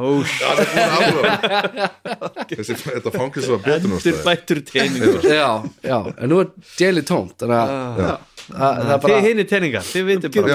Þessi, 2.49 2.73
þetta 2.83 3.09
fangis 3.15 3.47
var 3.49 3.59
betur 3.65 3.89
Endur 3.97 4.19
bættur 4.27 4.59
teiningur 4.67 5.23
Já, 5.25 5.47
já, 5.85 5.97
en 6.13 6.29
nú 6.29 6.37
er 6.43 6.47
djeli 6.77 7.01
tómt 7.07 7.33
þannig 7.41 7.57
að 7.57 7.69
að- 8.05 8.19
það 8.49 8.91
er 8.93 8.99
Þið 9.05 9.25
hinni 9.29 9.45
teiningar, 9.49 9.83
þið 9.85 10.03
veitir 10.09 10.29
bara. 10.35 10.47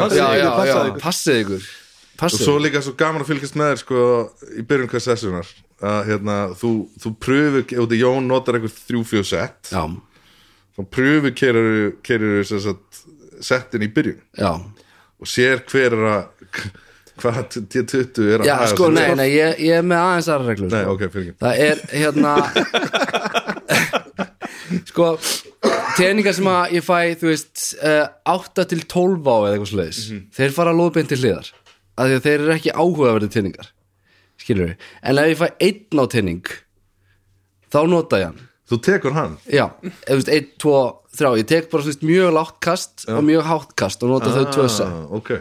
Já, 0.66 0.76
passið 1.02 1.34
ykkur. 1.44 1.62
Og 2.24 2.30
svo 2.38 2.54
líka 2.62 2.78
svo 2.82 2.92
gaman 2.98 3.22
að 3.22 3.28
fylgjast 3.32 3.56
með 3.58 3.66
þér 3.72 3.80
sko 3.82 3.98
í 4.58 4.60
byrjun 4.70 4.90
hvers 4.90 5.06
sessunar 5.10 5.46
að 5.84 6.00
hérna, 6.12 6.36
þú, 6.58 6.70
þú 7.02 7.08
pröfur 7.22 7.62
ef 7.64 7.68
þetta 7.84 7.98
Jón 8.00 8.24
notar 8.30 8.54
einhver 8.58 8.72
þrjú 8.74 9.00
fjóð 9.10 9.26
sett 9.30 9.62
Já, 9.74 9.82
þá 10.78 10.82
pröfur 10.94 11.32
sem 12.50 12.60
sagt, 12.66 12.90
settin 13.42 13.82
í 13.86 13.88
byrjun. 13.94 14.20
Já 14.38 14.52
og 15.24 15.30
sér 15.30 15.62
hver 15.70 15.94
er 15.96 16.04
að 16.12 16.24
hvað 17.22 17.40
T20 17.70 18.24
er 18.26 18.42
að 18.42 18.48
Já, 18.48 18.54
sko, 18.72 18.88
nei, 18.92 19.06
nei, 19.18 19.28
ég, 19.30 19.58
ég 19.62 19.78
er 19.80 19.84
með 19.86 20.00
aðeins 20.02 20.28
aðra 20.34 20.50
reglur 20.50 20.72
Nei, 20.72 20.82
sko. 20.82 20.94
ok, 20.96 21.02
fyrir 21.14 21.26
ekki 21.28 21.36
Það 21.44 21.54
er 21.64 21.76
hérna 21.94 22.32
Sko 24.90 25.08
Teningar 25.94 26.34
sem 26.34 26.48
að 26.50 26.74
ég 26.74 26.84
fæ, 26.84 26.96
þú 27.20 27.30
veist 27.30 27.62
uh, 27.78 28.06
8 28.34 28.66
til 28.72 28.80
12 28.90 29.28
á 29.30 29.36
eða 29.36 29.52
eitthvað 29.52 29.70
sliðis 29.70 30.00
Þeir 30.34 30.56
fara 30.56 30.74
lóðbeint 30.74 31.12
til 31.12 31.20
hliðar 31.22 31.52
af 31.94 32.10
Því 32.10 32.18
að 32.18 32.24
þeir 32.26 32.34
eru 32.40 32.54
ekki 32.56 32.74
áhugaverði 32.74 33.30
teningar 33.36 33.70
Skilur 34.42 34.72
við 34.72 34.90
En 35.06 35.22
ef 35.22 35.30
ég 35.30 35.38
fæ 35.38 35.46
einn 35.68 36.02
á 36.02 36.04
tening 36.10 36.50
Þá 37.70 37.80
nota 37.90 38.20
ég 38.24 38.32
hann 38.32 38.42
Þú 38.70 38.78
tekur 38.80 39.16
hann? 39.16 39.34
Já, 39.44 39.66
ef 39.84 40.06
þú 40.08 40.18
veist, 40.20 40.30
1, 40.32 40.52
2, 40.64 40.76
3 41.18 41.32
Ég 41.42 41.48
tek 41.50 41.66
bara, 41.72 41.84
þú 41.84 41.92
veist, 41.92 42.06
mjög 42.08 42.30
lágt 42.38 42.60
kast 42.64 43.04
og 43.12 43.24
mjög 43.26 43.48
hátt 43.50 43.74
kast 43.76 44.04
og 44.06 44.14
nota 44.14 44.32
þau 44.32 44.64
ah, 44.86 44.94
Ok, 45.18 45.34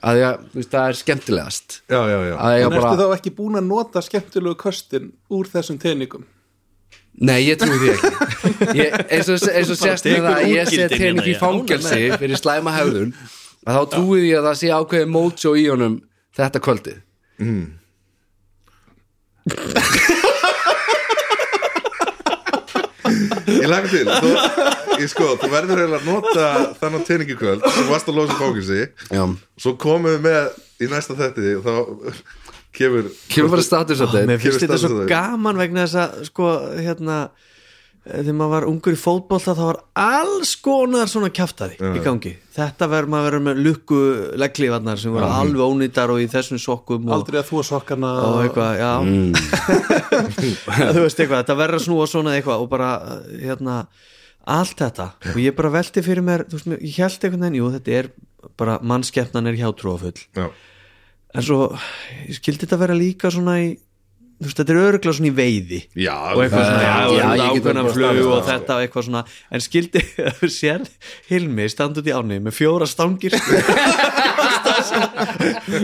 að 0.00 0.18
því 0.18 0.28
að, 0.28 0.46
þú 0.52 0.60
veist, 0.60 0.70
það 0.72 0.86
er 0.86 1.00
skemmtilegast. 1.02 1.80
Já, 1.84 2.00
já, 2.08 2.18
já. 2.30 2.36
Ég 2.56 2.64
En 2.66 2.72
bara, 2.72 2.92
ertu 2.94 3.02
þá 3.02 3.16
ekki 3.18 3.34
búin 3.36 3.60
að 3.60 3.68
nota 3.68 4.04
skemmtilegu 4.04 4.56
köstin 4.64 5.12
úr 5.32 5.50
þessum 5.52 5.80
teiningum? 5.82 6.24
nei, 7.20 7.42
ég 7.44 7.58
trúi 7.60 7.76
því 7.76 7.90
ekki. 7.92 8.10
Ég, 8.78 8.94
eins 9.12 9.28
og, 9.30 9.44
eins 9.52 9.70
og 9.72 9.78
sést 9.78 10.06
með 10.08 10.24
það 10.24 10.32
að 10.32 10.48
ég 10.48 10.72
tening 10.72 10.96
í 10.96 11.02
hérna, 11.02 11.24
já. 11.28 11.38
fangelsi 11.40 12.00
fyrir 12.16 12.40
slæma 12.40 12.72
hefðun 12.76 13.12
að 13.66 13.76
þá 13.76 13.82
trúi 13.92 14.18
því 14.22 14.32
að 14.38 14.48
það 14.48 14.58
sé 14.62 14.72
ákveðið 14.78 15.12
mótsjó 15.12 15.50
í 15.58 15.68
honum 15.68 15.94
þetta 16.38 16.58
kvöldið 16.64 16.98
Ég 23.46 23.68
laga 23.70 23.90
til. 23.90 24.04
Þú, 24.06 24.32
ég 25.02 25.10
sko, 25.10 25.28
þú 25.40 25.50
verður 25.52 25.82
eiginlega 25.82 26.00
að 26.00 26.08
nota 26.08 26.48
þannig 26.80 27.06
teiningi 27.08 27.36
kvöld. 27.40 27.66
Sem 27.74 27.90
varst 27.90 28.10
að 28.10 28.18
losa 28.20 28.38
fókusi 28.38 28.80
Já, 29.12 29.24
svo 29.64 29.74
komum 29.80 30.10
við 30.12 30.20
með 30.28 30.60
í 30.82 30.90
næsta 30.92 31.16
þetti 31.18 31.54
og 31.58 31.66
þá 31.66 31.74
kemur 32.76 33.08
kemur 33.32 33.54
bara 33.56 33.64
status 33.66 34.02
update. 34.04 34.28
Mér 34.30 34.42
finnst 34.42 34.64
þetta 34.64 34.80
svo 34.80 35.06
gaman 35.10 35.60
vegna 35.60 35.86
þess 35.86 36.00
að 36.02 36.28
sko, 36.30 36.52
hérna 36.78 37.18
þegar 38.02 38.34
maður 38.34 38.52
var 38.56 38.64
ungur 38.66 38.96
í 38.96 38.98
fótbolta 38.98 39.54
þá 39.54 39.62
var 39.68 39.78
alls 40.02 40.52
konar 40.64 41.10
svona 41.10 41.30
kjaftaði 41.34 41.76
í 41.78 42.02
gangi. 42.02 42.32
Þetta 42.52 42.88
verður 42.90 43.12
maður 43.14 43.28
verður 43.28 43.44
með 43.46 43.60
lukku 43.66 43.98
legglífarnar 44.42 44.98
sem 45.00 45.14
voru 45.14 45.28
alveg 45.30 45.62
ónýtar 45.62 46.10
og 46.12 46.22
í 46.22 46.26
þessum 46.32 46.58
sokkum 46.60 47.06
og, 47.06 47.14
Aldrei 47.20 47.38
að 47.40 47.46
þú 47.52 47.62
sokkana 47.68 48.10
og 48.26 48.40
eitthvað, 48.42 48.72
já. 48.82 48.92
Þú 50.92 51.04
veist 51.04 51.22
eitthvað, 51.22 51.38
þetta 51.44 51.58
verður 51.62 51.78
að 51.78 51.86
snúa 51.86 52.08
svona 52.10 52.34
eitthvað 52.36 52.64
og 52.64 52.68
bara, 52.72 52.90
eh, 53.06 53.38
hérna 53.46 53.78
allt 54.52 54.80
þetta, 54.82 55.06
og 55.32 55.38
ég 55.38 55.54
bara 55.54 55.70
velti 55.70 56.02
fyrir 56.02 56.24
mér 56.26 56.42
þú 56.50 56.58
veist, 56.58 56.68
mér- 56.72 56.82
ég 56.82 56.98
held 56.98 57.24
einhvern 57.24 57.44
veginn, 57.46 57.58
jú, 57.60 57.70
þetta 57.76 57.96
er 58.00 58.08
bara 58.58 58.78
mannskeppnan 58.82 59.46
er 59.46 59.58
hjátrúafull 59.60 60.18
Já, 60.34 60.48
en 61.34 61.42
svo, 61.46 61.70
ég 62.26 62.40
skildi 62.40 62.66
þetta 62.66 62.80
vera 62.82 62.96
líka 62.98 63.30
svona 63.30 63.60
í 63.62 63.68
þú 64.42 64.48
veist, 64.50 64.58
þetta 64.60 64.74
er 64.74 64.80
örgulega 64.82 65.14
svona 65.16 65.30
í 65.30 65.34
veiði. 65.38 65.78
Já, 66.02 66.16
og 66.34 66.40
eitthvað 66.42 66.64
svona, 66.66 66.82
já, 66.82 66.92
já, 66.92 67.22
já, 67.22 67.26
ég 67.32 67.38
get 67.38 67.62
ákveðna 67.62 67.84
flug 67.94 68.30
og 68.34 68.42
þetta 68.48 68.76
og 68.76 68.84
eitthvað 68.86 69.06
svona, 69.08 69.22
en 69.54 69.62
skildi 69.64 70.02
sér 70.58 70.84
Hilmi 71.30 71.68
standa 71.72 72.02
út 72.02 72.10
í 72.10 72.14
áni 72.16 72.40
með 72.42 72.56
fjóra 72.58 72.88
stangir 72.90 73.36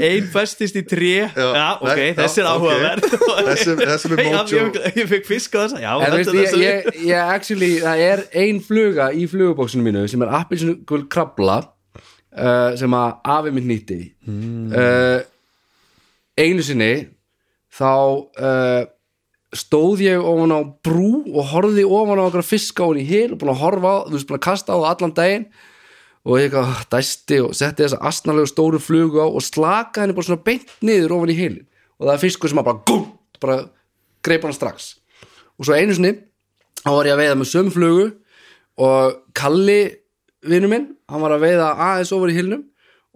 ein 0.08 0.26
festist 0.32 0.76
í 0.78 0.82
tré. 0.88 1.12
Já, 1.36 1.66
ok, 1.78 1.98
Nei, 1.98 2.12
þessi 2.18 2.42
er 2.42 2.48
áhugaverð. 2.50 3.08
Þessi- 3.48 3.76
Já, 4.18 4.42
mojo. 4.42 4.82
ég, 4.98 5.04
fekk 5.10 5.26
fisk 5.28 5.54
á 5.56 5.60
þessa 5.64 5.80
já, 5.82 5.90
En 5.94 6.14
þetta 6.14 6.18
er 6.18 6.38
ég, 6.38 6.48
þessi 6.48 6.60
ég, 6.62 6.88
ég 7.08 7.32
actually, 7.36 7.70
það 7.84 8.02
er 8.08 8.22
ein 8.42 8.60
fluga 8.64 9.08
í 9.14 9.26
flugubóksinu 9.30 9.84
mínu 9.86 10.04
sem 10.10 10.22
er 10.26 10.32
appilsinu 10.40 10.78
krabla 11.12 11.58
uh, 11.62 12.72
sem 12.78 12.96
að 12.98 13.12
afi 13.36 13.54
minn 13.56 13.68
nýtti. 13.70 14.00
Hmm. 14.28 14.72
uh, 14.72 15.20
einu 16.38 16.62
sinni 16.66 16.92
þá 17.74 17.92
uh, 18.42 18.84
stóð 19.56 20.04
ég 20.04 20.24
ofan 20.24 20.52
á 20.52 20.60
brú 20.84 21.24
og 21.32 21.50
horfði 21.52 21.86
ofan 21.86 22.20
á 22.20 22.28
okkur 22.28 22.44
fiska 22.44 22.84
ofan 22.84 23.00
í 23.00 23.08
hil 23.08 23.32
og 23.32 23.40
búin 23.40 23.54
að 23.54 23.62
horfa 23.62 23.92
á, 23.92 23.96
þú 24.08 24.16
veist, 24.16 24.28
búin 24.28 24.38
að 24.40 24.46
kasta 24.48 24.76
á 24.76 24.78
það 24.78 24.90
allan 24.92 25.16
daginn. 25.16 25.48
Og 26.28 26.36
ég 26.36 26.48
eitthvað 26.48 26.80
dæsti 26.92 27.38
og 27.40 27.52
setti 27.56 27.84
þessa 27.84 28.00
astnalegu 28.10 28.50
stóru 28.50 28.80
flugu 28.82 29.22
á 29.22 29.26
og 29.28 29.44
slaka 29.44 30.02
henni 30.02 30.16
bara 30.16 30.28
svona 30.28 30.44
beint 30.44 30.72
niður 30.84 31.14
ofan 31.16 31.32
í 31.32 31.38
hilin 31.38 31.64
og 31.98 32.06
það 32.06 32.14
er 32.14 32.22
fiskur 32.22 32.50
sem 32.52 32.60
að 32.60 32.68
bara 32.68 32.82
gum, 32.86 33.04
bara 33.42 33.58
greip 34.26 34.44
hann 34.44 34.54
strax. 34.54 34.90
Og 35.58 35.66
svo 35.66 35.78
einu 35.78 35.94
sinni 35.96 36.12
þá 36.82 36.90
var 36.92 37.08
ég 37.08 37.16
að 37.16 37.22
veiða 37.22 37.38
með 37.38 37.50
sömu 37.52 37.74
flugu 37.74 38.08
og 38.78 39.16
Kalli 39.38 39.80
vinur 40.46 40.70
minn, 40.70 40.90
hann 41.10 41.22
var 41.24 41.34
að 41.34 41.46
veiða 41.46 41.72
aðeins 41.88 42.12
ofar 42.14 42.32
í 42.32 42.36
hilnum 42.36 42.66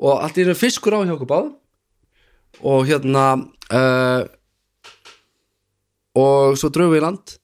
og 0.02 0.22
allt 0.22 0.38
í 0.38 0.46
einu 0.46 0.56
fiskur 0.58 0.96
á 0.96 1.04
hjá 1.04 1.14
okkur 1.14 1.30
báð 1.30 1.50
og 2.62 2.86
hérna 2.88 3.26
uh, 3.70 4.22
og 6.18 6.58
svo 6.60 6.68
dröfum 6.72 6.92
við 6.96 7.00
í 7.02 7.04
land 7.06 7.36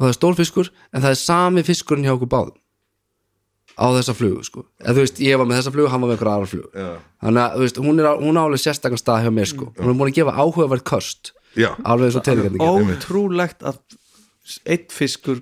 og 0.00 0.04
það 0.06 0.10
er 0.12 0.16
stór 0.18 0.38
fiskur 0.38 0.70
en 0.92 1.02
það 1.04 1.10
er 1.14 1.20
sami 1.20 1.62
fiskurinn 1.66 2.06
hjá 2.08 2.14
okkur 2.16 2.30
báðum 2.32 2.56
á 3.80 3.86
þessa 3.96 4.12
flugu 4.18 4.42
sko. 4.44 4.64
Eða 4.82 4.92
þú 4.96 5.02
veist, 5.04 5.20
ég 5.24 5.38
var 5.40 5.46
með 5.48 5.60
þessa 5.60 5.72
flugu, 5.72 5.88
hann 5.92 6.02
var 6.02 6.10
með 6.10 6.16
einhverja 6.18 6.36
aðra 6.36 6.48
flugu 6.50 6.70
Já. 6.74 6.88
þannig 7.24 7.42
að 7.44 7.54
þú 7.54 7.62
veist, 7.64 7.78
hún 7.86 8.00
er, 8.02 8.08
á, 8.10 8.14
hún 8.20 8.34
er 8.36 8.42
alveg 8.42 8.60
sérstakann 8.64 9.00
stað 9.00 9.22
hjá 9.24 9.30
mér 9.36 9.48
sko, 9.48 9.68
hún 9.78 9.92
er 9.92 9.96
múin 10.00 10.10
að 10.10 10.16
gefa 10.18 10.34
áhugaverð 10.36 10.84
kost 10.90 11.30
Já. 11.56 11.70
alveg 11.84 12.10
eins 12.10 12.18
og 12.20 12.26
teningarnir 12.26 12.96
ótrúlegt 13.00 13.64
að 13.70 13.78
eitt 14.74 14.92
fiskur 14.92 15.40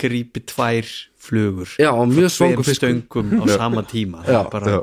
grípi 0.00 0.44
tvær 0.46 0.88
flugur 1.24 1.74
Já, 1.80 1.90
og 1.92 2.08
mjög 2.08 2.30
Tveim 2.30 2.34
svangur 2.38 2.66
fiskur 2.68 2.90
stöngum 2.94 3.34
á 3.40 3.44
sama 3.60 3.84
tíma. 3.88 4.22
Það 4.24 4.34
Já, 4.36 4.40
er 4.40 4.50
bara, 4.54 4.72
Já. 4.74 4.80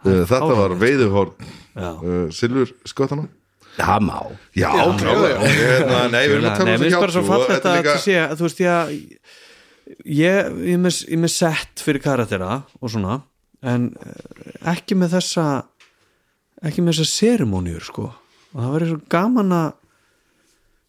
Uh, 0.00 0.22
Þetta 0.24 0.54
var 0.56 0.74
veiðuhorn 0.80 1.32
Já. 1.76 1.90
uh, 2.00 2.28
Silfur 2.32 2.70
skottana 2.88 3.26
Það 3.80 4.04
má. 4.06 4.16
Já, 4.58 4.70
Hérna, 4.70 6.00
Nei, 6.12 6.22
við 6.26 6.36
erum 6.36 6.48
að 6.50 6.60
tala 6.60 6.76
um 6.76 6.84
hjálpsú 6.86 7.22
og 7.22 7.28
fallegt 7.30 7.52
þetta 7.54 7.70
að 7.70 7.78
er 7.78 7.82
líka 7.82 7.94
þetta 7.96 8.04
sé 8.04 8.16
að 8.22 8.36
þú 8.36 8.46
veist 8.46 8.62
ég 8.62 8.70
að 8.76 8.92
ég, 8.94 9.18
ég, 10.20 10.72
er 10.74 11.20
með, 11.24 11.32
sett 11.34 11.84
fyrir 11.84 12.04
karaktera 12.04 12.60
og 12.80 12.92
svona 12.92 13.18
en 13.60 13.90
eh, 14.00 14.54
ekki 14.72 14.96
með 14.98 15.16
þessa 15.18 15.46
ekki 16.66 16.84
með 16.84 17.00
þessa 17.00 17.16
seremóniur 17.16 17.84
sko. 17.84 18.08
Og 18.52 18.62
það 18.62 18.72
verður 18.76 18.92
svo 18.92 19.00
gaman 19.16 19.56
að 19.56 19.68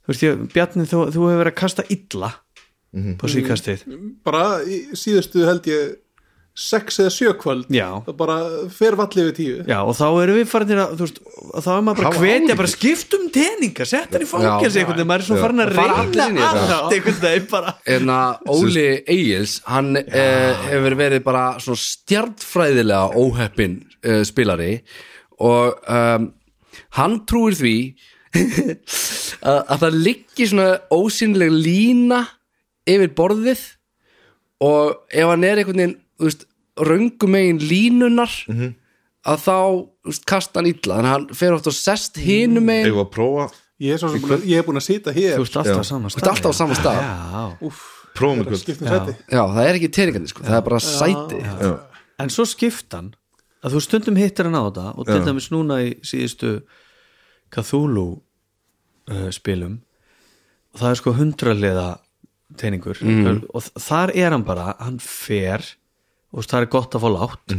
þú 0.01 0.13
veist 0.13 0.25
ég, 0.25 0.45
Bjarni 0.55 0.87
þú, 0.89 1.03
þú 1.13 1.27
hefur 1.27 1.41
verið 1.43 1.53
að 1.53 1.59
kasta 1.61 1.87
illa 1.93 2.31
på 2.91 3.29
síkastið 3.31 3.85
bara 4.25 4.61
í 4.67 4.81
síðustu 4.99 5.45
held 5.47 5.67
ég 5.71 5.93
sex 6.57 6.99
eða 6.99 7.11
sjö 7.15 7.31
kvöld 7.39 7.69
Já. 7.71 8.01
það 8.03 8.15
bara 8.19 8.35
fer 8.75 8.97
vallið 8.99 9.27
við 9.29 9.35
tíu. 9.37 9.59
Já, 9.69 9.77
og 9.87 9.93
þá 9.95 10.05
erum 10.23 10.35
við 10.35 10.49
farin 10.51 10.81
að, 10.83 10.95
veist, 10.99 11.21
þá 11.63 11.69
er 11.73 11.85
maður 11.87 12.01
bara 12.01 12.23
hvetja, 12.23 12.57
bara 12.59 12.71
skiptum 12.71 13.23
teninga, 13.31 13.87
setja 13.87 14.17
hann 14.17 14.25
í 14.25 14.27
fangelsi 14.27 14.81
einhvern 14.81 14.99
veginn, 14.99 15.09
maður 15.13 15.23
er 15.23 15.27
svo 15.29 15.39
farin 15.39 15.63
að 15.63 15.71
reyna 15.77 16.49
allt 16.49 16.97
einhvern 16.97 17.21
veginn 17.23 17.47
bara. 17.53 17.73
En 17.95 18.11
að 18.17 18.51
Óli 18.57 18.85
Egils 19.15 19.55
hann 19.71 19.95
eh, 20.01 20.67
hefur 20.67 20.97
verið 20.99 21.25
bara 21.25 21.45
svona 21.63 21.83
stjartfræðilega 21.85 23.23
óheppin 23.23 23.79
eh, 24.03 24.21
spilari 24.27 24.73
og 25.41 25.79
um, 25.87 26.29
hann 26.99 27.19
trúir 27.29 27.55
því 27.57 27.75
að, 29.49 29.57
að 29.57 29.77
það 29.85 30.01
liggi 30.03 30.51
svona 30.51 30.69
ósynleg 30.93 31.55
lína 31.55 32.25
yfir 32.89 33.15
borðið 33.15 33.63
og 34.61 34.99
ef 35.09 35.31
hann 35.31 35.45
er 35.47 35.61
einhvern 35.61 35.81
veginn 35.81 35.99
röngum 36.82 37.34
megin 37.36 37.59
línunar 37.61 38.32
að 39.22 39.43
þá 39.45 39.57
veist, 40.07 40.26
kasta 40.30 40.59
hann 40.61 40.69
illa. 40.72 40.97
Þannig 40.97 41.09
að 41.11 41.15
hann 41.17 41.41
fer 41.41 41.55
oft 41.57 41.69
og 41.69 41.78
sest 41.78 42.17
hinum 42.22 42.65
megin. 42.65 42.89
Eigum 42.89 43.01
við 43.01 43.05
að 43.05 43.13
prófa? 43.15 43.47
Ég 43.82 43.95
er, 43.95 44.01
svo 44.01 44.11
sem 44.13 44.22
búin 44.22 44.43
ég 44.45 44.61
er 44.61 44.65
búin 44.67 44.78
að 44.78 44.86
sita 44.86 45.13
hér. 45.15 45.39
Þú 45.39 45.47
ert 45.47 45.57
alltaf 45.63 45.82
á 45.82 45.86
sama 45.89 46.09
Þú 46.09 46.13
ert 46.13 46.22
stað. 46.22 46.32
alltaf 46.36 46.53
á 46.53 46.55
sama 46.57 46.78
stað. 46.78 47.01
Já, 47.01 47.72
Prófum 48.11 48.43
Já, 49.32 49.41
það 49.47 49.63
er 49.63 49.78
ekki 49.78 49.89
teiningandi 49.95 50.30
sko, 50.32 50.43
það 50.43 50.57
er 50.57 50.65
bara 50.65 50.80
sæti. 50.84 51.39
Já. 51.39 51.72
en 52.19 52.30
svo 52.30 52.45
skiptan 52.45 53.13
að 53.63 53.76
þú 53.76 53.82
stundum 53.86 54.17
hittir 54.19 54.49
hann 54.49 54.57
á 54.57 54.63
þetta 54.67 54.86
og 54.97 55.07
til 55.07 55.19
Já. 55.22 55.26
dæmis 55.30 55.47
núna 55.53 55.78
í 55.86 55.93
síðustu 56.05 56.51
Cthulhu 57.51 58.22
uh, 59.11 59.30
spilum 59.34 59.80
og 60.72 60.82
það 60.82 60.89
er 60.89 60.99
sko 60.99 61.13
hundraliða 61.15 61.88
teiningur. 62.59 62.99
Og 63.55 63.63
þar 63.80 64.11
er 64.15 64.36
hann 64.36 64.43
bara, 64.47 64.74
hann 64.80 64.99
fer 65.03 65.63
og 66.32 66.47
það 66.47 66.61
er 66.61 66.69
gott 66.77 66.95
að 66.95 67.03
fá 67.05 67.09
látt 67.15 67.55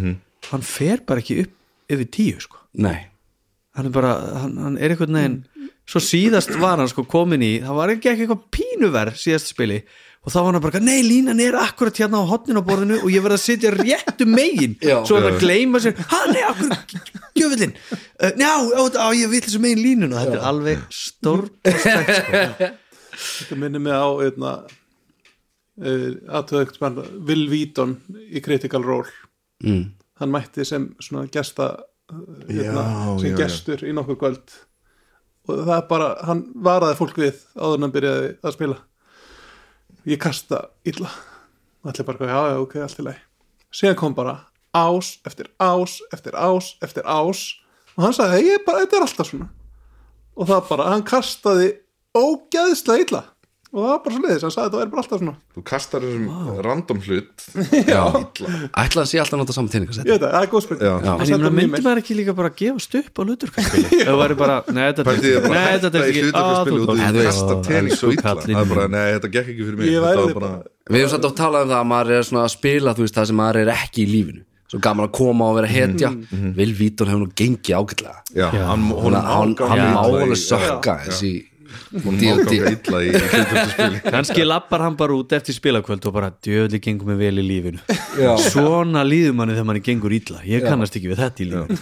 hann 0.51 0.62
fer 0.66 1.03
bara 1.07 1.23
ekki 1.23 1.43
upp 1.45 1.93
yfir 1.93 2.09
tíu 2.14 2.41
sko. 2.41 2.57
Nei, 2.81 3.09
hann 3.77 3.87
er 3.91 3.93
bara, 3.93 4.12
hann, 4.43 4.57
hann 4.59 4.79
er 4.81 4.95
einhvern 4.95 5.18
veginn 5.18 5.43
svo 5.89 6.01
síðast 6.01 6.55
var 6.61 6.79
hann 6.81 6.89
sko 6.89 7.05
komin 7.05 7.43
í 7.45 7.53
það 7.64 7.79
var 7.79 7.93
ekki 7.97 8.12
eitthvað 8.12 8.47
pínuver 8.55 9.12
síðast 9.18 9.51
spili 9.53 9.83
og 10.23 10.31
þá 10.31 10.37
var 10.39 10.53
hann 10.55 10.62
bara, 10.62 10.81
nei 10.81 11.03
línan 11.03 11.41
er 11.43 11.57
akkurat 11.59 11.99
hérna 11.99 12.23
á 12.23 12.31
hotninu 12.31 12.62
á 12.62 12.68
borðinu 12.68 13.01
og 13.03 13.11
ég 13.11 13.25
verð 13.25 13.37
að 13.37 13.43
sitja 13.43 13.73
réttu 13.75 14.29
megin, 14.31 14.77
Já. 14.79 15.01
svo 15.05 15.18
er 15.18 15.27
hann 15.27 15.35
að 15.35 15.43
gleyma 15.43 15.81
sér 15.83 15.99
ha 16.12 16.20
nei, 16.31 16.43
akkur, 16.47 17.01
gjöfullin 17.39 17.75
uh, 17.75 18.31
njá, 18.39 18.53
á, 18.62 18.83
á, 19.03 19.07
ég 19.18 19.33
vil 19.33 19.43
þessu 19.43 19.62
megin 19.64 19.83
línun 19.83 20.14
og 20.14 20.23
þetta 20.23 20.39
er 20.39 20.47
alveg 20.53 20.87
stór 20.95 21.49
sko. 21.66 22.70
þetta 23.27 23.59
minnir 23.59 23.83
mig 23.83 23.99
á 23.99 24.09
einna 24.23 24.55
aðtöðugt 25.83 26.76
spenn 26.78 27.01
Will 27.26 27.47
Wheaton 27.51 27.97
í 28.30 28.43
Critical 28.45 28.85
Role. 28.87 29.11
Mm. 29.62 29.93
hann 30.18 30.30
mætti 30.35 30.64
sem 30.66 30.89
svona 31.03 31.28
gesta 31.30 31.66
uh, 32.11 32.22
hérna, 32.49 32.83
Já, 32.83 33.18
sem 33.20 33.28
já, 33.28 33.33
já. 33.33 33.37
gestur 33.45 33.83
í 33.87 33.93
nokkur 33.95 34.18
kvöld. 34.20 34.55
Og 35.49 35.64
það 35.66 35.74
er 35.76 35.85
bara, 35.91 36.09
hann 36.26 36.45
varaði 36.62 36.99
fólk 36.99 37.18
við 37.18 37.39
áður 37.59 37.76
en 37.78 37.87
hann 37.87 37.95
byrjaði 37.95 38.30
að 38.43 38.57
spila. 38.57 38.78
Ég 40.07 40.18
kasta 40.22 40.64
illa. 40.87 41.11
Og 41.83 41.91
allir 41.93 42.07
bara, 42.07 42.30
já, 42.30 42.41
já, 42.53 42.59
ok, 42.62 42.76
allt 42.87 43.03
í 43.03 43.07
leið 43.11 43.20
síðan 43.72 43.97
kom 43.97 44.12
bara 44.14 44.35
ás 44.76 45.14
eftir 45.28 45.49
ás, 45.61 45.99
eftir 46.12 46.37
ás, 46.37 46.74
eftir 46.85 47.07
ás. 47.09 47.41
Og 47.97 48.05
hann 48.07 48.14
sagði, 48.16 48.43
ég 48.51 48.59
er 48.61 48.64
bara, 48.66 48.83
þetta 48.85 48.99
er 48.99 49.07
alltaf 49.07 49.28
svona. 49.30 49.49
Og 50.37 50.49
það 50.49 50.68
bara, 50.68 50.91
hann 50.93 51.05
kastaði 51.09 51.70
ógæðslega 52.16 53.05
illa 53.07 53.22
og 53.73 53.79
það 53.81 53.89
var 53.89 54.01
bara 54.05 54.14
svo 54.14 54.23
leiðis, 54.27 54.43
hann 54.45 54.53
sagði 54.53 54.68
þetta 54.73 54.83
er 54.85 54.91
bara 54.93 55.03
alltaf 55.03 55.20
svona. 55.23 55.33
Þú 55.57 55.62
kastar 55.70 56.03
þessum 56.05 56.27
random 56.66 56.99
hlut. 57.07 57.45
Já, 57.89 58.03
ætla 58.83 59.05
að 59.05 59.09
sé 59.09 59.20
alltaf 59.23 59.37
að 59.39 59.41
nota 59.43 59.57
saman 59.57 59.70
teiningasett 59.73 60.07
ég 60.07 60.12
veit 60.12 60.23
það, 60.23 60.35
það 60.37 60.45
er 60.47 60.51
góð 60.53 60.64
spil 60.66 60.79
Já. 60.83 60.93
Já. 60.93 61.12
en 61.12 61.33
ég 61.33 61.41
meina, 61.41 61.53
myndi 61.57 61.83
maður 61.87 62.03
ekki 62.03 62.16
líka 62.18 62.35
bara 62.37 62.51
að 62.53 62.59
gefast 62.61 62.97
upp 63.01 63.16
á 63.16 63.23
luturkastspili 63.31 64.03
það 64.09 64.20
væri 64.23 64.37
bara, 64.43 64.59
nei, 64.68 64.83
þetta 64.91 65.07
Pældi 65.09 65.33
ég 65.33 65.47
bara 65.47 65.57
nei, 65.57 65.73
að 65.73 65.87
þetta 65.87 66.03
hætta 66.03 66.12
í 66.12 66.25
hlutarkaspili 66.27 66.83
út 66.83 66.93
og 66.93 67.03
Þú 67.03 67.27
kastar 67.27 67.64
tening 67.68 67.97
svo 67.97 68.12
illa. 68.12 68.37
Það 68.43 68.62
er 68.62 68.70
bara, 68.75 68.87
nei, 68.93 69.05
þetta 69.16 69.33
gekk 69.37 69.53
ekki 69.53 69.66
fyrir 69.68 69.81
mig. 69.81 69.91
Ég 69.93 70.03
Þetta 70.03 70.12
væri 70.12 70.23
var 70.29 70.39
bara, 70.41 70.53
Við 70.93 70.99
hefum 71.03 71.12
satt 71.16 71.29
oft 71.29 71.39
talað 71.39 71.66
um 71.66 71.73
það 71.73 71.81
að 71.83 71.91
maður 71.93 72.16
er 72.18 72.27
svona 72.29 72.43
að 72.47 72.53
spila 72.57 72.95
þú 72.97 73.05
veist 73.07 73.16
það 73.18 73.29
sem 73.31 73.39
maður 73.41 73.61
er 73.62 73.70
ekki 73.77 74.03
í 74.03 74.09
lífinu. 74.11 74.43
Svo 74.73 74.81
gaman 74.83 75.05
að 75.05 75.12
koma 75.18 75.49
og 75.53 75.59
vera 75.61 75.68
hetja. 75.68 76.11
Vil 76.57 76.73
Vítor 76.79 77.11
hefur 77.12 77.20
nú 77.27 77.29
gengið 77.37 77.77
ágætlega. 77.77 78.23
Já, 78.33 78.47
hann 78.70 78.87
Hún, 78.89 79.16
hann, 79.20 79.53
má 79.93 80.01
alveg 80.01 80.33
sökka 80.41 80.95
þessi 81.07 81.33
Honum 81.93 82.16
má 82.16 82.18
D&D. 82.20 82.59
ganga 82.59 82.73
illa 82.77 83.01
í 83.03 83.12
hlutarkaspili 83.12 84.03
kannski 84.16 84.47
lappar 84.47 84.85
hann 84.87 84.99
bara 85.01 85.16
út 85.16 85.35
eftir 85.37 85.57
spilakvöld 85.57 86.07
og 86.09 86.16
bara 86.16 86.31
djöðli 86.33 86.81
gengur 86.83 87.12
mig 87.12 87.20
vel 87.20 87.43
í 87.43 87.47
lífinu. 87.47 87.83
Já. 88.18 88.33
svona 88.51 89.05
líður 89.07 89.37
manni 89.39 89.57
þegar 89.57 89.68
manni 89.70 89.85
gengur 89.85 90.14
illa. 90.16 90.43
Ég 90.49 90.66
kannast 90.66 90.99
ekki 90.99 91.12
við 91.12 91.25
þetta 91.25 91.45
í 91.45 91.51
lífinu. 91.53 91.81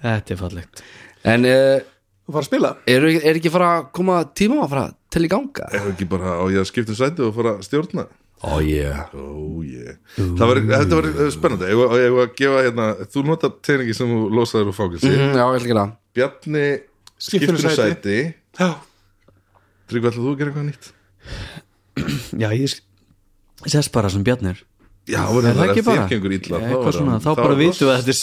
Þetta 0.00 0.34
er 0.34 0.40
fallegt. 0.40 0.84
En 1.28 1.44
uh, 1.44 1.82
og 2.30 2.46
spila? 2.46 2.76
er, 2.88 3.04
er 3.18 3.36
ekki 3.36 3.52
fara 3.52 3.74
að 3.80 3.90
koma 3.96 4.22
tíma 4.38 4.62
að 4.64 4.72
fara 4.72 4.86
til 5.12 5.26
í 5.26 5.30
ganga? 5.30 5.68
Er 5.74 5.90
ekki 5.90 6.06
bara 6.10 6.38
á 6.38 6.44
ég 6.52 6.62
að 6.62 6.68
skipta 6.70 6.94
um 6.94 6.98
sæti 7.00 7.24
og 7.26 7.34
fara 7.36 7.56
að 7.58 7.64
stjórna? 7.66 8.06
Ó 8.40 8.54
oh, 8.56 8.60
yeah. 8.64 9.10
Ó, 9.12 9.60
ég 9.66 9.98
Það 10.16 10.46
var, 10.48 10.60
þetta 10.70 10.96
var 10.96 11.08
eh, 11.10 11.26
spennandi. 11.34 11.66
Ég 11.68 12.14
var 12.14 12.22
að 12.24 12.30
gefa 12.38 12.62
hérna 12.64 12.86
Þú 13.12 13.24
notar 13.28 13.50
teiningi 13.60 13.96
sem 13.98 14.08
þú 14.08 14.20
losaður 14.32 14.70
úr 14.70 14.76
fangilsi 14.78 15.10
mm, 15.10 15.34
Já, 15.36 15.44
Bjarni 16.16 16.64
Skiptir 17.20 17.52
um 17.54 17.60
sæti. 17.76 18.16
ætlaðu 20.08 20.24
þú 20.24 20.32
að 20.32 20.40
gera 20.40 20.50
eitthvað 20.52 20.66
nýtt? 20.70 20.90
já 22.40 22.48
ég 22.56 22.74
sess 23.68 23.90
bara 23.92 24.08
sem 24.12 24.22
Bjarnir. 24.24 24.62
Já, 25.10 25.24
það 25.26 25.46
Er 25.50 25.56
það 25.58 25.70
ekki 25.72 25.82
bara? 25.84 26.02
gengur 26.10 26.32
illa 26.36 26.58
Eitthvað 26.60 26.94
svona, 26.94 27.14
þá 27.24 27.30
bara 27.40 27.54
vitum 27.58 27.88
við 27.88 27.90
að 27.90 28.00
þetta 28.00 28.12
er 28.12 28.18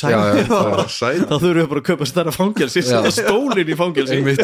sæti. 0.94 1.26
þá 1.28 1.36
þurfum 1.42 1.58
við 1.60 1.68
bara 1.74 1.82
að 1.82 1.88
kaupa 1.90 2.08
stærra 2.08 2.34
fangelsi 2.36 2.84
setja 2.86 3.12
stólinn 3.18 3.72
í 3.74 3.76
fangelsi. 3.78 4.16
Einmitt. 4.18 4.44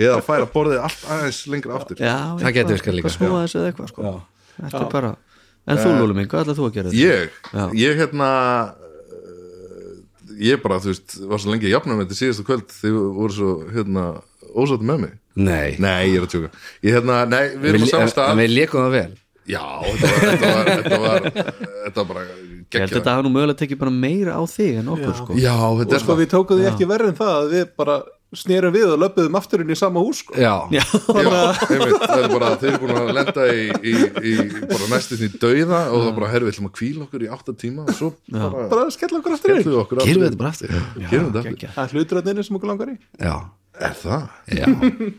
Eða 0.00 0.18
færa 0.26 0.48
borðið 0.52 0.82
allt 0.84 1.06
aðeins 1.14 1.40
lengra 1.54 1.78
aftur. 1.78 2.02
Já, 2.02 2.16
Það 2.42 2.54
líka. 2.98 3.12
Snúa 3.14 3.40
þessu 3.46 3.58
eða 3.62 3.70
eitthvað 3.72 3.90
sko. 3.94 4.14
Þetta 4.60 4.82
er 4.84 4.90
bara 4.92 5.12
En 5.70 5.76
þú 5.80 5.90
Lúli 6.00 6.14
minn, 6.16 6.28
hvað 6.28 6.42
ætlað 6.44 6.58
þú 6.58 6.66
að 6.66 6.76
gera 6.76 6.90
þetta? 6.90 7.00
Ég, 7.00 7.74
ég 7.78 7.98
hérna 8.00 8.28
Ég 10.40 10.60
bara, 10.62 10.78
þú 10.80 10.92
veist, 10.92 11.16
var 11.30 11.42
svo 11.42 11.52
lengi 11.52 11.68
að 11.68 11.74
jafna 11.76 11.96
með 11.96 12.06
þetta 12.06 12.18
síðasta 12.20 12.44
kvöld 12.48 12.70
Þið 12.72 12.98
voru 13.16 13.36
svo, 13.36 13.50
hérna, 13.74 14.04
ósátt 14.56 14.84
með 14.88 15.02
mig. 15.06 15.16
Nei, 15.40 15.74
Nei, 15.78 15.98
ég 16.10 16.20
er 16.20 16.26
að 16.26 16.32
tjóka. 16.34 16.52
Ég 16.84 16.96
hérna, 16.96 17.18
nei, 17.30 17.42
við 17.56 17.74
erum 17.74 17.84
á 17.84 17.88
saman 17.90 18.08
en 18.08 18.14
stað. 18.14 18.38
við 18.40 18.54
leikum 18.56 18.86
það 18.86 18.96
vel. 18.96 19.10
Já, 19.50 19.64
þetta 19.82 20.08
var, 20.10 20.24
þetta 20.30 20.50
var, 20.50 20.70
þetta 20.70 20.98
var, 21.02 21.28
þetta 21.84 22.02
var 22.02 22.08
bara 22.12 22.24
Ég 22.70 22.78
held 22.84 22.92
að 22.92 22.96
þetta 23.00 23.12
hafa 23.16 23.24
nú 23.26 23.30
mögulega 23.34 23.58
tekið 23.58 23.78
bara 23.80 23.92
meira 23.94 24.34
á 24.38 24.42
þig 24.46 24.76
en 24.78 24.90
okkur 24.94 25.14
sko. 25.18 25.36
Já, 25.40 25.54
þetta 25.80 25.90
og 25.90 25.96
er 25.96 26.02
sko 26.04 26.16
við 26.20 26.28
tókum 26.30 26.60
því 26.60 26.68
ekki 26.70 26.86
verið 26.90 27.10
en 27.10 27.16
það 27.18 27.32
að 27.34 27.54
við 27.56 27.64
bara 27.80 27.96
snerum 28.36 28.74
við 28.74 28.92
og 28.94 29.00
löpuðum 29.02 29.36
afturinn 29.40 29.72
í 29.74 29.76
sama 29.78 30.02
hús 30.04 30.20
sko. 30.22 30.34
Já, 30.38 30.52
Já, 30.70 30.82
Já, 31.24 31.30
einmitt, 31.66 32.04
það 32.04 32.24
er 32.24 32.32
bara, 32.34 32.50
þeir 32.60 32.70
eru 32.70 32.80
búin 32.84 32.98
að 33.00 33.12
lenda 33.16 33.46
í, 33.50 33.64
í, 33.82 33.94
í 34.30 34.34
bara 34.70 34.88
næstum 34.92 35.18
því 35.22 35.30
dauða 35.42 35.80
og 35.90 36.04
það 36.04 36.12
bara, 36.20 36.28
herru, 36.34 36.46
við 36.48 36.54
ætlum 36.54 36.68
að 36.70 36.74
kvíla 36.78 37.06
okkur 37.06 37.24
í 37.26 37.30
átta 37.34 37.54
tíma. 37.64 37.86
Og 37.90 37.96
svo 37.98 38.10
bara 38.30 38.66
bara 38.70 38.86
skella 38.94 39.18
okkur 39.22 39.34
aftur 39.38 39.54
inn. 39.56 39.64
aftur. 39.64 40.04
þetta 40.06 40.40
bara 40.42 40.52
aftur. 40.54 40.76
Aftur. 40.76 41.58
það 41.74 41.82
er 41.86 41.96
hluturöndinni 41.96 42.46
sem 42.46 42.60
okkur 42.60 42.72
langar 42.74 42.92
í. 42.94 42.98
Já, 43.18 43.34
Er 43.80 43.94
það? 43.96 44.24
já, 44.52 44.66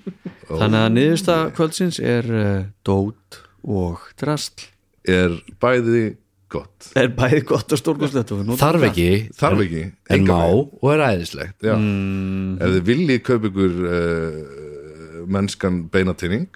Þannig 0.61 0.81
að 0.83 0.89
niðursta 0.95 1.35
kvöldsins 1.57 1.97
er 2.03 2.27
uh, 2.29 2.65
dót 2.85 3.39
og 3.65 4.03
drastl 4.19 4.67
Er 5.09 5.33
bæði 5.63 6.11
gott. 6.51 6.89
Er 6.99 7.07
bæði 7.15 7.41
gott 7.49 7.71
og 7.75 7.79
stórkostlegt? 7.79 8.31
Og 8.35 8.41
við 8.41 8.47
notum 8.51 8.59
þarf 8.61 8.85
ekki. 8.89 9.07
Þarf 9.39 9.63
ekki, 9.65 9.83
En 10.11 10.15
engan 10.19 10.41
má 10.41 10.47
og 10.81 10.87
er 10.93 11.03
æðislegt 11.07 11.67
Mm. 11.71 12.57
ef 12.61 12.73
þið 12.75 12.85
viljið 12.91 13.21
kaupa 13.29 13.51
ykkur 13.51 13.77
uh, 13.91 15.25
mennskan 15.31 15.83
beinatinning 15.93 16.47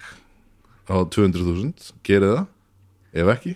á 0.90 0.96
200.000 1.02 1.94
gerið 2.06 2.34
það. 2.36 2.44
Ef 3.16 3.30
ekki 3.36 3.54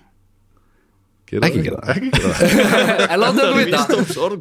gerið 1.31 1.45
Ekki 1.47 1.61
gera 1.63 1.77
það. 1.79 1.91
ekki 1.95 2.09
gera 2.17 2.31
það. 2.35 2.55
En 3.15 3.21
láta 3.23 3.45
okkur 3.45 3.61
vita. 3.61 3.83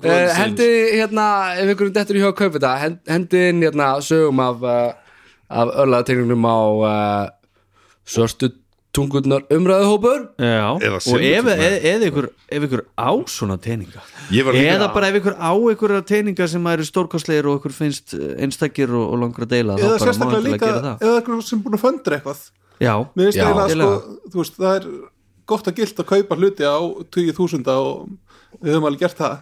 Eh. 0.09 0.31
Hendi 0.39 0.69
hérna, 0.97 1.25
ef 1.61 1.73
ykkur 1.75 1.91
dettur 1.93 2.17
í 2.17 2.23
hjá 2.23 2.29
að 2.31 2.37
kaupa 2.39 2.55
þetta 2.57 2.71
hend- 2.81 3.11
Hendi 3.13 3.43
inn 3.51 3.61
hérna 3.67 3.89
sögum 4.01 4.39
af 4.41 4.63
uh, 4.65 4.93
af 5.49 5.75
örlaðategningum 5.83 6.47
á 6.49 6.57
uh, 6.89 7.29
Svörstu 8.09 8.49
tungurnar 8.95 9.45
Eða 9.49 10.71
og 10.97 11.21
ef, 11.21 11.49
ef, 11.53 12.05
ykkur, 12.09 12.29
ef 12.49 12.65
ykkur 12.67 12.83
á 12.97 13.09
svona 13.29 13.57
teininga 13.61 14.01
eða 14.31 14.89
bara 14.95 15.11
ef 15.11 15.19
ykkur 15.21 15.35
á 15.37 15.51
ykkur 15.73 15.95
teininga 16.09 16.47
sem 16.49 16.71
eru 16.73 16.87
stórkostlegir 16.87 17.49
og 17.49 17.59
ykkur 17.59 17.75
finnst 17.75 18.15
einstakir 18.17 18.89
og, 18.89 19.05
og 19.13 19.21
langur 19.23 19.45
að 19.45 19.53
deila 19.53 19.77
eða 19.77 19.99
sérstaklega 20.01 20.45
líka 20.47 20.65
gera 20.65 20.81
það. 20.87 21.05
eða 21.05 21.19
eitthvað 21.21 21.45
sem 21.49 21.61
búin 21.65 21.77
að 21.77 21.85
föndra 21.85 22.19
eitthvað. 22.19 22.41
Já, 22.79 22.93
Já. 23.35 23.45
eiginlega 23.59 23.91
sko, 23.99 24.39
veist, 24.39 24.57
það 24.57 24.79
er 24.79 24.89
gott 25.49 25.69
að 25.69 25.79
gilt 25.81 26.01
að 26.01 26.09
kaupa 26.13 26.39
hluti 26.39 26.65
á 26.65 26.77
20.000 27.13 27.71
og 27.75 28.59
við 28.59 28.73
höfum 28.73 28.89
alveg 28.89 29.05
gert 29.05 29.19
það. 29.19 29.37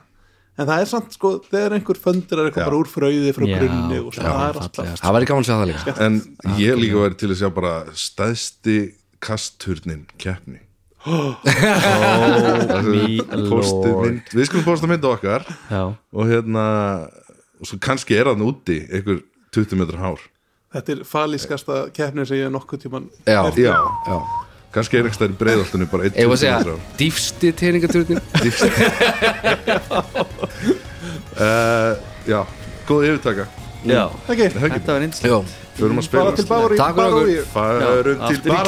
En 0.57 0.65
það 0.65 0.79
er 0.81 0.89
samt 0.89 1.13
sko, 1.13 1.31
þegar 1.45 1.75
einhver 1.77 1.99
föndur 2.01 2.39
er 2.41 2.47
eitthvað 2.49 2.65
bara 2.65 2.77
úr 2.79 2.87
fröði 2.89 3.33
frá 3.35 3.45
grunni 3.45 3.99
og 4.01 4.07
svo, 4.09 4.23
já, 4.25 4.31
það 4.31 4.47
er 4.47 4.61
alltaf. 4.63 4.87
Það 5.03 5.17
væri 5.17 5.27
gaman 5.29 5.43
að 5.43 5.49
sjá 5.49 5.53
það 5.53 5.67
líka. 5.69 5.93
En 6.07 6.15
ég 6.57 6.79
líka 6.81 7.03
væri 7.03 7.19
til 7.21 7.29
að 7.29 7.37
sjá 7.43 7.51
bara 7.53 7.73
stæðsti 7.93 8.77
kastturnin 9.23 10.05
keppni. 10.21 10.59
Mynd, 12.87 14.31
Við 14.33 14.45
skulum 14.49 14.65
posta 14.65 14.87
mynd 14.89 15.03
á 15.05 15.09
okkar. 15.13 15.45
Já, 15.71 15.83
og 15.95 16.23
hérna 16.29 16.63
og 17.57 17.65
svo 17.69 17.77
kannski 17.81 18.17
er 18.17 18.27
hann 18.31 18.43
úti 18.45 18.81
einhver 18.91 19.21
20 19.55 19.79
metrar 19.79 20.01
hár. 20.03 20.21
Þetta 20.75 20.89
er 20.93 20.99
falískasta 21.07 21.75
keppni 21.95 22.25
sem 22.27 22.37
ég 22.41 22.43
hef 22.49 22.53
nokkuð 22.53 22.79
tíman 22.83 23.05
Já, 23.23 23.39
Já, 23.55 23.71
já. 24.11 24.17
Kannski 24.75 24.97
er 24.99 25.05
einhver 25.07 25.15
stær 25.15 25.31
í 25.31 25.37
breiðoltinu 25.39 25.85
bara 25.89 26.03
einn 26.09 26.17
Ég 26.19 26.27
var 26.27 26.35
20 26.35 26.35
að 26.35 26.41
segja, 26.43 26.57
metrar 26.59 26.75
hár. 26.75 26.81
dýfsti 26.99 27.47
teiningaturnin 27.61 28.19
uh, 31.39 31.93
Já, 32.33 32.41
góð 32.89 33.07
yfirtaka 33.13 33.47
ekki, 33.87 34.47
Þetta 34.57 34.91
var 34.93 35.01
einstaklega 35.07 35.37
Já, 35.37 35.41
förum 35.77 35.97
að 36.01 36.05
bara 36.11 36.31
til 36.35 36.45
spila 36.47 36.77
Takk 36.77 36.95
fyrir 36.97 37.13
okkur. 37.17 37.29
Förum 37.53 38.17
til 38.27 38.37
Aftur 38.51 38.67